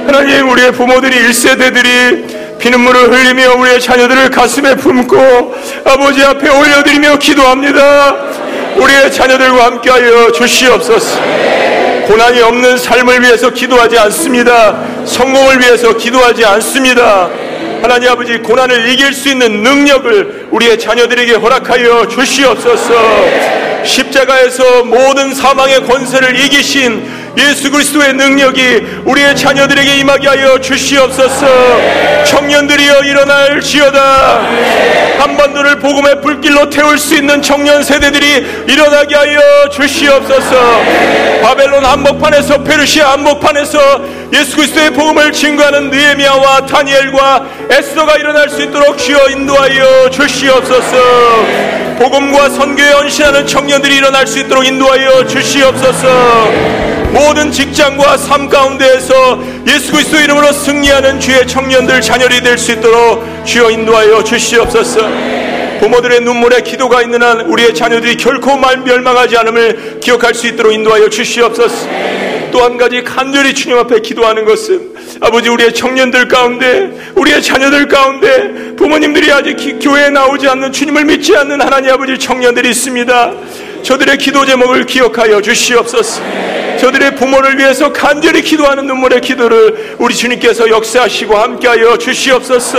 하나님 0.04 0.50
우리의 0.50 0.72
부모들이 0.72 1.16
1세대들이 1.28 2.58
피눈물을 2.58 3.12
흘리며 3.12 3.54
우리의 3.54 3.80
자녀들을 3.80 4.30
가슴에 4.30 4.74
품고 4.74 5.54
아버지 5.84 6.24
앞에 6.24 6.48
올려드리며 6.48 7.18
기도합니다. 7.18 8.16
우리의 8.74 9.12
자녀들과 9.12 9.66
함께하여 9.66 10.32
주시옵소서. 10.32 11.20
고난이 12.08 12.40
없는 12.40 12.76
삶을 12.76 13.22
위해서 13.22 13.50
기도하지 13.50 13.96
않습니다. 13.96 14.76
성공을 15.04 15.60
위해서 15.60 15.96
기도하지 15.96 16.44
않습니다. 16.44 17.30
하나님 17.80 18.10
아버지 18.10 18.38
고난을 18.38 18.88
이길 18.88 19.12
수 19.12 19.28
있는 19.28 19.62
능력을 19.62 20.48
우리의 20.50 20.80
자녀들에게 20.80 21.34
허락하여 21.34 22.08
주시옵소서. 22.08 23.53
십자가에서 23.84 24.84
모든 24.84 25.34
사망의 25.34 25.86
권세를 25.86 26.38
이기신 26.40 27.24
예수 27.36 27.70
그리스도의 27.70 28.14
능력이 28.14 29.02
우리의 29.04 29.36
자녀들에게 29.36 29.96
임하게 29.96 30.28
하여 30.28 30.60
주시옵소서. 30.60 31.46
청년들이여 32.24 33.00
일어날 33.00 33.60
지어다. 33.60 34.40
한반도를 35.18 35.78
복음의 35.80 36.20
불길로 36.20 36.70
태울 36.70 36.98
수 36.98 37.14
있는 37.14 37.42
청년 37.42 37.82
세대들이 37.82 38.64
일어나게 38.68 39.14
하여 39.16 39.68
주시옵소서. 39.70 40.82
바벨론 41.42 41.84
한복판에서 41.84 42.62
페르시아 42.62 43.12
한복판에서 43.12 43.78
예수 44.32 44.56
그리스도의 44.56 44.90
복음을 44.92 45.32
증거하는 45.32 45.90
느헤미야와 45.90 46.66
다니엘과 46.66 47.46
에스더가 47.70 48.16
일어날 48.16 48.48
수 48.48 48.62
있도록 48.62 48.96
주여 48.96 49.28
인도하여 49.30 50.10
주시옵소서. 50.10 51.83
복음과 51.98 52.50
선교에 52.50 52.90
헌신하는 52.90 53.46
청년들이 53.46 53.96
일어날 53.96 54.26
수 54.26 54.38
있도록 54.40 54.66
인도하여 54.66 55.26
주시옵소서. 55.26 56.08
모든 57.12 57.52
직장과 57.52 58.16
삶 58.16 58.48
가운데에서 58.48 59.38
예수 59.68 59.92
그리스도 59.92 60.18
이름으로 60.18 60.52
승리하는 60.52 61.20
주의 61.20 61.46
청년들 61.46 62.00
자녀들이 62.00 62.40
될 62.42 62.58
수 62.58 62.72
있도록 62.72 63.24
주여 63.44 63.70
인도하여 63.70 64.24
주시옵소서. 64.24 65.00
부모들의 65.80 66.20
눈물에 66.20 66.62
기도가 66.62 67.02
있는 67.02 67.22
한 67.22 67.42
우리의 67.42 67.74
자녀들이 67.74 68.16
결코 68.16 68.56
말 68.56 68.78
멸망하지 68.78 69.36
않음을 69.36 70.00
기억할 70.00 70.34
수 70.34 70.46
있도록 70.48 70.72
인도하여 70.72 71.08
주시옵소서. 71.08 71.88
또 72.50 72.62
한 72.62 72.76
가지 72.78 73.02
간절히 73.02 73.52
주님 73.52 73.76
앞에 73.78 73.98
기도하는 74.00 74.44
것은 74.44 74.93
아버지 75.24 75.48
우리의 75.48 75.72
청년들 75.72 76.28
가운데 76.28 76.92
우리의 77.14 77.42
자녀들 77.42 77.88
가운데 77.88 78.74
부모님들이 78.76 79.32
아직 79.32 79.56
기, 79.56 79.78
교회에 79.78 80.10
나오지 80.10 80.46
않는 80.46 80.70
주님을 80.70 81.06
믿지 81.06 81.34
않는 81.34 81.62
하나님 81.62 81.92
아버지 81.92 82.18
청년들이 82.18 82.68
있습니다. 82.68 83.32
저들의 83.82 84.18
기도 84.18 84.44
제목을 84.44 84.84
기억하여 84.84 85.40
주시옵소서. 85.40 86.20
저들의 86.78 87.14
부모를 87.14 87.56
위해서 87.56 87.90
간절히 87.90 88.42
기도하는 88.42 88.86
눈물의 88.86 89.22
기도를 89.22 89.96
우리 89.98 90.14
주님께서 90.14 90.68
역사하시고 90.68 91.34
함께하여 91.34 91.96
주시옵소서. 91.96 92.78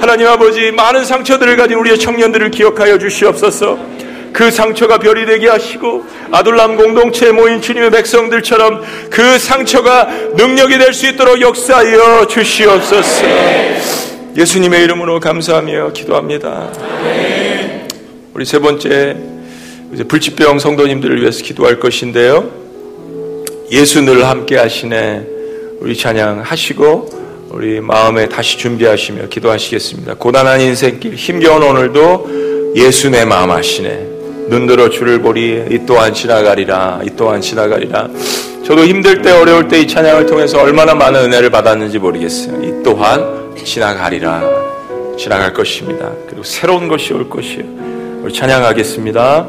하나님 0.00 0.26
아버지 0.26 0.70
많은 0.70 1.06
상처들을 1.06 1.56
가진 1.56 1.78
우리의 1.78 1.98
청년들을 1.98 2.50
기억하여 2.50 2.98
주시옵소서. 2.98 3.78
그 4.34 4.50
상처가 4.50 4.98
별이 4.98 5.26
되게 5.26 5.48
하시고 5.48 6.04
아둘람 6.32 6.76
공동체에 6.76 7.30
모인 7.30 7.62
주님의 7.62 7.92
백성들처럼 7.92 8.82
그 9.08 9.38
상처가 9.38 10.06
능력이 10.34 10.76
될 10.76 10.92
수 10.92 11.06
있도록 11.06 11.40
역사하여 11.40 12.26
주시옵소서. 12.26 13.24
예수님의 14.36 14.82
이름으로 14.84 15.20
감사하며 15.20 15.92
기도합니다. 15.92 16.68
우리 18.34 18.44
세 18.44 18.58
번째 18.58 19.16
불치병 20.08 20.58
성도님들을 20.58 21.20
위해서 21.20 21.42
기도할 21.44 21.78
것인데요. 21.78 22.50
예수 23.70 24.02
늘 24.02 24.26
함께 24.26 24.56
하시네. 24.56 25.26
우리 25.78 25.96
찬양 25.96 26.40
하시고 26.40 27.08
우리 27.50 27.80
마음에 27.80 28.28
다시 28.28 28.58
준비하시며 28.58 29.28
기도하시겠습니다. 29.28 30.14
고단한 30.14 30.60
인생길 30.60 31.14
힘겨운 31.14 31.62
오늘도 31.62 32.72
예수 32.74 33.10
내 33.10 33.24
마음 33.24 33.52
하시네. 33.52 34.13
눈들어 34.48 34.88
주를 34.90 35.20
보리. 35.20 35.64
이 35.70 35.80
또한 35.86 36.12
지나가리라. 36.12 37.00
이 37.04 37.10
또한 37.16 37.40
지나가리라. 37.40 38.08
저도 38.64 38.84
힘들 38.84 39.20
때 39.22 39.30
어려울 39.32 39.68
때 39.68 39.80
이 39.80 39.86
찬양을 39.86 40.26
통해서 40.26 40.60
얼마나 40.60 40.94
많은 40.94 41.24
은혜를 41.24 41.50
받았는지 41.50 41.98
모르겠어요. 41.98 42.62
이 42.62 42.82
또한 42.82 43.52
지나가리라. 43.62 44.42
지나갈 45.18 45.52
것입니다. 45.52 46.10
그리고 46.26 46.42
새로운 46.42 46.88
것이 46.88 47.12
올 47.12 47.28
것이에요. 47.28 47.64
우리 48.22 48.32
찬양하겠습니다. 48.32 49.46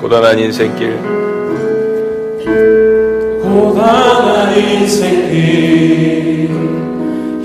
고단한 0.00 0.38
인생길. 0.38 0.96
고단한 3.42 4.56
인생길. 4.58 6.50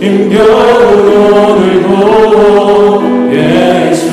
힘겨운 0.01 1.23
오늘도 1.33 3.01
예수 3.33 4.11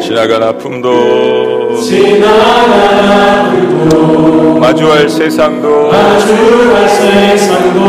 지나간 0.00 0.42
아픔도 0.42 1.80
지나간 1.80 3.10
아픔도 3.10 4.58
마주할 4.58 5.08
세상도 5.08 5.88
마주할 5.90 6.88
세상도 6.88 7.80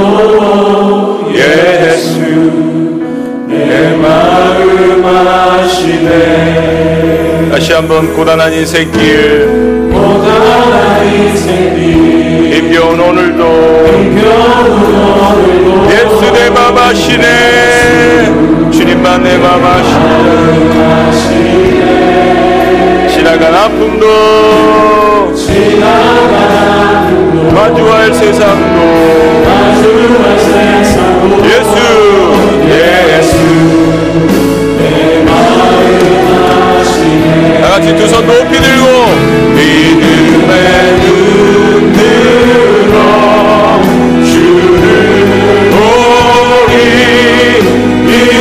예수 1.33 2.19
내 3.47 3.95
마음 3.97 5.05
아시네 5.05 6.55
다시 7.55 7.71
한번 7.73 8.13
고단한 8.13 8.51
인생길. 8.51 9.89
고단한 9.93 11.07
인생길. 11.07 12.53
힘겨운 12.53 12.99
오늘도 12.99 13.87
힘겨운 13.87 14.83
오늘도 14.83 15.84
내맘 16.75 16.89
하시네. 16.89 18.69
주님만 18.71 19.23
내맘 19.23 19.63
하시네. 19.63 20.11
지나간 23.09 23.55
아픔도 23.55 24.05
마주할 27.53 28.13
세상도 28.13 28.77
예수 31.45 31.75
예수. 32.67 33.35
다 37.61 37.65
같이 37.69 37.95
두 37.95 37.99
손 38.07 38.27
높이 38.27 38.59
들고 38.59 38.85
믿음의 39.55 40.53
눈 41.01 41.93
들어 41.93 42.95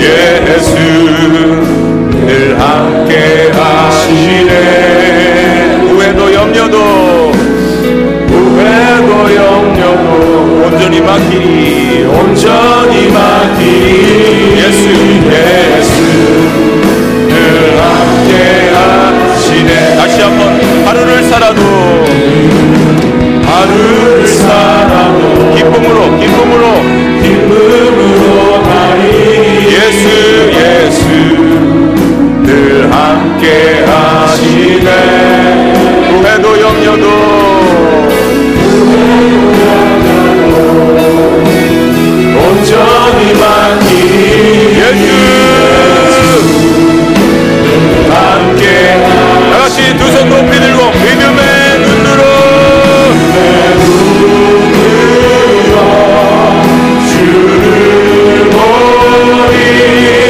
예수 0.00 0.74
늘 2.26 2.58
함께 2.58 3.50
하시네. 3.52 4.52
후회도 5.88 6.20
염려도 6.34 6.76
후회도 8.28 9.10
염려도 9.34 10.64
온전히 10.64 11.00
맡기리 11.00 12.04
온전히 12.04 13.08
맡기리. 13.10 14.58
예수 14.58 14.88
예수 14.88 15.92
늘 17.28 17.34
함께 17.80 18.32
하시네. 18.74 19.70
다시 19.96 20.14
한번 20.20 20.40
하루를 20.86 21.22
살아도 21.24 21.60
하루를 23.44 24.26
살아도 24.26 25.20
기쁨으로 25.54 25.98
기쁨으로 26.18 26.64
기쁨으로 27.22 28.62
가리 28.62 29.17
예수 29.70 30.08
예수 30.52 31.06
늘 32.42 32.90
함께 32.90 33.84
하시네. 33.84 34.90
후회도 36.10 36.60
염려도 36.60 37.37
믿 59.88 60.27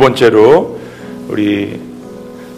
번째로 0.00 0.80
우리 1.28 1.78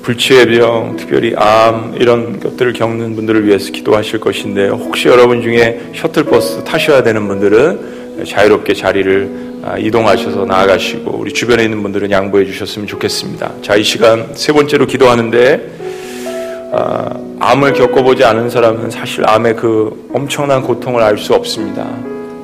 불치의 0.02 0.46
병, 0.46 0.96
특별히 0.96 1.34
암 1.36 1.94
이런 1.98 2.40
것들을 2.40 2.72
겪는 2.72 3.14
분들을 3.14 3.46
위해서 3.46 3.70
기도하실 3.70 4.20
것인데 4.20 4.68
혹시 4.68 5.08
여러분 5.08 5.42
중에 5.42 5.92
셔틀버스 5.94 6.64
타셔야 6.64 7.02
되는 7.02 7.28
분들은 7.28 8.24
자유롭게 8.26 8.74
자리를 8.74 9.52
아, 9.64 9.78
이동하셔서 9.78 10.44
나아가시고 10.44 11.12
우리 11.18 11.32
주변에 11.32 11.62
있는 11.62 11.82
분들은 11.82 12.10
양보해 12.10 12.44
주셨으면 12.44 12.88
좋겠습니다. 12.88 13.52
자, 13.62 13.76
이 13.76 13.84
시간 13.84 14.34
세 14.34 14.52
번째로 14.52 14.86
기도하는데 14.86 16.70
아, 16.72 17.10
암을 17.38 17.74
겪어보지 17.74 18.24
않은 18.24 18.50
사람은 18.50 18.90
사실 18.90 19.22
암의 19.28 19.56
그 19.56 20.08
엄청난 20.12 20.62
고통을 20.62 21.00
알 21.00 21.16
수 21.16 21.34
없습니다. 21.34 21.86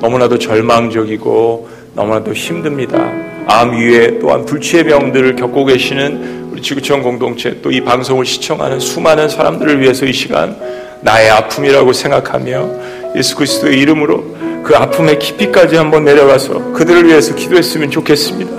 너무나도 0.00 0.38
절망적이고 0.38 1.68
너무나도 1.98 2.32
힘듭니다. 2.32 3.10
암 3.48 3.72
위에 3.76 4.20
또한 4.20 4.44
불치의 4.44 4.84
병들을 4.84 5.34
겪고 5.34 5.64
계시는 5.64 6.50
우리 6.52 6.62
지구촌 6.62 7.02
공동체 7.02 7.60
또 7.60 7.72
이 7.72 7.80
방송을 7.80 8.24
시청하는 8.24 8.78
수많은 8.78 9.28
사람들을 9.28 9.80
위해서 9.80 10.06
이 10.06 10.12
시간 10.12 10.56
나의 11.00 11.28
아픔이라고 11.30 11.92
생각하며 11.92 12.70
예수 13.16 13.34
그리스도의 13.34 13.80
이름으로 13.80 14.62
그 14.64 14.76
아픔의 14.76 15.18
깊이까지 15.18 15.74
한번 15.76 16.04
내려가서 16.04 16.72
그들을 16.72 17.06
위해서 17.08 17.34
기도했으면 17.34 17.90
좋겠습니다. 17.90 18.50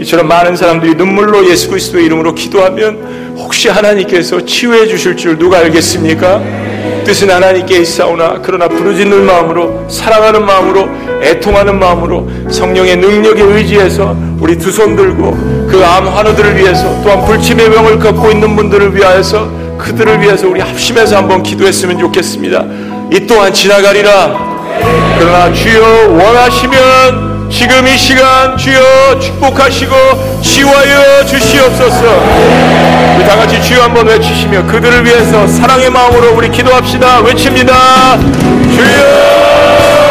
이처럼 0.00 0.26
많은 0.26 0.56
사람들이 0.56 0.94
눈물로 0.94 1.48
예수 1.48 1.68
그리스도의 1.70 2.06
이름으로 2.06 2.34
기도하면 2.34 3.36
혹시 3.38 3.68
하나님께서 3.68 4.44
치유해 4.44 4.86
주실 4.88 5.16
줄 5.16 5.38
누가 5.38 5.58
알겠습니까? 5.58 6.42
뜻은 7.04 7.30
하나님께 7.30 7.78
있사오나 7.78 8.40
그러나 8.42 8.68
부르짖는 8.68 9.24
마음으로 9.26 9.86
사랑하는 9.88 10.44
마음으로 10.44 10.88
애통하는 11.22 11.78
마음으로 11.78 12.28
성령의 12.50 12.96
능력에 12.96 13.42
의지해서 13.42 14.16
우리 14.38 14.56
두 14.56 14.70
손 14.70 14.96
들고 14.96 15.32
그 15.70 15.82
암 15.84 16.06
환우들을 16.08 16.56
위해서 16.56 17.00
또한 17.02 17.24
불침의 17.26 17.70
병을 17.70 17.98
겪고 17.98 18.30
있는 18.30 18.56
분들을 18.56 18.94
위하여서 18.94 19.48
그들을 19.78 20.20
위해서 20.20 20.48
우리 20.48 20.60
합심해서 20.60 21.16
한번 21.16 21.42
기도했으면 21.42 21.98
좋겠습니다. 21.98 22.64
이 23.12 23.26
또한 23.26 23.52
지나가리라. 23.52 24.50
그러나 25.18 25.52
주여 25.52 26.08
원하시면 26.10 27.50
지금 27.50 27.86
이 27.86 27.96
시간 27.98 28.56
주여 28.56 29.18
축복하시고 29.20 29.94
치유하여 30.42 31.24
주시옵소서. 31.26 32.89
우리 33.16 33.24
다 33.26 33.36
같이 33.36 33.60
주여 33.62 33.82
한번 33.82 34.06
외치시며 34.06 34.66
그들을 34.66 35.04
위해서 35.04 35.46
사랑의 35.46 35.90
마음으로 35.90 36.34
우리 36.36 36.50
기도합시다. 36.50 37.20
외칩니다. 37.20 38.18
주여 38.74 40.09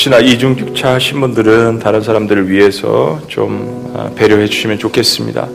혹시나 0.00 0.18
이중주차 0.18 0.94
하신 0.94 1.20
분들은 1.20 1.78
다른 1.78 2.00
사람들을 2.00 2.48
위해서 2.48 3.20
좀 3.28 3.92
아, 3.94 4.08
배려해 4.16 4.46
주시면 4.46 4.78
좋겠습니다. 4.78 5.46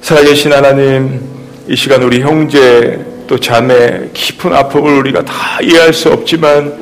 살아계신 0.00 0.50
하나님, 0.50 1.20
이 1.68 1.76
시간 1.76 2.02
우리 2.02 2.22
형제 2.22 3.04
또 3.26 3.38
자매 3.38 4.08
깊은 4.14 4.50
아픔을 4.50 4.96
우리가 5.00 5.26
다 5.26 5.60
이해할 5.62 5.92
수 5.92 6.08
없지만 6.08 6.72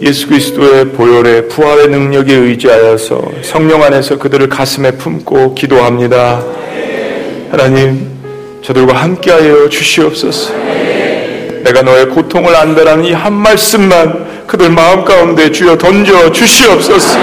예수 0.00 0.28
그리스도의 0.28 0.90
보혈의 0.90 1.48
부활의 1.48 1.88
능력에 1.88 2.34
의지하여서 2.34 3.32
성령 3.42 3.82
안에서 3.82 4.16
그들을 4.16 4.48
가슴에 4.48 4.92
품고 4.92 5.56
기도합니다. 5.56 6.40
하나님, 7.50 8.06
저들과 8.62 8.94
함께하여 8.94 9.68
주시옵소서. 9.68 10.54
내가 11.64 11.82
너의 11.82 12.10
고통을 12.10 12.54
안다라는 12.54 13.06
이 13.06 13.12
한 13.12 13.32
말씀만 13.32 14.25
그들 14.56 14.70
마음 14.70 15.04
가운데 15.04 15.52
주여 15.52 15.76
던져 15.76 16.32
주시옵소서. 16.32 17.18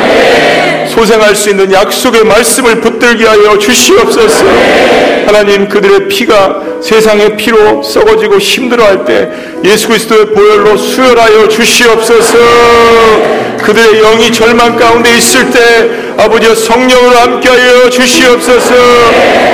소생할 0.87 1.35
수 1.35 1.49
있는 1.49 1.71
약속의 1.71 2.25
말씀을 2.25 2.79
붙들게 2.79 3.25
하여 3.25 3.57
주시옵소서. 3.57 4.45
하나님 5.25 5.67
그들의 5.67 6.07
피가 6.09 6.61
세상의 6.83 7.35
피로 7.35 7.81
썩어지고 7.81 8.37
힘들어할 8.37 9.03
때 9.05 9.31
예수 9.63 9.87
그리스도의 9.87 10.27
보혈로 10.27 10.77
수혈하여 10.77 11.47
주시옵소서. 11.47 12.37
그들의 13.63 14.01
영이 14.01 14.31
절망 14.31 14.75
가운데 14.75 15.17
있을 15.17 15.49
때 15.49 15.89
아버지여 16.17 16.53
성령으로 16.53 17.17
함께하여 17.17 17.89
주시옵소서. 17.89 18.75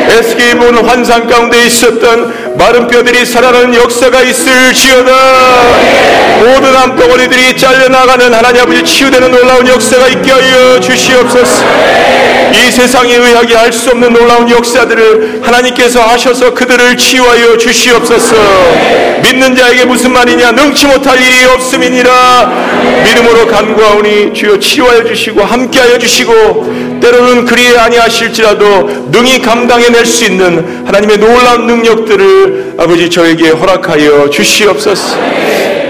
에스겔 0.10 0.58
보는 0.58 0.84
환상 0.86 1.28
가운데 1.28 1.66
있었던 1.66 2.34
마른 2.58 2.88
뼈들이 2.88 3.26
살아나는 3.26 3.74
역사가 3.76 4.22
있을지어다. 4.22 5.12
모든 6.40 6.76
암덩어리들이 6.76 7.58
잘려나가는 7.58 8.34
하나님 8.34 8.62
아버지 8.62 8.84
치유되는 8.84 9.32
놀라운 9.32 9.68
역사가 9.68 10.08
있게 10.08 10.32
하여 10.32 10.80
주시옵소서. 10.80 11.66
이 12.54 12.72
세상의 12.72 13.16
의학이 13.18 13.54
할수 13.54 13.92
없는 13.92 14.12
놀라운 14.14 14.50
역사들을 14.50 15.42
하나님께서 15.44 16.02
하셔서 16.02 16.54
그들을 16.54 16.98
치유하여 16.98 17.58
주시옵소서. 17.58 18.36
믿는 19.24 19.56
자에게 19.56 19.86
무슨 19.86 20.14
말이냐 20.14 20.52
능치 20.52 20.88
못할 20.88 21.22
일이 21.22 21.46
없음이니라. 21.46 22.70
믿음으로 23.06 23.48
간구하오니 23.48 24.34
주여 24.34 24.60
치유하여 24.60 25.04
주시고 25.04 25.44
함께하여 25.44 25.98
주시고 25.98 26.89
때로는 27.00 27.46
그리 27.46 27.78
아니하실지라도 27.78 29.10
능히 29.12 29.42
감당해낼 29.42 30.06
수 30.06 30.26
있는 30.26 30.86
하나님의 30.86 31.18
놀라운 31.18 31.68
능력들을 31.68 32.76
아버지 32.78 33.10
저에게 33.10 33.50
허락하여 33.50 34.30
주시옵소서. 34.30 35.18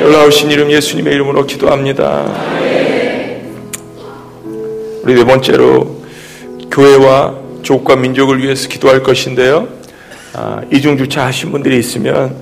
놀라우신 0.02 0.50
이름 0.52 0.72
예수님의 0.72 1.14
이름으로 1.14 1.46
기도합니다. 1.46 2.26
우리 5.04 5.14
네 5.16 5.24
번째로 5.24 6.04
교회와 6.72 7.36
조국과 7.62 7.96
민족을 7.96 8.42
위해서 8.42 8.70
기도할 8.70 9.04
것인데요. 9.04 9.68
아, 10.34 10.62
이중주차 10.72 11.26
하신 11.26 11.52
분들이 11.52 11.78
있으면 11.80 12.36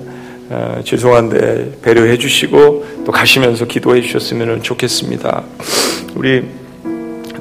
아, 0.50 0.82
죄송한데 0.84 1.80
배려해 1.82 2.18
주시고 2.18 3.04
또 3.06 3.12
가시면서 3.12 3.66
기도해 3.66 4.02
주셨으면 4.02 4.64
좋겠습니다. 4.64 5.44
우리 6.16 6.44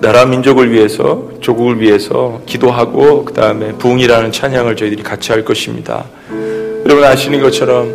나라 0.00 0.26
민족을 0.26 0.70
위해서 0.70 1.28
조국을 1.40 1.80
위해서 1.80 2.40
기도하고 2.46 3.24
그 3.24 3.32
다음에 3.32 3.72
부흥이라는 3.72 4.30
찬양을 4.30 4.76
저희들이 4.76 5.02
같이 5.02 5.32
할 5.32 5.44
것입니다. 5.44 6.04
여러분 6.84 7.02
아시는 7.04 7.40
것처럼 7.40 7.94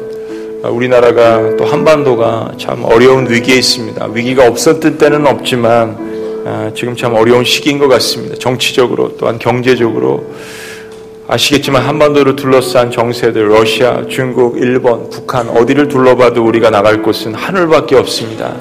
우리나라가 0.64 1.56
또 1.57 1.65
한반도가 1.65 2.53
참 2.57 2.84
어려운 2.86 3.30
위기에 3.30 3.56
있습니다. 3.56 4.07
위기가 4.14 4.48
없었던 4.48 4.98
때는 4.98 5.28
없지만 5.28 6.44
아, 6.45 6.72
지금 6.76 6.95
참 6.95 7.14
어려운 7.14 7.44
시기인 7.44 7.78
것 7.78 7.88
같습니다. 7.88 8.36
정치적으로 8.36 9.15
또한 9.18 9.38
경제적으로 9.38 10.34
아시겠지만 11.28 11.84
한반도를 11.84 12.36
둘러싼 12.36 12.90
정세들 12.90 13.49
러시아, 13.49 14.06
중국, 14.10 14.57
일본, 14.57 15.10
북한 15.10 15.48
어디를 15.49 15.88
둘러봐도 15.88 16.44
우리가 16.44 16.72
나갈 16.72 17.03
곳은 17.03 17.36
하늘밖에 17.36 17.95
없습니다. 17.95 18.56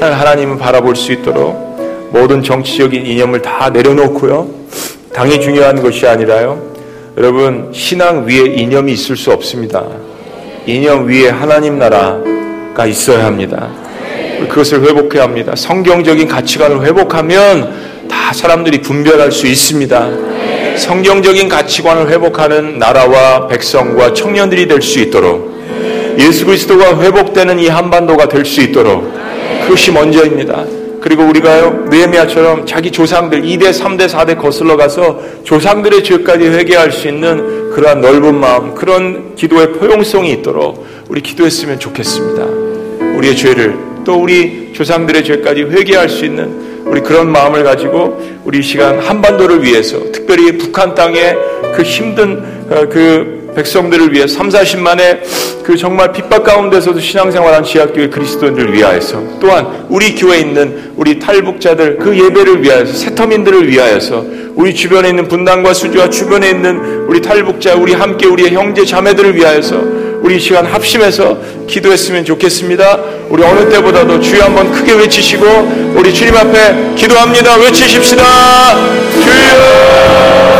하늘 0.00 0.18
하나님을 0.18 0.58
바라볼 0.58 0.96
수 0.96 1.12
있도록 1.12 1.67
모든 2.10 2.42
정치적인 2.42 3.04
이념을 3.06 3.42
다 3.42 3.70
내려놓고요. 3.70 4.48
당이 5.12 5.40
중요한 5.40 5.82
것이 5.82 6.06
아니라요. 6.06 6.60
여러분 7.16 7.70
신앙 7.72 8.26
위에 8.26 8.54
이념이 8.56 8.92
있을 8.92 9.16
수 9.16 9.32
없습니다. 9.32 9.84
이념 10.66 11.08
위에 11.08 11.28
하나님 11.28 11.78
나라가 11.78 12.86
있어야 12.86 13.24
합니다. 13.26 13.68
그것을 14.48 14.82
회복해야 14.82 15.24
합니다. 15.24 15.54
성경적인 15.56 16.28
가치관을 16.28 16.84
회복하면 16.86 18.06
다 18.08 18.32
사람들이 18.32 18.82
분별할 18.82 19.32
수 19.32 19.46
있습니다. 19.46 20.10
성경적인 20.76 21.48
가치관을 21.48 22.08
회복하는 22.08 22.78
나라와 22.78 23.48
백성과 23.48 24.14
청년들이 24.14 24.68
될 24.68 24.80
수 24.80 25.00
있도록 25.00 25.58
예수 26.18 26.46
그리스도가 26.46 27.00
회복되는 27.00 27.58
이 27.58 27.68
한반도가 27.68 28.28
될 28.28 28.44
수 28.44 28.60
있도록 28.60 29.12
그것이 29.64 29.90
먼저입니다. 29.90 30.64
그리고 31.00 31.24
우리가요, 31.24 31.86
느헤미야처럼 31.90 32.66
자기 32.66 32.90
조상들 32.90 33.42
2대, 33.42 33.70
3대, 33.70 34.08
4대 34.08 34.38
거슬러 34.38 34.76
가서 34.76 35.20
조상들의 35.44 36.02
죄까지 36.02 36.46
회개할 36.48 36.90
수 36.92 37.08
있는 37.08 37.70
그러한 37.70 38.00
넓은 38.00 38.34
마음, 38.34 38.74
그런 38.74 39.34
기도의 39.36 39.72
포용성이 39.74 40.32
있도록 40.32 40.86
우리 41.08 41.20
기도했으면 41.20 41.78
좋겠습니다. 41.78 42.44
우리의 43.16 43.36
죄를 43.36 43.76
또 44.04 44.20
우리 44.20 44.72
조상들의 44.72 45.24
죄까지 45.24 45.62
회개할 45.62 46.08
수 46.08 46.24
있는 46.24 46.68
우리 46.86 47.00
그런 47.02 47.30
마음을 47.30 47.62
가지고 47.62 48.20
우리 48.44 48.62
시간 48.62 48.98
한반도를 48.98 49.62
위해서 49.62 49.98
특별히 50.10 50.56
북한 50.56 50.94
땅의 50.94 51.36
그 51.74 51.82
힘든 51.82 52.42
그 52.90 53.47
백성들을 53.58 54.12
위해 54.12 54.26
3, 54.28 54.48
40만의 54.48 55.18
그 55.64 55.76
정말 55.76 56.12
핍박 56.12 56.44
가운데서도 56.44 57.00
신앙생활한 57.00 57.64
지하교회 57.64 58.08
그리스도인들을 58.08 58.72
위하여서 58.72 59.38
또한 59.40 59.86
우리 59.88 60.14
교회에 60.14 60.40
있는 60.40 60.92
우리 60.96 61.18
탈북자들 61.18 61.98
그 61.98 62.16
예배를 62.16 62.62
위하여서 62.62 62.92
세터민들을 62.92 63.68
위하여서 63.68 64.24
우리 64.54 64.74
주변에 64.74 65.08
있는 65.08 65.26
분당과 65.26 65.74
수주와 65.74 66.08
주변에 66.08 66.50
있는 66.50 67.06
우리 67.08 67.20
탈북자 67.20 67.74
우리 67.74 67.94
함께 67.94 68.26
우리의 68.26 68.52
형제 68.52 68.84
자매들을 68.84 69.34
위하여서 69.34 69.98
우리 70.20 70.38
시간 70.38 70.64
합심해서 70.66 71.38
기도했으면 71.68 72.24
좋겠습니다. 72.24 72.98
우리 73.28 73.42
어느 73.42 73.68
때보다도 73.70 74.20
주여 74.20 74.44
한번 74.44 74.70
크게 74.72 74.94
외치시고 74.94 75.44
우리 75.96 76.12
주님 76.14 76.36
앞에 76.36 76.94
기도합니다. 76.96 77.56
외치십시다. 77.56 78.22
주여! 79.22 80.57